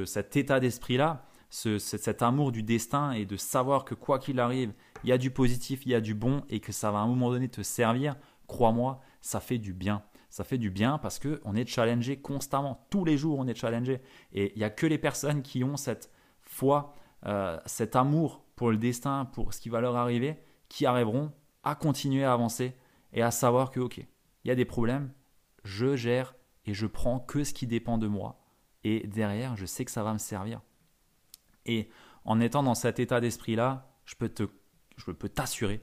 cet 0.06 0.36
état 0.36 0.60
d'esprit-là, 0.60 1.26
cet 1.50 2.22
amour 2.22 2.52
du 2.52 2.64
destin 2.64 3.12
et 3.12 3.26
de 3.26 3.38
savoir 3.38 3.86
que 3.86 3.96
quoi 3.96 4.20
qu'il 4.20 4.40
arrive, 4.40 4.74
il 5.04 5.10
y 5.10 5.14
a 5.14 5.18
du 5.18 5.32
positif, 5.32 5.86
il 5.86 5.92
y 5.92 5.96
a 5.96 6.02
du 6.02 6.14
bon 6.14 6.44
et 6.50 6.60
que 6.60 6.72
ça 6.72 6.92
va 6.92 7.00
à 7.00 7.02
un 7.02 7.08
moment 7.08 7.30
donné 7.30 7.48
te 7.48 7.62
servir, 7.62 8.16
crois-moi, 8.48 9.00
ça 9.22 9.40
fait 9.40 9.58
du 9.58 9.74
bien. 9.74 10.04
Ça 10.36 10.44
fait 10.44 10.58
du 10.58 10.70
bien 10.70 10.98
parce 10.98 11.18
qu'on 11.18 11.56
est 11.56 11.66
challengé 11.66 12.18
constamment. 12.18 12.86
Tous 12.90 13.06
les 13.06 13.18
jours, 13.18 13.40
on 13.40 13.48
est 13.48 13.56
challengé. 13.56 14.02
Et 14.34 14.52
il 14.54 14.58
n'y 14.58 14.66
a 14.66 14.70
que 14.70 14.86
les 14.86 14.98
personnes 14.98 15.42
qui 15.42 15.64
ont 15.64 15.78
cette 15.78 16.12
foi, 16.42 16.94
euh, 17.26 17.58
cet 17.66 17.96
amour 17.96 18.44
pour 18.58 18.70
le 18.70 18.76
destin, 18.76 19.24
pour 19.24 19.54
ce 19.54 19.62
qui 19.62 19.70
va 19.70 19.80
leur 19.80 19.96
arriver, 19.96 20.36
qui 20.68 20.86
arriveront 20.86 21.32
à 21.64 21.74
continuer 21.74 22.26
à 22.26 22.34
avancer 22.34 22.76
et 23.14 23.22
à 23.22 23.32
savoir 23.32 23.72
que, 23.72 23.80
ok, 23.80 24.00
il 24.00 24.48
y 24.50 24.52
a 24.52 24.56
des 24.56 24.66
problèmes, 24.66 25.14
je 25.64 25.96
gère 25.96 26.36
et 26.66 26.74
je 26.74 26.86
prends 26.86 27.22
que 27.22 27.46
ce 27.46 27.54
qui 27.54 27.66
dépend 27.66 27.98
de 27.98 28.08
moi. 28.08 28.44
Et 28.84 29.08
derrière, 29.08 29.56
je 29.56 29.66
sais 29.66 29.86
que 29.86 29.92
ça 29.92 30.04
va 30.04 30.12
me 30.12 30.18
servir. 30.18 30.60
Et 31.66 31.90
en 32.26 32.42
étant 32.42 32.62
dans 32.62 32.76
cet 32.76 33.00
état 33.00 33.22
d'esprit-là, 33.22 33.90
je 34.04 34.16
peux, 34.16 34.28
te, 34.28 34.44
je 34.98 35.12
peux 35.12 35.30
t'assurer 35.30 35.82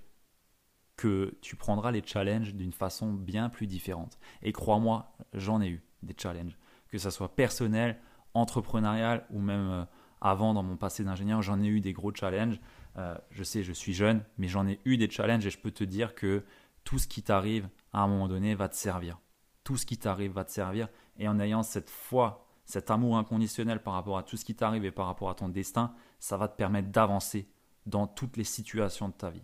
que 0.96 1.37
tu 1.40 1.57
prendras 1.57 1.90
les 1.90 2.02
challenges 2.05 2.55
d'une 2.55 2.72
façon 2.72 3.12
bien 3.12 3.48
plus 3.48 3.66
différente. 3.66 4.18
Et 4.42 4.52
crois-moi, 4.52 5.12
j'en 5.33 5.61
ai 5.61 5.68
eu 5.68 5.83
des 6.02 6.14
challenges, 6.16 6.59
que 6.88 6.98
ce 6.98 7.11
soit 7.11 7.35
personnel, 7.35 7.98
entrepreneurial 8.35 9.26
ou 9.31 9.40
même 9.40 9.68
euh, 9.68 9.85
avant 10.20 10.55
dans 10.55 10.62
mon 10.62 10.76
passé 10.76 11.05
d'ingénieur, 11.05 11.42
j'en 11.42 11.61
ai 11.61 11.66
eu 11.66 11.81
des 11.81 11.92
gros 11.92 12.14
challenges. 12.14 12.61
Euh, 12.96 13.16
je 13.31 13.42
sais, 13.42 13.62
je 13.62 13.72
suis 13.72 13.92
jeune, 13.92 14.22
mais 14.38 14.48
j'en 14.48 14.66
ai 14.66 14.81
eu 14.85 14.96
des 14.96 15.11
challenges 15.11 15.46
et 15.46 15.50
je 15.50 15.59
peux 15.59 15.70
te 15.70 15.85
dire 15.85 16.14
que 16.14 16.44
tout 16.85 16.98
ce 16.98 17.09
qui 17.09 17.22
t'arrive 17.22 17.68
à 17.92 18.02
un 18.02 18.07
moment 18.07 18.28
donné 18.28 18.55
va 18.55 18.68
te 18.68 18.76
servir. 18.76 19.18
Tout 19.64 19.76
ce 19.76 19.87
qui 19.87 19.98
t'arrive 19.98 20.33
va 20.33 20.44
te 20.44 20.50
servir. 20.50 20.88
Et 21.18 21.28
en 21.28 21.40
ayant 21.40 21.62
cette 21.62 21.90
foi 21.90 22.46
cet 22.64 22.90
amour 22.90 23.18
inconditionnel 23.18 23.83
par 23.83 23.94
rapport 23.94 24.18
à 24.18 24.22
tout 24.22 24.37
ce 24.37 24.44
qui 24.44 24.55
t'arrive 24.55 24.85
et 24.85 24.92
par 24.92 25.07
rapport 25.07 25.31
à 25.31 25.35
ton 25.35 25.48
destin, 25.48 25.94
ça 26.18 26.37
va 26.37 26.48
te 26.48 26.57
permettre 26.57 26.88
d'avancer 26.88 27.48
dans 27.87 28.07
toutes 28.07 28.37
les 28.37 28.44
situations 28.44 29.09
de 29.09 29.14
ta 29.14 29.31
vie. 29.31 29.42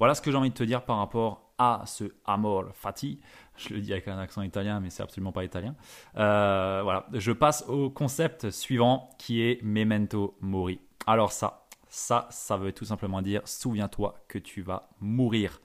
Voilà 0.00 0.14
ce 0.14 0.22
que 0.22 0.30
j'ai 0.30 0.36
envie 0.38 0.48
de 0.48 0.54
te 0.54 0.64
dire 0.64 0.82
par 0.86 0.96
rapport 0.96 1.52
à 1.58 1.82
ce 1.84 2.04
amor 2.24 2.70
fati. 2.72 3.20
Je 3.58 3.74
le 3.74 3.82
dis 3.82 3.92
avec 3.92 4.08
un 4.08 4.16
accent 4.16 4.40
italien, 4.40 4.80
mais 4.80 4.88
c'est 4.88 5.02
absolument 5.02 5.30
pas 5.30 5.44
italien. 5.44 5.76
Euh, 6.16 6.80
voilà, 6.82 7.06
je 7.12 7.32
passe 7.32 7.66
au 7.68 7.90
concept 7.90 8.50
suivant 8.50 9.10
qui 9.18 9.42
est 9.42 9.62
memento 9.62 10.38
mori. 10.40 10.80
Alors 11.06 11.32
ça, 11.32 11.66
ça, 11.90 12.28
ça 12.30 12.56
veut 12.56 12.72
tout 12.72 12.86
simplement 12.86 13.20
dire 13.20 13.42
souviens-toi 13.44 14.14
que 14.26 14.38
tu 14.38 14.62
vas 14.62 14.88
mourir. 15.00 15.60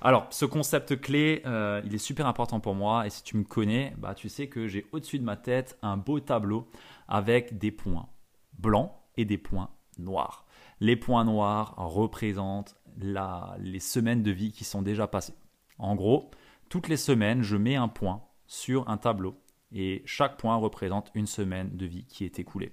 Alors, 0.00 0.28
ce 0.30 0.44
concept 0.44 1.00
clé, 1.00 1.42
euh, 1.44 1.82
il 1.84 1.92
est 1.92 1.98
super 1.98 2.28
important 2.28 2.60
pour 2.60 2.76
moi. 2.76 3.04
Et 3.08 3.10
si 3.10 3.24
tu 3.24 3.36
me 3.36 3.42
connais, 3.42 3.94
bah, 3.98 4.14
tu 4.14 4.28
sais 4.28 4.46
que 4.46 4.68
j'ai 4.68 4.86
au-dessus 4.92 5.18
de 5.18 5.24
ma 5.24 5.36
tête 5.36 5.76
un 5.82 5.96
beau 5.96 6.20
tableau 6.20 6.68
avec 7.08 7.58
des 7.58 7.72
points 7.72 8.08
blancs 8.52 8.92
et 9.16 9.24
des 9.24 9.38
points 9.38 9.70
noirs. 9.98 10.46
Les 10.82 10.96
points 10.96 11.24
noirs 11.24 11.74
représentent 11.76 12.74
les 12.96 13.78
semaines 13.78 14.24
de 14.24 14.32
vie 14.32 14.50
qui 14.50 14.64
sont 14.64 14.82
déjà 14.82 15.06
passées. 15.06 15.36
En 15.78 15.94
gros, 15.94 16.32
toutes 16.70 16.88
les 16.88 16.96
semaines, 16.96 17.42
je 17.42 17.56
mets 17.56 17.76
un 17.76 17.86
point 17.86 18.24
sur 18.48 18.88
un 18.88 18.96
tableau 18.96 19.36
et 19.70 20.02
chaque 20.06 20.38
point 20.38 20.56
représente 20.56 21.12
une 21.14 21.28
semaine 21.28 21.76
de 21.76 21.86
vie 21.86 22.04
qui 22.06 22.24
est 22.24 22.40
écoulée. 22.40 22.72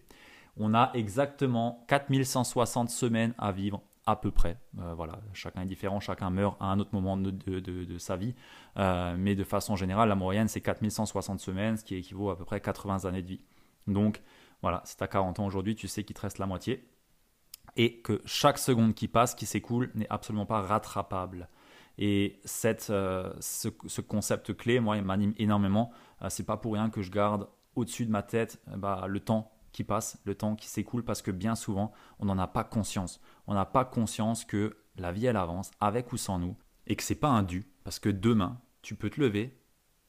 On 0.58 0.74
a 0.74 0.90
exactement 0.96 1.86
4160 1.88 2.90
semaines 2.90 3.36
à 3.38 3.52
vivre 3.52 3.84
à 4.08 4.16
peu 4.16 4.32
près. 4.32 4.58
Euh, 4.80 4.96
chacun 5.34 5.62
est 5.62 5.68
différent, 5.68 6.00
chacun 6.00 6.32
meurt 6.32 6.58
à 6.60 6.66
un 6.66 6.80
autre 6.80 6.96
moment 6.96 7.16
de, 7.16 7.98
sa 8.00 8.16
vie. 8.18 8.34
Euh, 8.78 9.16
mais 9.20 9.36
de 9.36 9.44
façon 9.44 9.76
générale, 9.76 10.10
la 10.10 10.16
moyenne, 10.16 10.48
c'est 10.48 10.62
4160 10.62 11.40
semaines, 11.40 11.78
ce 11.78 11.84
qui 11.84 11.94
équivaut 11.94 12.32
à 12.32 12.38
peu 12.40 12.44
près 12.44 12.60
80 12.60 13.06
années 13.06 13.22
de 13.22 13.28
vie. 13.28 13.46
Donc, 13.86 14.24
voilà, 14.64 14.82
si 14.84 14.98
tu 14.98 15.04
as 15.04 15.08
40 15.08 15.40
ans 15.42 15.46
aujourd'hui, 15.46 15.76
tu 15.76 15.88
sais 15.88 16.04
qu'il 16.04 16.16
te 16.16 16.22
reste 16.22 16.40
la 16.40 16.48
moitié. 16.48 16.90
Et 17.82 18.02
que 18.02 18.22
chaque 18.26 18.58
seconde 18.58 18.94
qui 18.94 19.08
passe, 19.08 19.36
qui 19.36 19.46
s'écoule, 19.46 19.90
n'est 19.96 20.10
absolument 20.10 20.46
pas 20.46 20.62
rattrapable. 20.62 21.48
Et 21.98 22.42
cette, 22.44 22.90
euh, 22.90 23.32
ce, 23.40 24.02
concept 24.02 24.54
clé, 24.54 24.82
moi, 24.82 24.98
il 24.98 25.04
m'anime 25.04 25.34
énormément. 25.38 25.92
c'est 26.28 26.46
pas 26.46 26.58
pour 26.58 26.74
rien 26.74 26.90
que 26.90 27.02
je 27.02 27.10
garde 27.10 27.48
au-dessus 27.76 28.06
de 28.06 28.12
ma 28.12 28.22
tête 28.22 28.62
bah, 28.76 29.06
le 29.08 29.22
temps 29.22 29.52
qui 29.72 29.84
passe, 29.84 30.20
le 30.26 30.36
temps 30.36 30.56
qui 30.56 30.68
s'écoule, 30.68 31.04
parce 31.04 31.22
que 31.22 31.32
bien 31.32 31.56
souvent, 31.56 31.92
on 32.20 32.26
n'en 32.26 32.38
a 32.38 32.48
pas 32.48 32.64
conscience. 32.64 33.22
On 33.48 33.54
n'a 33.54 33.66
pas 33.66 33.86
conscience 33.86 34.44
que 34.44 34.78
la 34.98 35.12
vie, 35.12 35.26
elle 35.26 35.38
avance, 35.38 35.72
avec 35.80 36.12
ou 36.12 36.18
sans 36.18 36.40
nous, 36.40 36.58
et 36.88 36.96
que 36.96 37.04
c'est 37.04 37.16
pas 37.16 37.30
un 37.30 37.44
dû, 37.44 37.66
parce 37.84 38.00
que 38.00 38.10
demain, 38.10 38.60
tu 38.82 38.96
peux 38.96 39.10
te 39.10 39.22
lever 39.22 39.58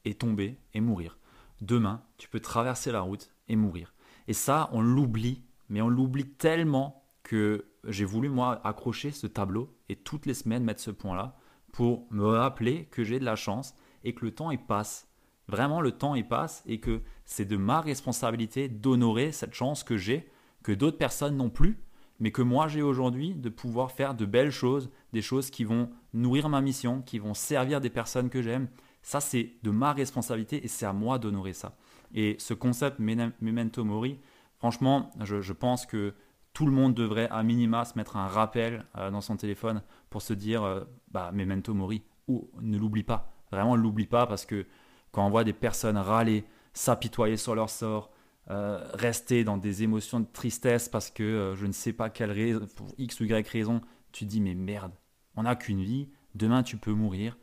et 0.05 0.15
tomber 0.15 0.57
et 0.73 0.81
mourir. 0.81 1.17
Demain, 1.61 2.03
tu 2.17 2.27
peux 2.27 2.39
traverser 2.39 2.91
la 2.91 3.01
route 3.01 3.31
et 3.47 3.55
mourir. 3.55 3.93
Et 4.27 4.33
ça, 4.33 4.69
on 4.71 4.81
l'oublie, 4.81 5.43
mais 5.69 5.81
on 5.81 5.89
l'oublie 5.89 6.27
tellement 6.27 7.00
que 7.31 7.63
j'ai 7.87 8.03
voulu, 8.03 8.27
moi, 8.27 8.59
accrocher 8.65 9.11
ce 9.11 9.25
tableau 9.25 9.73
et 9.87 9.95
toutes 9.95 10.25
les 10.25 10.33
semaines 10.33 10.65
mettre 10.65 10.81
ce 10.81 10.91
point-là 10.91 11.37
pour 11.71 12.05
me 12.11 12.25
rappeler 12.25 12.89
que 12.91 13.05
j'ai 13.05 13.19
de 13.19 13.23
la 13.23 13.37
chance 13.37 13.73
et 14.03 14.13
que 14.13 14.25
le 14.25 14.31
temps, 14.31 14.51
il 14.51 14.59
passe 14.59 15.07
Vraiment, 15.47 15.79
le 15.79 15.93
temps 15.93 16.15
y 16.15 16.23
passe 16.23 16.61
et 16.65 16.81
que 16.81 17.01
c'est 17.23 17.45
de 17.45 17.55
ma 17.55 17.79
responsabilité 17.79 18.67
d'honorer 18.67 19.31
cette 19.31 19.53
chance 19.53 19.85
que 19.85 19.95
j'ai, 19.95 20.29
que 20.61 20.73
d'autres 20.73 20.97
personnes 20.97 21.37
n'ont 21.37 21.49
plus, 21.49 21.79
mais 22.19 22.31
que 22.31 22.41
moi 22.41 22.67
j'ai 22.67 22.81
aujourd'hui 22.81 23.33
de 23.33 23.47
pouvoir 23.47 23.91
faire 23.91 24.13
de 24.13 24.25
belles 24.25 24.51
choses, 24.51 24.89
des 25.13 25.21
choses 25.21 25.49
qui 25.49 25.63
vont 25.63 25.89
nourrir 26.13 26.49
ma 26.49 26.59
mission, 26.59 27.01
qui 27.01 27.17
vont 27.17 27.33
servir 27.33 27.79
des 27.79 27.89
personnes 27.89 28.29
que 28.29 28.41
j'aime. 28.41 28.67
Ça, 29.03 29.21
c'est 29.21 29.53
de 29.63 29.71
ma 29.71 29.93
responsabilité 29.93 30.63
et 30.65 30.67
c'est 30.67 30.85
à 30.85 30.93
moi 30.93 31.17
d'honorer 31.17 31.53
ça. 31.53 31.77
Et 32.13 32.35
ce 32.39 32.53
concept 32.53 32.99
Memento 32.99 33.83
Mori, 33.85 34.19
franchement, 34.57 35.11
je, 35.21 35.53
pense 35.53 35.85
que 35.85 36.13
tout 36.53 36.65
le 36.65 36.71
monde 36.71 36.93
devrait 36.93 37.29
à 37.29 37.43
minima 37.43 37.85
se 37.85 37.97
mettre 37.97 38.17
un 38.17 38.27
rappel 38.27 38.85
euh, 38.97 39.09
dans 39.09 39.21
son 39.21 39.37
téléphone 39.37 39.81
pour 40.09 40.21
se 40.21 40.33
dire 40.33 40.63
euh, 40.63 40.83
bah, 41.09 41.31
Memento 41.33 41.73
Mori 41.73 42.03
ou 42.27 42.49
ne 42.61 42.77
l'oublie 42.77 43.03
pas. 43.03 43.33
Vraiment, 43.51 43.77
ne 43.77 43.81
l'oublie 43.81 44.05
pas 44.05 44.27
parce 44.27 44.45
que 44.45 44.65
quand 45.11 45.25
on 45.25 45.29
voit 45.29 45.43
des 45.43 45.53
personnes 45.53 45.97
râler, 45.97 46.45
s'apitoyer 46.73 47.37
sur 47.37 47.55
leur 47.55 47.69
sort, 47.69 48.11
euh, 48.49 48.85
rester 48.93 49.43
dans 49.43 49.57
des 49.57 49.83
émotions 49.83 50.19
de 50.19 50.27
tristesse 50.31 50.89
parce 50.89 51.09
que 51.09 51.53
je 51.55 51.65
ne 51.65 51.71
sais 51.71 51.93
pas 51.93 52.09
quelle 52.09 52.31
raison, 52.31 52.65
pour 52.75 52.87
X 52.97 53.19
ou 53.19 53.25
Y 53.25 53.47
raison, 53.47 53.81
tu 54.11 54.25
dis 54.25 54.41
mais 54.41 54.55
merde, 54.55 54.93
on 55.35 55.43
n'a 55.43 55.55
qu'une 55.55 55.83
vie, 55.83 56.09
demain 56.35 56.63
tu 56.63 56.77
peux 56.77 56.93
mourir 56.93 57.37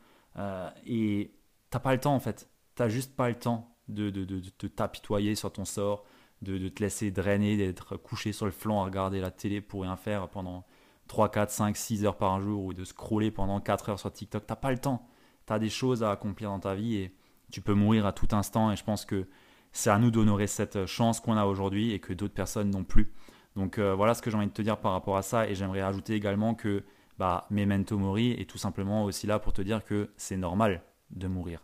et 0.85 1.31
t'as 1.69 1.79
pas 1.79 1.93
le 1.93 1.99
temps 1.99 2.15
en 2.15 2.19
fait, 2.19 2.49
t'as 2.75 2.89
juste 2.89 3.15
pas 3.15 3.29
le 3.29 3.35
temps 3.35 3.75
de, 3.87 4.09
de, 4.09 4.25
de, 4.25 4.39
de 4.39 4.67
t'apitoyer 4.67 5.35
sur 5.35 5.51
ton 5.51 5.65
sort, 5.65 6.05
de, 6.41 6.69
te 6.69 6.81
laisser 6.81 7.11
drainer, 7.11 7.57
d'être 7.57 7.97
couché 7.97 8.31
sur 8.31 8.45
le 8.45 8.51
flanc 8.51 8.81
à 8.81 8.85
regarder 8.85 9.19
la 9.19 9.31
télé 9.31 9.61
pour 9.61 9.81
rien 9.81 9.97
faire 9.97 10.29
pendant 10.29 10.65
3, 11.07 11.29
4, 11.29 11.51
5, 11.51 11.77
6 11.77 12.05
heures 12.05 12.17
par 12.17 12.39
jour 12.41 12.63
ou 12.65 12.73
de 12.73 12.83
scroller 12.85 13.31
pendant 13.31 13.59
4 13.59 13.89
heures 13.89 13.99
sur 13.99 14.11
TikTok. 14.11 14.45
T'as 14.45 14.55
pas 14.55 14.71
le 14.71 14.77
temps. 14.77 15.07
Tu 15.47 15.53
as 15.53 15.59
des 15.59 15.69
choses 15.69 16.03
à 16.03 16.11
accomplir 16.11 16.49
dans 16.49 16.59
ta 16.59 16.75
vie 16.75 16.95
et 16.95 17.15
tu 17.51 17.61
peux 17.61 17.73
mourir 17.73 18.05
à 18.05 18.13
tout 18.13 18.27
instant. 18.31 18.71
Et 18.71 18.75
je 18.75 18.83
pense 18.83 19.05
que 19.05 19.27
c'est 19.71 19.89
à 19.89 19.99
nous 19.99 20.11
d'honorer 20.11 20.47
cette 20.47 20.85
chance 20.85 21.19
qu'on 21.19 21.37
a 21.37 21.45
aujourd'hui 21.45 21.91
et 21.91 21.99
que 21.99 22.13
d'autres 22.13 22.33
personnes 22.33 22.69
n'ont 22.69 22.83
plus. 22.83 23.11
Donc 23.55 23.77
euh, 23.77 23.93
voilà 23.93 24.13
ce 24.13 24.21
que 24.21 24.31
j'ai 24.31 24.37
envie 24.37 24.47
de 24.47 24.53
te 24.53 24.61
dire 24.61 24.77
par 24.77 24.93
rapport 24.93 25.17
à 25.17 25.21
ça. 25.21 25.49
Et 25.49 25.55
j'aimerais 25.55 25.81
ajouter 25.81 26.13
également 26.13 26.55
que 26.55 26.83
bah, 27.17 27.47
Memento 27.49 27.97
Mori 27.97 28.31
est 28.31 28.49
tout 28.49 28.57
simplement 28.57 29.03
aussi 29.03 29.27
là 29.27 29.39
pour 29.39 29.53
te 29.53 29.61
dire 29.61 29.83
que 29.83 30.09
c'est 30.15 30.37
normal 30.37 30.83
de 31.11 31.27
mourir. 31.27 31.61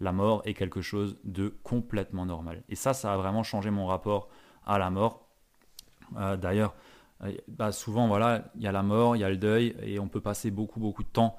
La 0.00 0.12
mort 0.12 0.42
est 0.44 0.54
quelque 0.54 0.80
chose 0.80 1.18
de 1.24 1.54
complètement 1.62 2.26
normal. 2.26 2.62
Et 2.68 2.74
ça, 2.74 2.92
ça 2.94 3.14
a 3.14 3.16
vraiment 3.16 3.42
changé 3.42 3.70
mon 3.70 3.86
rapport 3.86 4.28
à 4.64 4.78
la 4.78 4.90
mort. 4.90 5.28
Euh, 6.16 6.36
d'ailleurs, 6.36 6.74
euh, 7.24 7.32
bah, 7.48 7.72
souvent, 7.72 8.06
voilà, 8.08 8.50
il 8.56 8.62
y 8.62 8.66
a 8.66 8.72
la 8.72 8.82
mort, 8.82 9.16
il 9.16 9.20
y 9.20 9.24
a 9.24 9.30
le 9.30 9.36
deuil, 9.38 9.74
et 9.82 9.98
on 9.98 10.08
peut 10.08 10.20
passer 10.20 10.50
beaucoup, 10.50 10.80
beaucoup 10.80 11.02
de 11.02 11.08
temps 11.08 11.36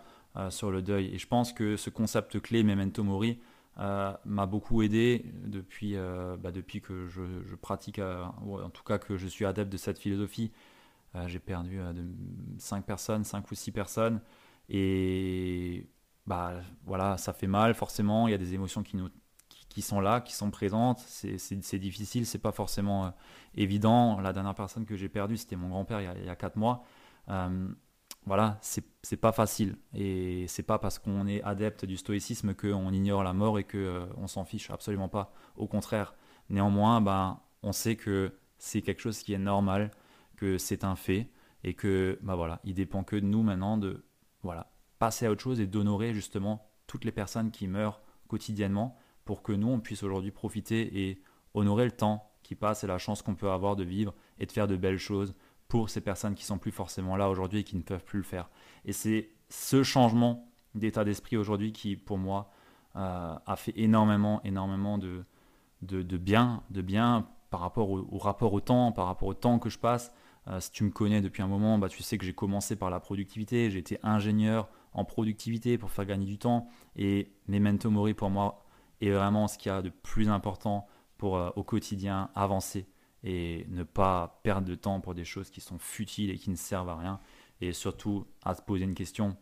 sur 0.50 0.70
le 0.70 0.84
deuil. 0.84 1.16
Et 1.16 1.18
je 1.18 1.26
pense 1.26 1.52
que 1.52 1.78
ce 1.78 1.90
concept 1.90 2.40
clé, 2.40 2.62
Memento 2.62 3.04
Mori, 3.04 3.40
euh, 3.80 4.12
m'a 4.26 4.48
beaucoup 4.48 4.82
aidé 4.82 5.24
depuis, 5.46 5.96
euh, 5.96 6.36
bah, 6.38 6.52
depuis 6.52 6.82
que 6.82 7.08
je, 7.08 7.56
pratique, 7.56 8.00
euh, 8.00 8.24
en 8.24 8.72
tout 8.72 8.84
cas 8.84 8.98
que 8.98 9.18
je 9.18 9.28
suis 9.28 9.46
adepte 9.46 9.72
de 9.72 9.78
cette 9.78 10.00
philosophie. 10.00 10.52
J'ai 11.26 11.40
perdu 11.40 11.78
de 11.78 12.06
5 12.60 12.86
personnes, 12.86 13.24
5 13.24 13.50
ou 13.50 13.56
6 13.56 13.72
personnes. 13.72 14.22
Et 14.70 15.88
bah, 16.28 16.54
voilà, 16.86 17.18
ça 17.18 17.34
fait 17.34 17.48
mal 17.48 17.74
forcément. 17.74 18.28
Il 18.28 18.32
y 18.32 18.36
a 18.36 18.38
des 18.38 18.54
émotions 18.54 18.84
qui, 18.84 18.98
nous, 18.98 19.10
qui, 19.70 19.82
sont 19.82 20.00
là, 20.00 20.22
qui 20.22 20.34
sont 20.34 20.52
présentes. 20.52 21.00
C'est 21.00 21.80
difficile, 21.80 22.26
c'est 22.26 22.38
pas 22.38 22.52
forcément 22.52 23.14
évident. 23.56 24.20
La 24.20 24.34
dernière 24.34 24.56
personne 24.56 24.86
que 24.86 24.96
j'ai 24.96 25.10
perdue, 25.10 25.38
c'était 25.38 25.56
mon 25.56 25.70
grand-père 25.70 26.02
il, 26.02 26.06
y 26.06 26.08
a, 26.08 26.18
il 26.18 26.26
y 26.26 26.30
a 26.30 26.36
4 26.36 26.56
mois 26.58 26.84
voilà, 28.28 28.60
c'est 28.62 29.18
pas 29.18 29.32
facile. 29.32 29.78
Et 29.94 30.46
c'est 30.48 30.64
pas 30.64 30.80
parce 30.80 31.00
qu'on 31.00 31.28
est 31.28 31.42
adepte 31.44 31.86
du 31.86 31.96
stoïcisme 31.96 32.54
qu'on 32.54 32.92
ignore 32.92 33.24
la 33.24 33.34
mort 33.34 33.58
et 33.58 33.64
qu'on 33.64 33.78
euh, 33.78 34.06
on 34.18 34.28
s'en 34.28 34.44
fiche. 34.44 34.70
Absolument 34.70 35.08
pas. 35.08 35.34
Au 35.56 35.66
contraire. 35.66 36.14
Néanmoins, 36.50 37.02
ben, 37.02 37.40
on 37.64 37.72
sait 37.72 37.96
que 37.96 38.34
c'est 38.58 38.82
quelque 38.82 39.02
chose 39.02 39.20
qui 39.20 39.34
est 39.34 39.40
normal, 39.40 39.92
que 40.36 40.58
c'est 40.58 40.84
un 40.84 40.96
fait 40.96 41.30
et 41.64 41.74
que 41.74 42.20
ben 42.22 42.36
voilà, 42.36 42.60
il 42.64 42.74
dépend 42.74 43.04
que 43.04 43.16
de 43.16 43.26
nous 43.26 43.44
maintenant 43.44 43.78
de 43.78 44.06
voilà, 44.44 44.72
passer 45.00 45.26
à 45.26 45.32
autre 45.32 45.42
chose 45.42 45.60
et 45.60 45.68
d'honorer 45.68 46.14
justement 46.14 46.70
toutes 46.88 47.06
les 47.06 47.12
personnes 47.12 47.52
qui 47.52 47.68
meurent 47.68 48.02
quotidiennement 48.28 48.98
pour 49.26 49.44
que 49.44 49.52
nous 49.52 49.68
on 49.68 49.80
puisse 49.80 50.04
aujourd'hui 50.04 50.32
profiter 50.32 51.10
et 51.10 51.22
honorer 51.54 51.86
le 51.86 51.92
temps 51.92 52.32
qui 52.44 52.56
passe 52.56 52.84
et 52.84 52.88
la 52.88 52.98
chance 52.98 53.22
qu'on 53.22 53.36
peut 53.36 53.50
avoir 53.50 53.76
de 53.76 53.84
vivre 53.84 54.14
et 54.40 54.46
de 54.46 54.52
faire 54.52 54.68
de 54.68 54.78
belles 54.78 54.98
choses 54.98 55.36
pour 55.68 55.90
ces 55.90 56.02
personnes 56.02 56.36
qui 56.36 56.46
sont 56.46 56.58
plus 56.58 56.72
forcément 56.72 57.18
là 57.18 57.30
aujourd'hui 57.30 57.60
et 57.60 57.64
qui 57.64 57.76
ne 57.76 57.82
peuvent 57.82 58.06
plus 58.06 58.20
le 58.20 58.24
faire. 58.24 58.50
Et 58.86 58.94
c'est 58.94 59.30
ce 59.50 59.84
changement 59.84 60.50
d'état 60.76 61.04
d'esprit 61.04 61.38
aujourd'hui 61.38 61.74
qui, 61.74 61.96
pour 61.96 62.18
moi, 62.18 62.52
euh, 62.96 63.36
a 63.46 63.56
fait 63.56 63.74
énormément, 63.76 64.42
énormément 64.44 64.98
de, 64.98 65.26
de, 65.82 66.18
bien, 66.18 66.64
de 66.70 66.82
bien 66.82 67.28
par 67.50 67.60
rapport 67.60 67.90
au, 67.90 68.18
rapport 68.18 68.54
au 68.54 68.62
temps, 68.62 68.92
par 68.92 69.08
rapport 69.08 69.28
au 69.28 69.34
temps 69.34 69.60
que 69.60 69.70
je 69.70 69.78
passe. 69.78 70.14
Euh, 70.48 70.60
si 70.60 70.72
tu 70.72 70.84
me 70.84 70.90
connais 70.90 71.22
depuis 71.22 71.42
un 71.42 71.48
moment, 71.48 71.78
bah, 71.78 71.90
tu 71.90 72.02
sais 72.02 72.18
que 72.18 72.26
j'ai 72.26 72.34
commencé 72.34 72.76
par 72.76 72.90
la 72.90 73.00
productivité. 73.00 73.70
J'ai 73.70 73.80
été 73.80 74.00
ingénieur 74.04 74.70
en 74.98 75.06
productivité 75.06 75.78
pour 75.78 75.92
faire 75.92 76.06
gagner 76.06 76.26
du 76.26 76.38
temps. 76.38 76.68
Et 76.98 77.32
Memento 77.48 77.90
Mori, 77.90 78.14
pour 78.14 78.30
moi, 78.30 78.66
est 79.00 79.12
vraiment 79.12 79.48
ce 79.48 79.58
qu'il 79.58 79.72
y 79.72 79.76
a 79.76 79.82
de 79.82 79.90
plus 79.90 80.28
important 80.28 80.88
pour 81.18 81.38
euh, 81.38 81.50
au 81.56 81.64
quotidien 81.64 82.30
avancer 82.36 82.88
et 83.24 83.66
ne 83.70 83.84
pas 83.84 84.40
perdre 84.44 84.68
de 84.68 84.76
temps 84.76 85.00
pour 85.00 85.14
des 85.14 85.24
choses 85.24 85.50
qui 85.50 85.62
sont 85.62 85.80
futiles 85.80 86.32
et 86.32 86.38
qui 86.38 86.50
ne 86.50 86.56
servent 86.56 86.90
à 86.90 86.96
rien. 86.96 87.20
Et 87.62 87.74
surtout 87.74 88.26
à 88.44 88.56
te 88.56 88.62
poser 88.62 88.84
une 88.84 88.96
question, 88.96 89.38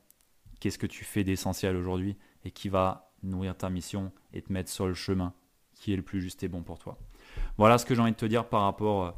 qu'est-ce 0.60 0.78
que 0.78 0.88
tu 0.88 1.04
fais 1.04 1.24
d'essentiel 1.24 1.76
aujourd'hui 1.76 2.18
et 2.44 2.52
qui 2.52 2.70
va 2.70 3.14
nourrir 3.24 3.58
ta 3.58 3.70
mission 3.70 4.12
et 4.34 4.42
te 4.42 4.52
mettre 4.54 4.70
sur 4.70 4.88
le 4.88 4.94
chemin 4.94 5.34
qui 5.74 5.92
est 5.92 5.98
le 5.98 6.04
plus 6.04 6.22
juste 6.22 6.44
et 6.44 6.48
bon 6.48 6.64
pour 6.64 6.80
toi? 6.80 6.98
Voilà 7.58 7.78
ce 7.78 7.86
que 7.86 7.96
j'ai 7.96 8.02
envie 8.02 8.12
de 8.12 8.18
te 8.18 8.26
dire 8.26 8.48
par 8.48 8.62
rapport 8.62 9.04
euh, 9.04 9.12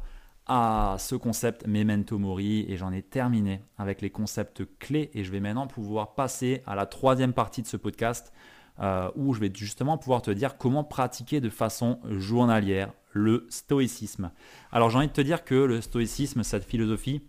à 0.48 0.96
ce 0.98 1.14
concept 1.14 1.66
Memento 1.66 2.18
Mori 2.18 2.64
et 2.68 2.76
j'en 2.76 2.92
ai 2.92 3.02
terminé 3.02 3.60
avec 3.76 4.00
les 4.00 4.10
concepts 4.10 4.62
clés 4.78 5.10
et 5.12 5.22
je 5.22 5.30
vais 5.30 5.40
maintenant 5.40 5.66
pouvoir 5.66 6.14
passer 6.14 6.62
à 6.66 6.74
la 6.74 6.86
troisième 6.86 7.34
partie 7.34 7.62
de 7.62 7.66
ce 7.66 7.76
podcast 7.76 8.32
euh, 8.80 9.10
où 9.14 9.34
je 9.34 9.40
vais 9.40 9.52
justement 9.54 9.98
pouvoir 9.98 10.22
te 10.22 10.30
dire 10.30 10.56
comment 10.56 10.84
pratiquer 10.84 11.40
de 11.40 11.50
façon 11.50 12.00
journalière 12.08 12.92
le 13.12 13.46
stoïcisme. 13.50 14.30
Alors 14.72 14.88
j'ai 14.88 14.98
envie 14.98 15.08
de 15.08 15.12
te 15.12 15.20
dire 15.20 15.44
que 15.44 15.54
le 15.54 15.80
stoïcisme, 15.80 16.42
cette 16.42 16.64
philosophie, 16.64 17.22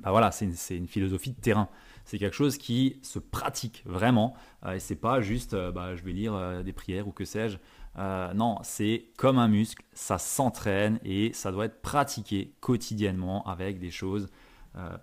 bah 0.00 0.10
voilà, 0.10 0.30
c'est 0.32 0.46
une, 0.76 0.88
philosophie 0.88 1.30
de 1.30 1.40
terrain. 1.40 1.68
C'est 2.04 2.18
quelque 2.18 2.36
chose 2.36 2.58
qui 2.58 2.98
se 3.02 3.18
pratique 3.18 3.82
vraiment. 3.86 4.34
Euh, 4.64 4.74
et 4.74 4.78
c'est 4.78 4.96
pas 4.96 5.20
juste, 5.20 5.54
euh, 5.54 5.72
bah, 5.72 5.94
je 5.94 6.02
vais 6.02 6.12
lire 6.12 6.62
des 6.64 6.72
prières 6.72 7.06
ou 7.08 7.12
que 7.12 7.24
sais-je. 7.24 7.58
Non, 7.96 8.58
c'est 8.62 9.06
comme 9.16 9.38
un 9.38 9.48
muscle, 9.48 9.82
ça 9.92 10.18
s'entraîne 10.18 10.98
et 11.04 11.32
ça 11.32 11.50
doit 11.50 11.64
être 11.64 11.80
pratiqué 11.80 12.54
quotidiennement 12.60 13.44
avec 13.46 13.78
des 13.78 13.90
choses 13.90 14.28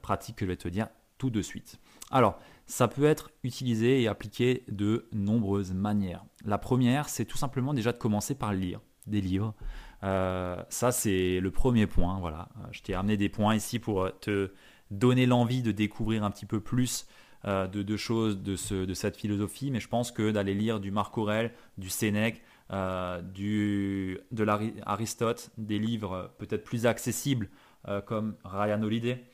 pratiques 0.01 0.35
que 0.35 0.45
je 0.45 0.51
vais 0.51 0.57
te 0.57 0.67
dire 0.67 0.87
tout 1.17 1.29
de 1.29 1.41
suite. 1.41 1.79
Alors, 2.11 2.37
ça 2.65 2.87
peut 2.87 3.05
être 3.05 3.31
utilisé 3.43 4.01
et 4.01 4.07
appliqué 4.07 4.63
de 4.67 5.07
nombreuses 5.11 5.73
manières. 5.73 6.23
La 6.45 6.57
première, 6.57 7.09
c'est 7.09 7.25
tout 7.25 7.37
simplement 7.37 7.73
déjà 7.73 7.91
de 7.91 7.97
commencer 7.97 8.35
par 8.35 8.53
lire 8.53 8.79
des 9.07 9.21
livres. 9.21 9.53
Euh, 10.03 10.61
ça, 10.69 10.91
c'est 10.91 11.39
le 11.39 11.51
premier 11.51 11.87
point. 11.87 12.19
Voilà. 12.19 12.49
Je 12.71 12.81
t'ai 12.81 12.93
amené 12.93 13.17
des 13.17 13.29
points 13.29 13.55
ici 13.55 13.79
pour 13.79 14.09
te 14.19 14.51
donner 14.91 15.25
l'envie 15.25 15.61
de 15.61 15.71
découvrir 15.71 16.23
un 16.23 16.31
petit 16.31 16.45
peu 16.45 16.59
plus 16.59 17.07
euh, 17.45 17.67
de, 17.67 17.97
choses 17.97 18.41
de, 18.41 18.85
de, 18.85 18.93
cette 18.93 19.17
philosophie. 19.17 19.71
Mais 19.71 19.79
je 19.79 19.87
pense 19.87 20.11
que 20.11 20.31
d'aller 20.31 20.53
lire 20.53 20.79
du 20.79 20.91
Marc 20.91 21.17
Aurèle, 21.17 21.51
du 21.77 21.89
Sénèque, 21.89 22.41
euh, 22.71 23.21
du, 23.21 24.19
de 24.31 24.43
l'Aristote, 24.43 25.51
des 25.57 25.79
livres 25.79 26.31
peut-être 26.37 26.63
plus 26.63 26.85
accessibles 26.85 27.49
comme 28.05 28.37
Ryan 28.45 28.81
Holiday, 28.81 29.25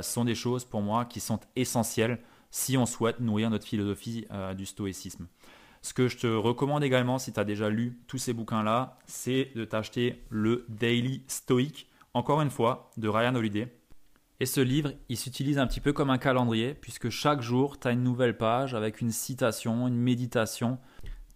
sont 0.00 0.24
des 0.24 0.34
choses 0.34 0.64
pour 0.64 0.80
moi 0.80 1.04
qui 1.04 1.20
sont 1.20 1.38
essentielles 1.54 2.18
si 2.50 2.78
on 2.78 2.86
souhaite 2.86 3.20
nourrir 3.20 3.50
notre 3.50 3.66
philosophie 3.66 4.26
du 4.56 4.64
stoïcisme. 4.64 5.28
Ce 5.82 5.94
que 5.94 6.08
je 6.08 6.18
te 6.18 6.26
recommande 6.26 6.84
également, 6.84 7.18
si 7.18 7.32
tu 7.32 7.40
as 7.40 7.44
déjà 7.44 7.68
lu 7.68 7.98
tous 8.06 8.18
ces 8.18 8.32
bouquins-là, 8.32 8.98
c'est 9.06 9.50
de 9.54 9.64
t'acheter 9.64 10.22
le 10.28 10.66
Daily 10.68 11.24
Stoic, 11.26 11.88
encore 12.14 12.42
une 12.42 12.50
fois, 12.50 12.90
de 12.96 13.08
Ryan 13.08 13.34
Holiday. 13.34 13.74
Et 14.40 14.46
ce 14.46 14.60
livre, 14.60 14.92
il 15.08 15.16
s'utilise 15.18 15.58
un 15.58 15.66
petit 15.66 15.80
peu 15.80 15.92
comme 15.92 16.10
un 16.10 16.18
calendrier, 16.18 16.74
puisque 16.74 17.10
chaque 17.10 17.42
jour, 17.42 17.78
tu 17.78 17.88
as 17.88 17.92
une 17.92 18.02
nouvelle 18.02 18.36
page 18.36 18.74
avec 18.74 19.00
une 19.00 19.10
citation, 19.10 19.86
une 19.86 19.96
méditation 19.96 20.78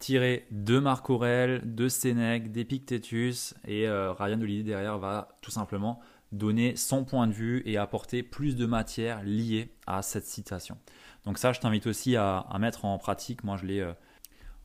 tirée 0.04 0.46
de 0.50 0.78
Marc 0.78 1.08
Aurèle, 1.08 1.62
de 1.64 1.88
Sénèque, 1.88 2.52
d'Épictétus, 2.52 3.54
et 3.66 3.88
euh, 3.88 4.12
Ryan 4.12 4.38
Holiday 4.38 4.62
derrière 4.62 4.98
va 4.98 5.38
tout 5.40 5.50
simplement 5.50 5.98
donner 6.30 6.76
son 6.76 7.04
point 7.04 7.26
de 7.26 7.32
vue 7.32 7.62
et 7.64 7.78
apporter 7.78 8.22
plus 8.22 8.54
de 8.54 8.66
matière 8.66 9.22
liée 9.22 9.70
à 9.86 10.02
cette 10.02 10.26
citation. 10.26 10.76
Donc 11.24 11.38
ça, 11.38 11.54
je 11.54 11.60
t'invite 11.60 11.86
aussi 11.86 12.16
à, 12.16 12.44
mettre 12.60 12.84
en 12.84 12.98
pratique. 12.98 13.44
Moi, 13.44 13.56
je 13.56 13.66
l'ai... 13.66 13.80
Euh, 13.80 13.92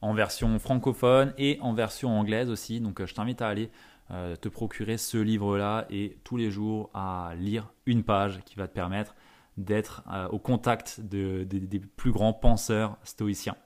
en 0.02 0.14
version 0.14 0.58
francophone 0.60 1.34
et 1.38 1.58
en 1.60 1.74
version 1.74 2.18
anglaise 2.18 2.50
aussi. 2.50 2.80
Donc 2.80 3.02
euh, 3.02 3.06
je 3.06 3.14
t'invite 3.14 3.42
à 3.42 3.50
aller 3.50 3.70
euh, 4.12 4.38
te 4.38 4.48
procurer 4.48 4.98
ce 4.98 5.18
livre-là 5.18 5.88
et 5.90 6.18
tous 6.24 6.38
les 6.38 6.52
jours 6.52 6.90
à 6.94 7.34
lire 7.38 7.74
une 7.86 8.04
page 8.04 8.40
qui 8.46 8.56
va 8.56 8.70
te 8.70 8.74
permettre 8.74 9.14
d'être 9.58 10.04
au 10.32 10.40
contact 10.40 11.02
des 11.02 11.82
plus 11.98 12.14
grands 12.14 12.32
penseurs 12.32 12.98
stoïciens. 13.04 13.58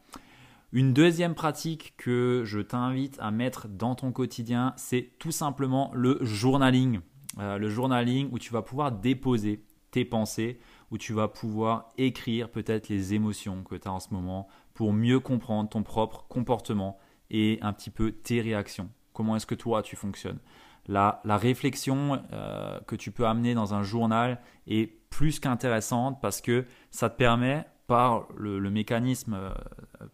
Une 0.76 0.92
deuxième 0.92 1.36
pratique 1.36 1.94
que 1.98 2.42
je 2.46 2.60
t'invite 2.60 3.16
à 3.20 3.30
mettre 3.30 3.68
dans 3.68 3.94
ton 3.94 4.12
quotidien, 4.12 4.74
c'est 4.76 5.12
tout 5.20 5.32
simplement 5.32 5.92
le 5.94 6.18
journaling. 6.22 7.00
le 7.38 7.70
journaling 7.70 8.28
où 8.32 8.40
tu 8.40 8.52
vas 8.52 8.64
pouvoir 8.64 8.92
déposer 8.92 9.64
tes 9.92 10.04
pensées, 10.04 10.60
où 10.90 10.98
tu 10.98 11.14
vas 11.14 11.28
pouvoir 11.28 11.90
écrire 12.00 12.50
peut-être 12.50 12.90
les 12.90 13.14
émotions 13.14 13.62
que 13.62 13.76
tu 13.76 13.88
as 13.88 13.92
en 13.92 14.00
ce 14.00 14.12
moment, 14.16 14.48
pour 14.74 14.94
mieux 14.94 15.20
comprendre 15.20 15.70
ton 15.70 15.84
propre 15.84 16.26
comportement 16.28 16.98
et 17.30 17.60
un 17.62 17.72
petit 17.72 17.92
peu 17.92 18.12
tes 18.12 18.42
réactions. 18.42 18.90
Comment 19.14 19.36
est-ce 19.36 19.46
que 19.46 19.54
toi 19.54 19.84
tu 19.84 19.96
fonctionnes? 19.96 20.40
La, 20.88 21.22
la, 21.24 21.38
réflexion 21.38 22.20
euh, 22.34 22.80
que 22.88 22.96
tu 22.96 23.12
peux 23.12 23.28
amener 23.28 23.54
dans 23.54 23.76
un 23.76 23.84
journal 23.84 24.42
est 24.66 24.88
plus 25.12 25.40
qu'intéressante 25.40 26.20
parce 26.20 26.42
que 26.42 26.66
ça 26.90 27.12
te 27.12 27.16
permet, 27.16 27.64
par 27.88 28.28
le, 28.36 28.60
mécanisme 28.70 29.34
euh, 29.34 29.54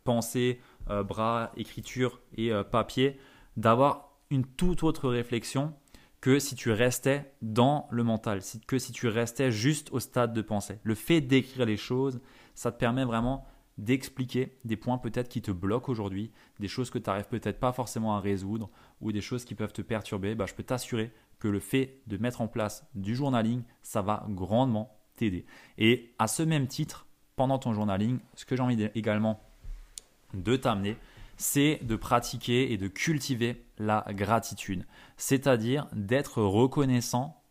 pensée, 0.04 0.60
euh, 0.90 1.04
bras, 1.04 1.52
écriture 1.58 2.22
et 2.38 2.52
papier, 2.72 3.20
d'avoir 3.58 4.18
une 4.30 4.46
toute 4.46 4.84
autre 4.84 5.10
réflexion 5.10 5.74
que 6.22 6.40
si 6.40 6.56
tu 6.56 6.72
restais 6.72 7.34
dans 7.42 7.88
le 7.92 8.04
mental, 8.04 8.42
que 8.68 8.78
si 8.78 8.92
tu 8.92 9.08
restais 9.08 9.52
juste 9.52 9.92
au 9.92 10.00
stade 10.00 10.34
de 10.34 10.42
pensée. 10.42 10.80
Le 10.84 10.96
fait 10.96 11.22
d'écrire 11.22 11.66
les 11.66 11.78
choses, 11.78 12.20
ça 12.56 12.72
te 12.72 12.78
permet 12.78 13.06
vraiment 13.06 13.46
d'expliquer 13.78 14.58
des 14.66 14.76
points 14.76 14.98
peut-être 14.98 15.30
qui 15.30 15.42
te 15.42 15.52
bloquent 15.52 15.90
aujourd'hui, 15.90 16.32
des 16.60 16.68
choses 16.68 16.90
que 16.90 16.98
tu 16.98 17.10
n'arrives 17.10 17.30
peut-être 17.30 17.60
pas 17.60 17.72
forcément 17.72 18.16
à 18.16 18.20
résoudre 18.20 18.70
ou 19.00 19.14
des 19.14 19.22
choses 19.22 19.46
qui 19.46 19.56
peuvent 19.56 19.72
te 19.72 19.82
perturber, 19.82 20.36
bah, 20.36 20.46
je 20.46 20.54
peux 20.54 20.64
t'assurer 20.64 21.14
que 21.40 21.48
le 21.48 21.62
fait 21.62 22.02
de 22.08 22.18
mettre 22.18 22.42
en 22.42 22.50
place 22.50 22.86
du 22.94 23.16
journaling, 23.16 23.64
ça 23.82 24.02
va 24.02 24.26
grandement 24.28 25.00
t'aider. 25.16 25.46
Et 25.78 26.14
à 26.20 26.28
ce 26.28 26.44
même 26.44 26.68
titre, 26.68 27.08
pendant 27.38 27.58
ton 27.58 27.72
journaling, 27.72 28.20
ce 28.36 28.44
que 28.44 28.58
j'ai 28.58 28.64
envie 28.64 28.90
également 28.96 29.40
de 30.34 30.56
t'amener, 30.56 30.98
c'est 31.38 31.80
de 31.84 31.96
pratiquer 31.96 32.72
et 32.72 32.78
de 32.78 32.88
cultiver 32.88 33.66
la 33.78 34.06
gratitude. 34.10 34.86
C'est-à-dire 35.18 35.88
d'être 35.94 36.42
reconnaissant 36.42 37.42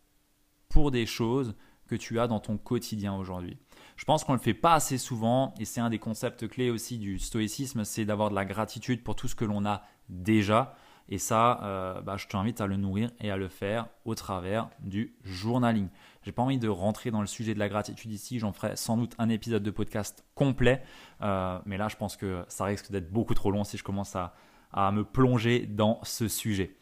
pour 0.68 0.90
des 0.90 1.06
choses 1.06 1.54
que 1.88 1.96
tu 1.96 2.20
as 2.20 2.26
dans 2.26 2.38
ton 2.38 2.58
quotidien 2.58 3.14
aujourd'hui. 3.14 3.56
Je 3.96 4.04
pense 4.04 4.22
qu'on 4.22 4.32
ne 4.32 4.38
le 4.38 4.42
fait 4.42 4.54
pas 4.54 4.74
assez 4.74 4.98
souvent 4.98 5.54
et 5.58 5.64
c'est 5.64 5.80
un 5.80 5.90
des 5.90 5.98
concepts 5.98 6.46
clés 6.46 6.70
aussi 6.70 6.98
du 6.98 7.18
stoïcisme, 7.18 7.84
c'est 7.84 8.04
d'avoir 8.04 8.30
de 8.30 8.34
la 8.34 8.44
gratitude 8.44 9.02
pour 9.02 9.16
tout 9.16 9.26
ce 9.26 9.34
que 9.34 9.46
l'on 9.46 9.64
a 9.64 9.82
déjà. 10.08 10.76
Et 11.08 11.18
ça, 11.18 11.60
euh, 11.62 12.00
bah, 12.02 12.16
je 12.16 12.26
t'invite 12.26 12.60
à 12.60 12.66
le 12.66 12.76
nourrir 12.76 13.10
et 13.20 13.30
à 13.30 13.36
le 13.36 13.48
faire 13.48 13.86
au 14.04 14.14
travers 14.14 14.68
du 14.80 15.14
journaling. 15.24 15.88
J'ai 16.22 16.32
pas 16.32 16.42
envie 16.42 16.58
de 16.58 16.68
rentrer 16.68 17.10
dans 17.10 17.22
le 17.22 17.26
sujet 17.26 17.54
de 17.54 17.58
la 17.58 17.68
gratitude 17.68 18.12
ici. 18.12 18.38
J'en 18.38 18.52
ferai 18.52 18.76
sans 18.76 18.96
doute 18.98 19.14
un 19.18 19.30
épisode 19.30 19.62
de 19.62 19.70
podcast 19.70 20.24
complet. 20.34 20.82
Euh, 21.22 21.58
mais 21.64 21.78
là, 21.78 21.88
je 21.88 21.96
pense 21.96 22.16
que 22.16 22.44
ça 22.48 22.64
risque 22.66 22.90
d'être 22.90 23.10
beaucoup 23.10 23.34
trop 23.34 23.50
long 23.50 23.64
si 23.64 23.78
je 23.78 23.84
commence 23.84 24.16
à, 24.16 24.34
me 24.92 25.02
plonger 25.02 25.60
dans 25.66 25.98
ce 26.02 26.28
sujet. 26.28 26.76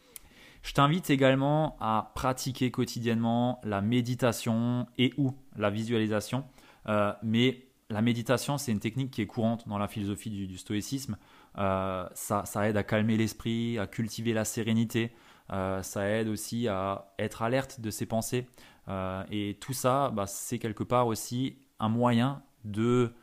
Je 0.61 0.73
t'invite 0.73 1.09
également 1.09 1.77
à 1.79 2.11
pratiquer 2.15 2.69
quotidiennement 2.69 3.61
la 3.63 3.79
méditation 3.81 4.87
et 4.97 5.13
ou 5.17 5.33
la 5.55 5.69
visualisation. 5.69 6.43
Euh, 6.89 7.13
mais 7.23 7.67
la 7.89 8.01
méditation, 8.01 8.57
c'est 8.57 8.73
une 8.73 8.81
technique 8.81 9.11
qui 9.11 9.21
est 9.21 9.27
courante 9.27 9.67
dans 9.67 9.77
la 9.77 9.87
philosophie 9.87 10.29
du, 10.29 10.57
stoïcisme. 10.57 11.17
Euh, 11.57 12.07
ça, 12.13 12.43
aide 12.67 12.77
à 12.77 12.83
calmer 12.83 13.17
l'esprit, 13.17 13.79
à 13.79 13.87
cultiver 13.87 14.33
la 14.33 14.45
sérénité. 14.45 15.11
ça 15.49 16.07
aide 16.07 16.27
aussi 16.27 16.67
à 16.67 17.13
être 17.19 17.41
alerte 17.41 17.81
de 17.81 17.89
ses 17.89 18.05
pensées. 18.05 18.47
Euh, 18.89 19.23
et 19.31 19.57
tout 19.59 19.73
ça, 19.73 20.09
bah, 20.11 20.27
c'est 20.27 20.59
quelque 20.59 20.83
part 20.83 21.07
aussi 21.07 21.57
un 21.79 21.89
moyen 21.89 22.41
de 22.63 23.13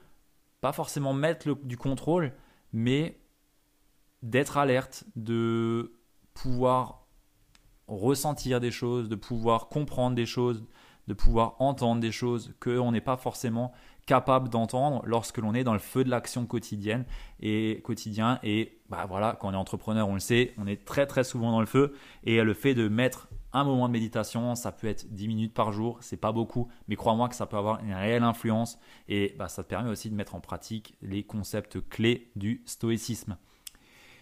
pas 0.60 0.72
forcément 0.72 1.12
mettre 1.12 1.54
du 1.62 1.76
contrôle, 1.76 2.32
mais 2.72 3.18
d'être 4.22 4.56
alerte, 4.56 5.04
de 5.16 5.92
pouvoir 6.32 7.06
ressentir 7.86 8.60
des 8.60 8.70
choses, 8.70 9.08
de 9.08 9.16
pouvoir 9.16 9.68
comprendre 9.68 10.16
des 10.16 10.26
choses, 10.26 10.64
de 11.06 11.14
pouvoir 11.14 11.56
entendre 11.60 12.00
des 12.00 12.12
choses 12.12 12.54
qu'on 12.60 12.92
n'est 12.92 13.02
pas 13.02 13.18
forcément 13.18 13.72
capable 14.06 14.48
d'entendre 14.48 15.02
lorsque 15.06 15.38
l'on 15.38 15.54
est 15.54 15.64
dans 15.64 15.72
le 15.72 15.78
feu 15.78 16.04
de 16.04 16.10
l'action 16.10 16.46
quotidienne 16.46 17.04
et 17.40 17.80
quotidien. 17.84 18.38
Et 18.42 18.78
bah 18.88 19.06
voilà 19.08 19.36
quand 19.40 19.48
on 19.48 19.52
est 19.52 19.56
entrepreneur 19.56 20.08
on 20.08 20.14
le 20.14 20.20
sait 20.20 20.52
on 20.58 20.66
est 20.66 20.84
très 20.84 21.06
très 21.06 21.24
souvent 21.24 21.50
dans 21.52 21.60
le 21.60 21.66
feu. 21.66 21.94
Et 22.24 22.42
le 22.42 22.54
fait 22.54 22.74
de 22.74 22.88
mettre 22.88 23.28
un 23.54 23.64
moment 23.64 23.86
de 23.86 23.92
méditation, 23.92 24.56
ça 24.56 24.72
peut 24.72 24.88
être 24.88 25.06
10 25.14 25.28
minutes 25.28 25.54
par 25.54 25.72
jour, 25.72 25.98
c'est 26.00 26.16
pas 26.16 26.32
beaucoup, 26.32 26.68
mais 26.88 26.96
crois-moi 26.96 27.28
que 27.28 27.36
ça 27.36 27.46
peut 27.46 27.56
avoir 27.56 27.80
une 27.84 27.94
réelle 27.94 28.24
influence. 28.24 28.78
Et 29.08 29.34
bah, 29.38 29.48
ça 29.48 29.62
te 29.62 29.68
permet 29.68 29.88
aussi 29.88 30.10
de 30.10 30.14
mettre 30.16 30.34
en 30.34 30.40
pratique 30.40 30.96
les 31.02 31.22
concepts 31.22 31.78
clés 31.88 32.32
du 32.34 32.62
stoïcisme. 32.66 33.36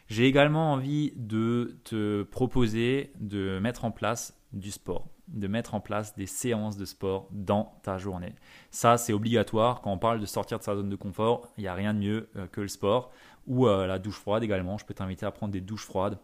J'ai 0.09 0.27
également 0.27 0.73
envie 0.73 1.15
de 1.17 1.79
te 1.85 2.25
proposer 2.25 3.13
de 3.19 3.59
mettre 3.59 3.87
en 3.87 3.91
place 3.91 4.39
du 4.53 4.71
sport, 4.71 5.09
de 5.29 5.47
mettre 5.47 5.75
en 5.75 5.81
place 5.81 6.15
des 6.15 6.27
séances 6.27 6.77
de 6.77 6.85
sport 6.85 7.29
dans 7.31 7.79
ta 7.83 7.99
journée. 7.99 8.35
Ça, 8.71 8.99
c'est 8.99 9.13
obligatoire. 9.13 9.81
Quand 9.81 9.93
on 9.93 9.99
parle 9.99 10.21
de 10.21 10.27
sortir 10.27 10.59
de 10.59 10.63
sa 10.63 10.75
zone 10.75 10.89
de 10.89 10.97
confort, 10.97 11.53
il 11.57 11.63
n'y 11.63 11.69
a 11.69 11.75
rien 11.75 11.95
de 11.95 11.99
mieux 11.99 12.29
euh, 12.37 12.47
que 12.47 12.61
le 12.61 12.69
sport 12.69 13.11
ou 13.47 13.67
euh, 13.67 13.87
la 13.87 13.99
douche 13.99 14.19
froide 14.19 14.43
également. 14.43 14.79
Je 14.79 14.85
peux 14.85 14.95
t'inviter 14.95 15.27
à 15.27 15.31
prendre 15.31 15.53
des 15.53 15.61
douches 15.61 15.87
froides. 15.87 16.19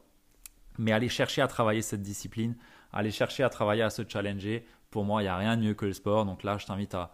Mais 0.78 0.92
aller 0.92 1.08
chercher 1.08 1.42
à 1.42 1.48
travailler 1.48 1.82
cette 1.82 2.02
discipline, 2.02 2.54
aller 2.92 3.10
chercher 3.10 3.42
à 3.42 3.48
travailler, 3.48 3.82
à 3.82 3.90
se 3.90 4.02
challenger. 4.06 4.64
Pour 4.90 5.04
moi, 5.04 5.22
il 5.22 5.24
n'y 5.24 5.30
a 5.30 5.36
rien 5.36 5.56
de 5.56 5.62
mieux 5.62 5.74
que 5.74 5.86
le 5.86 5.92
sport. 5.92 6.24
Donc 6.24 6.44
là, 6.44 6.56
je 6.58 6.66
t'invite 6.66 6.94
à, 6.94 7.12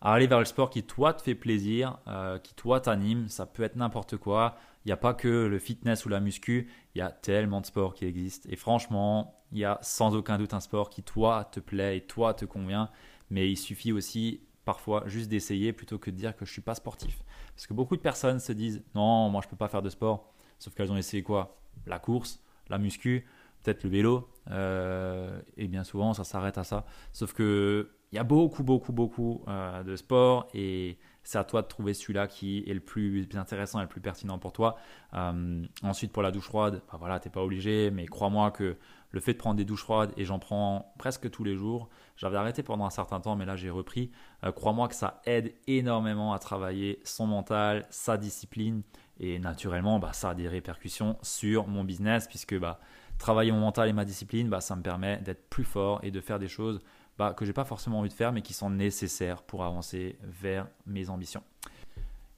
aller 0.00 0.26
vers 0.26 0.40
le 0.40 0.44
sport 0.44 0.70
qui, 0.70 0.82
toi, 0.82 1.12
te 1.12 1.22
fait 1.22 1.36
plaisir, 1.36 1.98
euh, 2.08 2.38
qui, 2.38 2.54
toi, 2.54 2.80
t'anime. 2.80 3.28
Ça 3.28 3.46
peut 3.46 3.62
être 3.62 3.76
n'importe 3.76 4.16
quoi. 4.16 4.56
Il 4.86 4.90
n'y 4.90 4.92
a 4.92 4.96
pas 4.96 5.14
que 5.14 5.26
le 5.26 5.58
fitness 5.58 6.06
ou 6.06 6.08
la 6.08 6.20
muscu. 6.20 6.68
Il 6.94 6.98
y 6.98 7.00
a 7.00 7.10
tellement 7.10 7.60
de 7.60 7.66
sports 7.66 7.92
qui 7.92 8.04
existent. 8.04 8.48
Et 8.52 8.54
franchement, 8.54 9.42
il 9.50 9.58
y 9.58 9.64
a 9.64 9.80
sans 9.82 10.14
aucun 10.14 10.38
doute 10.38 10.54
un 10.54 10.60
sport 10.60 10.90
qui, 10.90 11.02
toi, 11.02 11.48
te 11.50 11.58
plaît 11.58 11.96
et 11.96 12.00
toi, 12.02 12.34
te 12.34 12.44
convient. 12.44 12.88
Mais 13.28 13.50
il 13.50 13.56
suffit 13.56 13.90
aussi 13.90 14.42
parfois 14.64 15.02
juste 15.06 15.28
d'essayer 15.28 15.72
plutôt 15.72 15.98
que 15.98 16.08
de 16.08 16.14
dire 16.14 16.36
que 16.36 16.44
je 16.44 16.50
ne 16.50 16.52
suis 16.52 16.62
pas 16.62 16.76
sportif. 16.76 17.20
Parce 17.56 17.66
que 17.66 17.74
beaucoup 17.74 17.96
de 17.96 18.00
personnes 18.00 18.38
se 18.38 18.52
disent 18.52 18.84
non, 18.94 19.28
moi 19.28 19.40
je 19.42 19.48
ne 19.48 19.50
peux 19.50 19.56
pas 19.56 19.66
faire 19.66 19.82
de 19.82 19.90
sport. 19.90 20.32
Sauf 20.60 20.72
qu'elles 20.74 20.92
ont 20.92 20.96
essayé 20.96 21.24
quoi? 21.24 21.58
La 21.86 21.98
course, 21.98 22.40
la 22.68 22.78
muscu, 22.78 23.26
peut-être 23.64 23.82
le 23.82 23.90
vélo, 23.90 24.28
euh, 24.52 25.40
et 25.56 25.66
bien 25.66 25.82
souvent 25.82 26.14
ça 26.14 26.22
s'arrête 26.22 26.58
à 26.58 26.64
ça. 26.64 26.86
Sauf 27.12 27.32
que 27.32 27.90
il 28.12 28.16
y 28.16 28.18
a 28.20 28.24
beaucoup, 28.24 28.62
beaucoup, 28.62 28.92
beaucoup 28.92 29.42
euh, 29.48 29.82
de 29.82 29.96
sports 29.96 30.48
et 30.54 30.96
c'est 31.26 31.38
à 31.38 31.44
toi 31.44 31.60
de 31.60 31.66
trouver 31.66 31.92
celui-là 31.92 32.28
qui 32.28 32.62
est 32.68 32.72
le 32.72 32.80
plus 32.80 33.28
intéressant 33.34 33.80
et 33.80 33.82
le 33.82 33.88
plus 33.88 34.00
pertinent 34.00 34.38
pour 34.38 34.52
toi. 34.52 34.76
Euh, 35.14 35.64
ensuite, 35.82 36.12
pour 36.12 36.22
la 36.22 36.30
douche 36.30 36.44
froide, 36.44 36.82
bah 36.90 36.96
voilà, 37.00 37.18
t'es 37.18 37.30
pas 37.30 37.42
obligé, 37.42 37.90
mais 37.90 38.06
crois-moi 38.06 38.52
que 38.52 38.76
le 39.10 39.20
fait 39.20 39.32
de 39.32 39.38
prendre 39.38 39.56
des 39.56 39.64
douches 39.64 39.82
froides, 39.82 40.12
et 40.16 40.24
j'en 40.24 40.38
prends 40.38 40.94
presque 40.98 41.28
tous 41.30 41.42
les 41.42 41.56
jours, 41.56 41.88
j'avais 42.16 42.36
arrêté 42.36 42.62
pendant 42.62 42.86
un 42.86 42.90
certain 42.90 43.18
temps, 43.18 43.34
mais 43.34 43.44
là 43.44 43.56
j'ai 43.56 43.70
repris, 43.70 44.10
crois-moi 44.54 44.88
que 44.88 44.94
ça 44.94 45.20
aide 45.24 45.54
énormément 45.66 46.32
à 46.32 46.38
travailler 46.38 47.00
son 47.02 47.26
mental, 47.26 47.86
sa 47.90 48.18
discipline, 48.18 48.82
et 49.18 49.38
naturellement, 49.38 49.98
bah, 49.98 50.12
ça 50.12 50.30
a 50.30 50.34
des 50.34 50.48
répercussions 50.48 51.16
sur 51.22 51.66
mon 51.66 51.82
business, 51.82 52.26
puisque 52.28 52.58
bah, 52.58 52.78
travailler 53.18 53.52
mon 53.52 53.60
mental 53.60 53.88
et 53.88 53.92
ma 53.92 54.04
discipline, 54.04 54.54
ça 54.60 54.76
me 54.76 54.82
permet 54.82 55.18
d'être 55.18 55.48
plus 55.48 55.64
fort 55.64 56.00
et 56.02 56.10
de 56.10 56.20
faire 56.20 56.38
des 56.38 56.48
choses 56.48 56.80
bah, 57.18 57.34
que 57.34 57.44
j'ai 57.44 57.52
pas 57.52 57.64
forcément 57.64 58.00
envie 58.00 58.08
de 58.08 58.14
faire, 58.14 58.32
mais 58.32 58.42
qui 58.42 58.52
sont 58.52 58.70
nécessaires 58.70 59.42
pour 59.42 59.64
avancer 59.64 60.18
vers 60.22 60.66
mes 60.86 61.08
ambitions. 61.08 61.42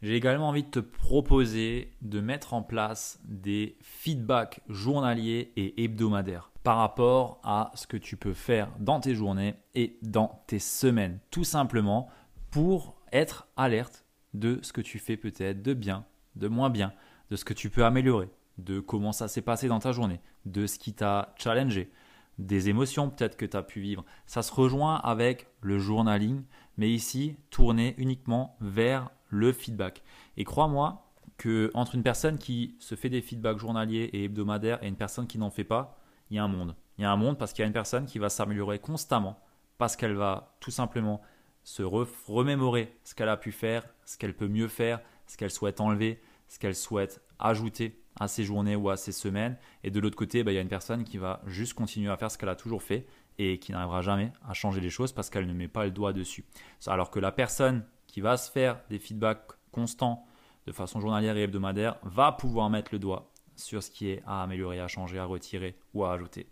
J'ai 0.01 0.14
également 0.14 0.49
envie 0.49 0.62
de 0.62 0.70
te 0.70 0.79
proposer 0.79 1.91
de 2.03 2.20
mettre 2.20 2.55
en 2.55 2.62
place 2.62 3.18
des 3.24 3.76
feedbacks 3.83 4.61
journaliers 4.68 5.53
et 5.57 5.83
hebdomadaires 5.83 6.53
par 6.62 6.76
rapport 6.76 7.41
à 7.43 7.72
ce 7.74 7.89
que 7.89 7.97
tu 7.97 8.16
peux 8.16 8.35
faire 8.35 8.70
dans 8.79 9.01
tes 9.01 9.16
journées 9.16 9.57
et 9.74 9.99
dans 10.03 10.45
tes 10.47 10.61
semaines. 10.61 11.18
Tout 11.33 11.43
simplement 11.43 12.09
pour 12.53 12.95
être 13.12 13.49
alerte 13.57 14.05
de 14.35 14.61
ce 14.62 14.72
que 14.72 14.81
tu 14.81 15.01
fais 15.01 15.16
peut-être 15.16 15.62
de 15.62 15.74
bien, 15.74 16.05
de 16.37 16.47
moins 16.47 16.70
bien, 16.70 16.93
de 17.31 17.37
ce 17.37 17.45
que 17.45 17.55
tu 17.55 17.68
peux 17.68 17.85
améliorer, 17.85 18.31
de 18.59 18.79
comment 18.79 19.12
ça 19.12 19.26
s'est 19.26 19.43
passé 19.43 19.66
dans 19.66 19.81
ta 19.81 19.91
journée, 19.91 20.20
de 20.45 20.66
ce 20.66 20.79
qui 20.79 20.93
t'a 20.93 21.35
challengé, 21.37 21.91
des 22.39 22.68
émotions 22.68 23.11
peut-être 23.11 23.36
que 23.36 23.47
tu 23.47 23.57
as 23.57 23.62
pu 23.62 23.80
vivre. 23.80 24.05
Ça 24.26 24.43
se 24.43 24.53
rejoint 24.53 24.97
avec 24.97 25.49
le 25.61 25.78
journaling, 25.78 26.45
mais 26.76 26.91
ici, 26.91 27.36
tourner 27.51 27.95
uniquement 27.99 28.57
vers 28.61 29.11
le 29.28 29.53
feedback. 29.53 30.03
Et 30.36 30.45
crois-moi 30.45 31.05
que 31.36 31.70
entre 31.74 31.95
une 31.95 32.03
personne 32.03 32.39
qui 32.39 32.76
se 32.78 32.95
fait 32.95 33.11
des 33.11 33.22
feedbacks 33.22 33.59
journaliers 33.59 34.11
et 34.12 34.24
hebdomadaires 34.24 34.82
et 34.82 34.89
une 34.89 34.97
personne 34.97 35.26
qui 35.26 35.39
n'en 35.39 35.51
fait 35.51 35.64
pas, 35.64 35.99
il 36.30 36.36
y 36.36 36.39
a 36.39 36.45
un 36.45 36.49
monde. 36.49 36.74
Il 36.99 37.03
y 37.03 37.05
a 37.05 37.12
un 37.12 37.16
monde 37.16 37.39
parce 37.39 37.53
qu'il 37.53 37.62
y 37.62 37.64
a 37.64 37.66
une 37.66 37.72
personne 37.72 38.07
qui 38.07 38.18
va 38.18 38.28
s'améliorer 38.28 38.78
constamment, 38.78 39.39
parce 39.78 39.97
qu'elle 39.97 40.14
va 40.14 40.57
tout 40.61 40.70
simplement 40.70 41.20
se 41.62 41.82
remémorer 41.82 42.99
ce 43.05 43.14
qu'elle 43.14 43.28
a 43.28 43.36
pu 43.36 43.53
faire, 43.53 43.84
ce 44.05 44.18
qu'elle 44.18 44.34
peut 44.34 44.49
mieux 44.49 44.68
faire, 44.68 45.01
ce 45.26 45.36
qu'elle 45.36 45.51
souhaite 45.51 45.80
enlever, 45.80 46.20
ce 46.49 46.59
qu'elle 46.59 46.74
souhaite 46.74 47.22
ajouter 47.39 48.03
à 48.21 48.29
ses 48.29 48.45
journées 48.45 48.77
ou 48.77 48.91
à 48.91 48.97
ses 48.97 49.12
semaines. 49.12 49.57
Et 49.85 49.91
de 49.91 50.01
l'autre 50.01 50.16
côté, 50.16 50.43
bah, 50.43 50.53
il 50.53 50.57
y 50.57 50.59
a 50.59 50.62
une 50.62 50.69
personne 50.69 51.05
qui 51.05 51.19
va 51.19 51.41
juste 51.47 51.75
continuer 51.75 52.11
à 52.11 52.16
faire 52.16 52.31
ce 52.31 52.39
qu'elle 52.39 52.49
a 52.49 52.57
toujours 52.57 52.83
fait 52.83 53.07
et 53.39 53.59
qui 53.59 53.73
n'arrivera 53.73 54.03
jamais 54.03 54.33
à 54.47 54.55
changer 54.55 54.81
les 54.81 54.91
choses 54.91 55.12
parce 55.12 55.31
qu'elle 55.31 55.47
ne 55.47 55.53
met 55.53 55.69
pas 55.69 55.85
le 55.85 55.91
doigt 55.91 56.12
dessus. 56.12 56.45
Alors 56.87 57.11
que 57.11 57.21
la 57.21 57.33
personne 57.33 57.85
qui 58.07 58.21
va 58.21 58.37
se 58.37 58.51
faire 58.51 58.81
des 58.91 58.99
feedbacks 58.99 59.53
constants 59.71 60.27
de 60.66 60.73
façon 60.73 61.01
journalière 61.01 61.37
et 61.37 61.43
hebdomadaire 61.43 61.97
va 62.03 62.33
pouvoir 62.33 62.69
mettre 62.71 62.91
le 62.93 62.99
doigt 62.99 63.31
sur 63.57 63.83
ce 63.83 63.91
qui 63.91 64.09
est 64.09 64.23
à 64.27 64.43
améliorer, 64.43 64.81
à 64.81 64.89
changer, 64.89 65.19
à 65.19 65.25
retirer 65.25 65.77
ou 65.95 66.05
à 66.05 66.12
ajouter. 66.12 66.47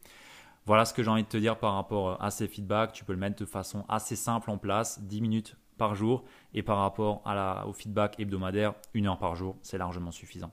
Voilà 0.64 0.84
ce 0.84 0.92
que 0.92 1.02
j'ai 1.02 1.10
envie 1.10 1.22
de 1.22 1.28
te 1.28 1.36
dire 1.36 1.58
par 1.58 1.74
rapport 1.74 2.20
à 2.22 2.30
ces 2.30 2.48
feedbacks. 2.48 2.92
Tu 2.92 3.04
peux 3.04 3.12
le 3.12 3.18
mettre 3.18 3.38
de 3.38 3.44
façon 3.44 3.84
assez 3.88 4.16
simple 4.16 4.50
en 4.50 4.58
place, 4.58 5.00
10 5.02 5.20
minutes 5.20 5.56
par 5.78 5.94
jour. 5.94 6.24
Et 6.54 6.62
par 6.62 6.78
rapport 6.78 7.22
au 7.66 7.72
feedback 7.72 8.18
hebdomadaire, 8.18 8.74
une 8.94 9.06
heure 9.06 9.18
par 9.18 9.36
jour, 9.36 9.56
c'est 9.62 9.78
largement 9.78 10.10
suffisant. 10.10 10.50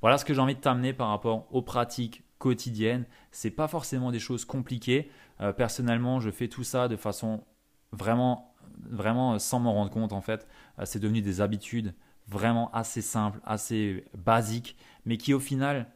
Voilà 0.00 0.18
ce 0.18 0.24
que 0.24 0.34
j'ai 0.34 0.40
envie 0.40 0.54
de 0.54 0.60
t'amener 0.60 0.92
par 0.92 1.08
rapport 1.08 1.46
aux 1.50 1.62
pratiques 1.62 2.24
quotidiennes. 2.38 3.06
C'est 3.30 3.50
pas 3.50 3.68
forcément 3.68 4.10
des 4.10 4.18
choses 4.18 4.44
compliquées. 4.44 5.10
Euh, 5.40 5.52
personnellement, 5.52 6.20
je 6.20 6.30
fais 6.30 6.48
tout 6.48 6.64
ça 6.64 6.88
de 6.88 6.96
façon 6.96 7.44
vraiment, 7.92 8.54
vraiment 8.90 9.38
sans 9.38 9.60
m'en 9.60 9.72
rendre 9.72 9.90
compte 9.90 10.12
en 10.12 10.20
fait. 10.20 10.46
Euh, 10.78 10.84
c'est 10.84 10.98
devenu 10.98 11.22
des 11.22 11.40
habitudes 11.40 11.94
vraiment 12.28 12.70
assez 12.72 13.02
simples, 13.02 13.40
assez 13.44 14.04
basiques, 14.16 14.76
mais 15.04 15.16
qui 15.16 15.34
au 15.34 15.40
final 15.40 15.86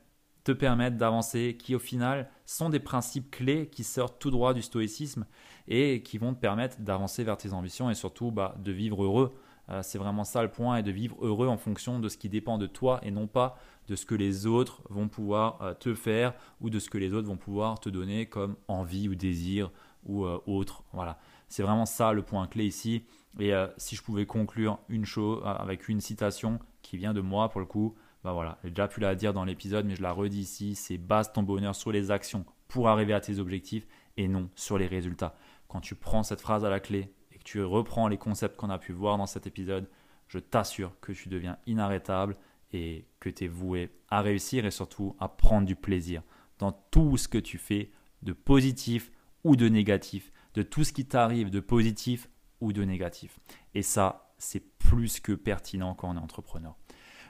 te 0.44 0.52
permettent 0.52 0.96
d'avancer, 0.96 1.56
qui 1.58 1.74
au 1.74 1.78
final 1.78 2.30
sont 2.46 2.70
des 2.70 2.80
principes 2.80 3.30
clés 3.30 3.68
qui 3.68 3.84
sortent 3.84 4.18
tout 4.18 4.30
droit 4.30 4.54
du 4.54 4.62
stoïcisme 4.62 5.26
et 5.66 6.02
qui 6.02 6.16
vont 6.16 6.32
te 6.32 6.40
permettre 6.40 6.80
d'avancer 6.80 7.24
vers 7.24 7.36
tes 7.36 7.52
ambitions 7.52 7.90
et 7.90 7.94
surtout 7.94 8.30
bah, 8.30 8.54
de 8.58 8.72
vivre 8.72 9.04
heureux 9.04 9.38
Euh, 9.70 9.82
c'est 9.82 9.98
vraiment 9.98 10.24
ça 10.24 10.42
le 10.42 10.50
point 10.50 10.78
et 10.78 10.82
de 10.82 10.90
vivre 10.90 11.16
heureux 11.20 11.48
en 11.48 11.58
fonction 11.58 11.98
de 11.98 12.08
ce 12.08 12.16
qui 12.16 12.28
dépend 12.28 12.58
de 12.58 12.66
toi 12.66 13.00
et 13.02 13.10
non 13.10 13.26
pas 13.26 13.58
de 13.86 13.96
ce 13.96 14.06
que 14.06 14.14
les 14.14 14.46
autres 14.46 14.82
vont 14.88 15.08
pouvoir 15.08 15.60
euh, 15.62 15.74
te 15.74 15.94
faire 15.94 16.34
ou 16.60 16.70
de 16.70 16.78
ce 16.78 16.88
que 16.88 16.98
les 16.98 17.12
autres 17.12 17.28
vont 17.28 17.36
pouvoir 17.36 17.80
te 17.80 17.88
donner 17.88 18.26
comme 18.26 18.56
envie 18.66 19.08
ou 19.08 19.14
désir 19.14 19.70
ou 20.04 20.24
euh, 20.24 20.40
autre. 20.46 20.84
Voilà, 20.92 21.18
c'est 21.48 21.62
vraiment 21.62 21.86
ça 21.86 22.12
le 22.12 22.22
point 22.22 22.46
clé 22.46 22.64
ici. 22.64 23.04
Et 23.40 23.52
si 23.76 23.94
je 23.94 24.02
pouvais 24.02 24.26
conclure 24.26 24.80
une 24.88 25.04
chose 25.04 25.40
avec 25.44 25.88
une 25.88 26.00
citation 26.00 26.58
qui 26.82 26.96
vient 26.96 27.14
de 27.14 27.20
moi 27.20 27.48
pour 27.50 27.60
le 27.60 27.66
coup, 27.66 27.94
bah 28.24 28.32
voilà, 28.32 28.58
j'ai 28.64 28.70
déjà 28.70 28.88
pu 28.88 28.98
la 28.98 29.14
dire 29.14 29.32
dans 29.32 29.44
l'épisode, 29.44 29.86
mais 29.86 29.94
je 29.94 30.02
la 30.02 30.10
redis 30.10 30.40
ici, 30.40 30.74
c'est 30.74 30.98
base 30.98 31.32
ton 31.32 31.44
bonheur 31.44 31.76
sur 31.76 31.92
les 31.92 32.10
actions 32.10 32.44
pour 32.66 32.88
arriver 32.88 33.12
à 33.12 33.20
tes 33.20 33.38
objectifs 33.38 33.86
et 34.16 34.26
non 34.26 34.48
sur 34.56 34.76
les 34.76 34.88
résultats. 34.88 35.36
Quand 35.68 35.80
tu 35.80 35.94
prends 35.94 36.24
cette 36.24 36.40
phrase 36.40 36.64
à 36.64 36.70
la 36.70 36.80
clé, 36.80 37.12
tu 37.48 37.64
reprends 37.64 38.08
les 38.08 38.18
concepts 38.18 38.56
qu'on 38.56 38.68
a 38.68 38.78
pu 38.78 38.92
voir 38.92 39.16
dans 39.16 39.26
cet 39.26 39.46
épisode, 39.46 39.88
je 40.26 40.38
t'assure 40.38 40.92
que 41.00 41.12
tu 41.12 41.30
deviens 41.30 41.56
inarrêtable 41.66 42.36
et 42.72 43.06
que 43.20 43.30
tu 43.30 43.44
es 43.44 43.48
voué 43.48 43.90
à 44.10 44.20
réussir 44.20 44.66
et 44.66 44.70
surtout 44.70 45.16
à 45.18 45.28
prendre 45.28 45.66
du 45.66 45.74
plaisir 45.74 46.22
dans 46.58 46.72
tout 46.72 47.16
ce 47.16 47.26
que 47.26 47.38
tu 47.38 47.56
fais 47.56 47.90
de 48.20 48.34
positif 48.34 49.10
ou 49.44 49.56
de 49.56 49.66
négatif, 49.66 50.30
de 50.52 50.62
tout 50.62 50.84
ce 50.84 50.92
qui 50.92 51.06
t'arrive 51.06 51.48
de 51.48 51.60
positif 51.60 52.28
ou 52.60 52.74
de 52.74 52.84
négatif. 52.84 53.40
Et 53.74 53.82
ça, 53.82 54.34
c'est 54.36 54.76
plus 54.78 55.18
que 55.18 55.32
pertinent 55.32 55.94
quand 55.94 56.10
on 56.10 56.16
est 56.16 56.22
entrepreneur. 56.22 56.76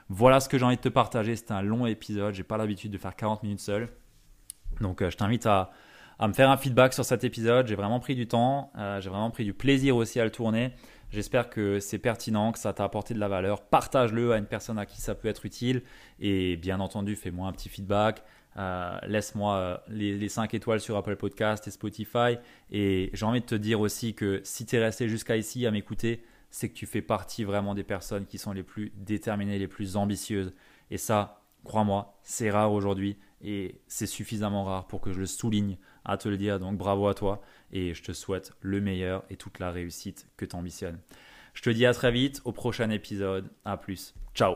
Voilà 0.09 0.41
ce 0.41 0.49
que 0.49 0.57
j'ai 0.57 0.65
envie 0.65 0.75
de 0.75 0.81
te 0.81 0.89
partager. 0.89 1.37
C'était 1.37 1.53
un 1.53 1.61
long 1.61 1.85
épisode. 1.85 2.33
J'ai 2.33 2.43
pas 2.43 2.57
l'habitude 2.57 2.91
de 2.91 2.97
faire 2.97 3.15
40 3.15 3.43
minutes 3.43 3.61
seul. 3.61 3.87
Donc, 4.81 5.01
euh, 5.01 5.09
je 5.09 5.15
t'invite 5.15 5.45
à, 5.45 5.71
à 6.19 6.27
me 6.27 6.33
faire 6.33 6.49
un 6.49 6.57
feedback 6.57 6.93
sur 6.93 7.05
cet 7.05 7.23
épisode. 7.23 7.67
J'ai 7.67 7.75
vraiment 7.75 7.99
pris 7.99 8.13
du 8.13 8.27
temps, 8.27 8.71
euh, 8.77 8.99
j'ai 8.99 9.09
vraiment 9.09 9.31
pris 9.31 9.45
du 9.45 9.53
plaisir 9.53 9.95
aussi 9.95 10.19
à 10.19 10.25
le 10.25 10.31
tourner. 10.31 10.73
J'espère 11.11 11.49
que 11.49 11.79
c'est 11.79 11.97
pertinent, 11.97 12.51
que 12.51 12.59
ça 12.59 12.73
t'a 12.73 12.83
apporté 12.83 13.13
de 13.13 13.19
la 13.19 13.29
valeur. 13.29 13.61
Partage-le 13.61 14.33
à 14.33 14.37
une 14.37 14.45
personne 14.45 14.77
à 14.77 14.85
qui 14.85 15.01
ça 15.01 15.15
peut 15.15 15.29
être 15.29 15.45
utile. 15.45 15.81
Et 16.19 16.57
bien 16.57 16.81
entendu, 16.81 17.15
fais-moi 17.15 17.47
un 17.47 17.51
petit 17.53 17.69
feedback. 17.69 18.21
Euh, 18.57 18.97
laisse-moi 19.07 19.55
euh, 19.55 19.77
les, 19.87 20.17
les, 20.17 20.29
5 20.29 20.53
étoiles 20.53 20.81
sur 20.81 20.97
Apple 20.97 21.15
Podcast 21.15 21.67
et 21.67 21.71
Spotify. 21.71 22.37
Et 22.69 23.09
j'ai 23.13 23.25
envie 23.25 23.39
de 23.39 23.45
te 23.45 23.55
dire 23.55 23.79
aussi 23.79 24.13
que 24.13 24.41
si 24.43 24.65
tu 24.65 24.75
es 24.75 24.79
resté 24.79 25.07
jusqu'à 25.07 25.37
ici 25.37 25.65
à 25.65 25.71
m'écouter, 25.71 26.21
c'est 26.51 26.67
que 26.67 26.73
tu 26.73 26.85
fais 26.85 27.01
partie 27.01 27.43
vraiment 27.43 27.73
des 27.73 27.83
personnes 27.83 28.25
qui 28.25 28.37
sont 28.37 28.51
les 28.51 28.63
plus 28.63 28.91
déterminées, 28.97 29.57
les 29.57 29.67
plus 29.67 29.95
ambitieuses. 29.95 30.53
Et 30.91 30.97
ça, 30.97 31.41
crois-moi, 31.63 32.19
c'est 32.23 32.49
rare 32.49 32.73
aujourd'hui 32.73 33.17
et 33.41 33.81
c'est 33.87 34.05
suffisamment 34.05 34.63
rare 34.63 34.87
pour 34.87 35.01
que 35.01 35.11
je 35.11 35.19
le 35.19 35.25
souligne 35.25 35.77
à 36.05 36.17
te 36.17 36.29
le 36.29 36.37
dire. 36.37 36.59
Donc 36.59 36.77
bravo 36.77 37.07
à 37.07 37.13
toi 37.13 37.41
et 37.71 37.93
je 37.93 38.03
te 38.03 38.11
souhaite 38.11 38.53
le 38.61 38.81
meilleur 38.81 39.23
et 39.29 39.35
toute 39.35 39.59
la 39.59 39.71
réussite 39.71 40.27
que 40.37 40.45
tu 40.45 40.55
ambitionnes. 40.55 40.99
Je 41.53 41.61
te 41.61 41.69
dis 41.69 41.85
à 41.85 41.93
très 41.93 42.11
vite 42.11 42.41
au 42.45 42.51
prochain 42.51 42.89
épisode. 42.89 43.49
À 43.65 43.77
plus. 43.77 44.13
Ciao 44.33 44.55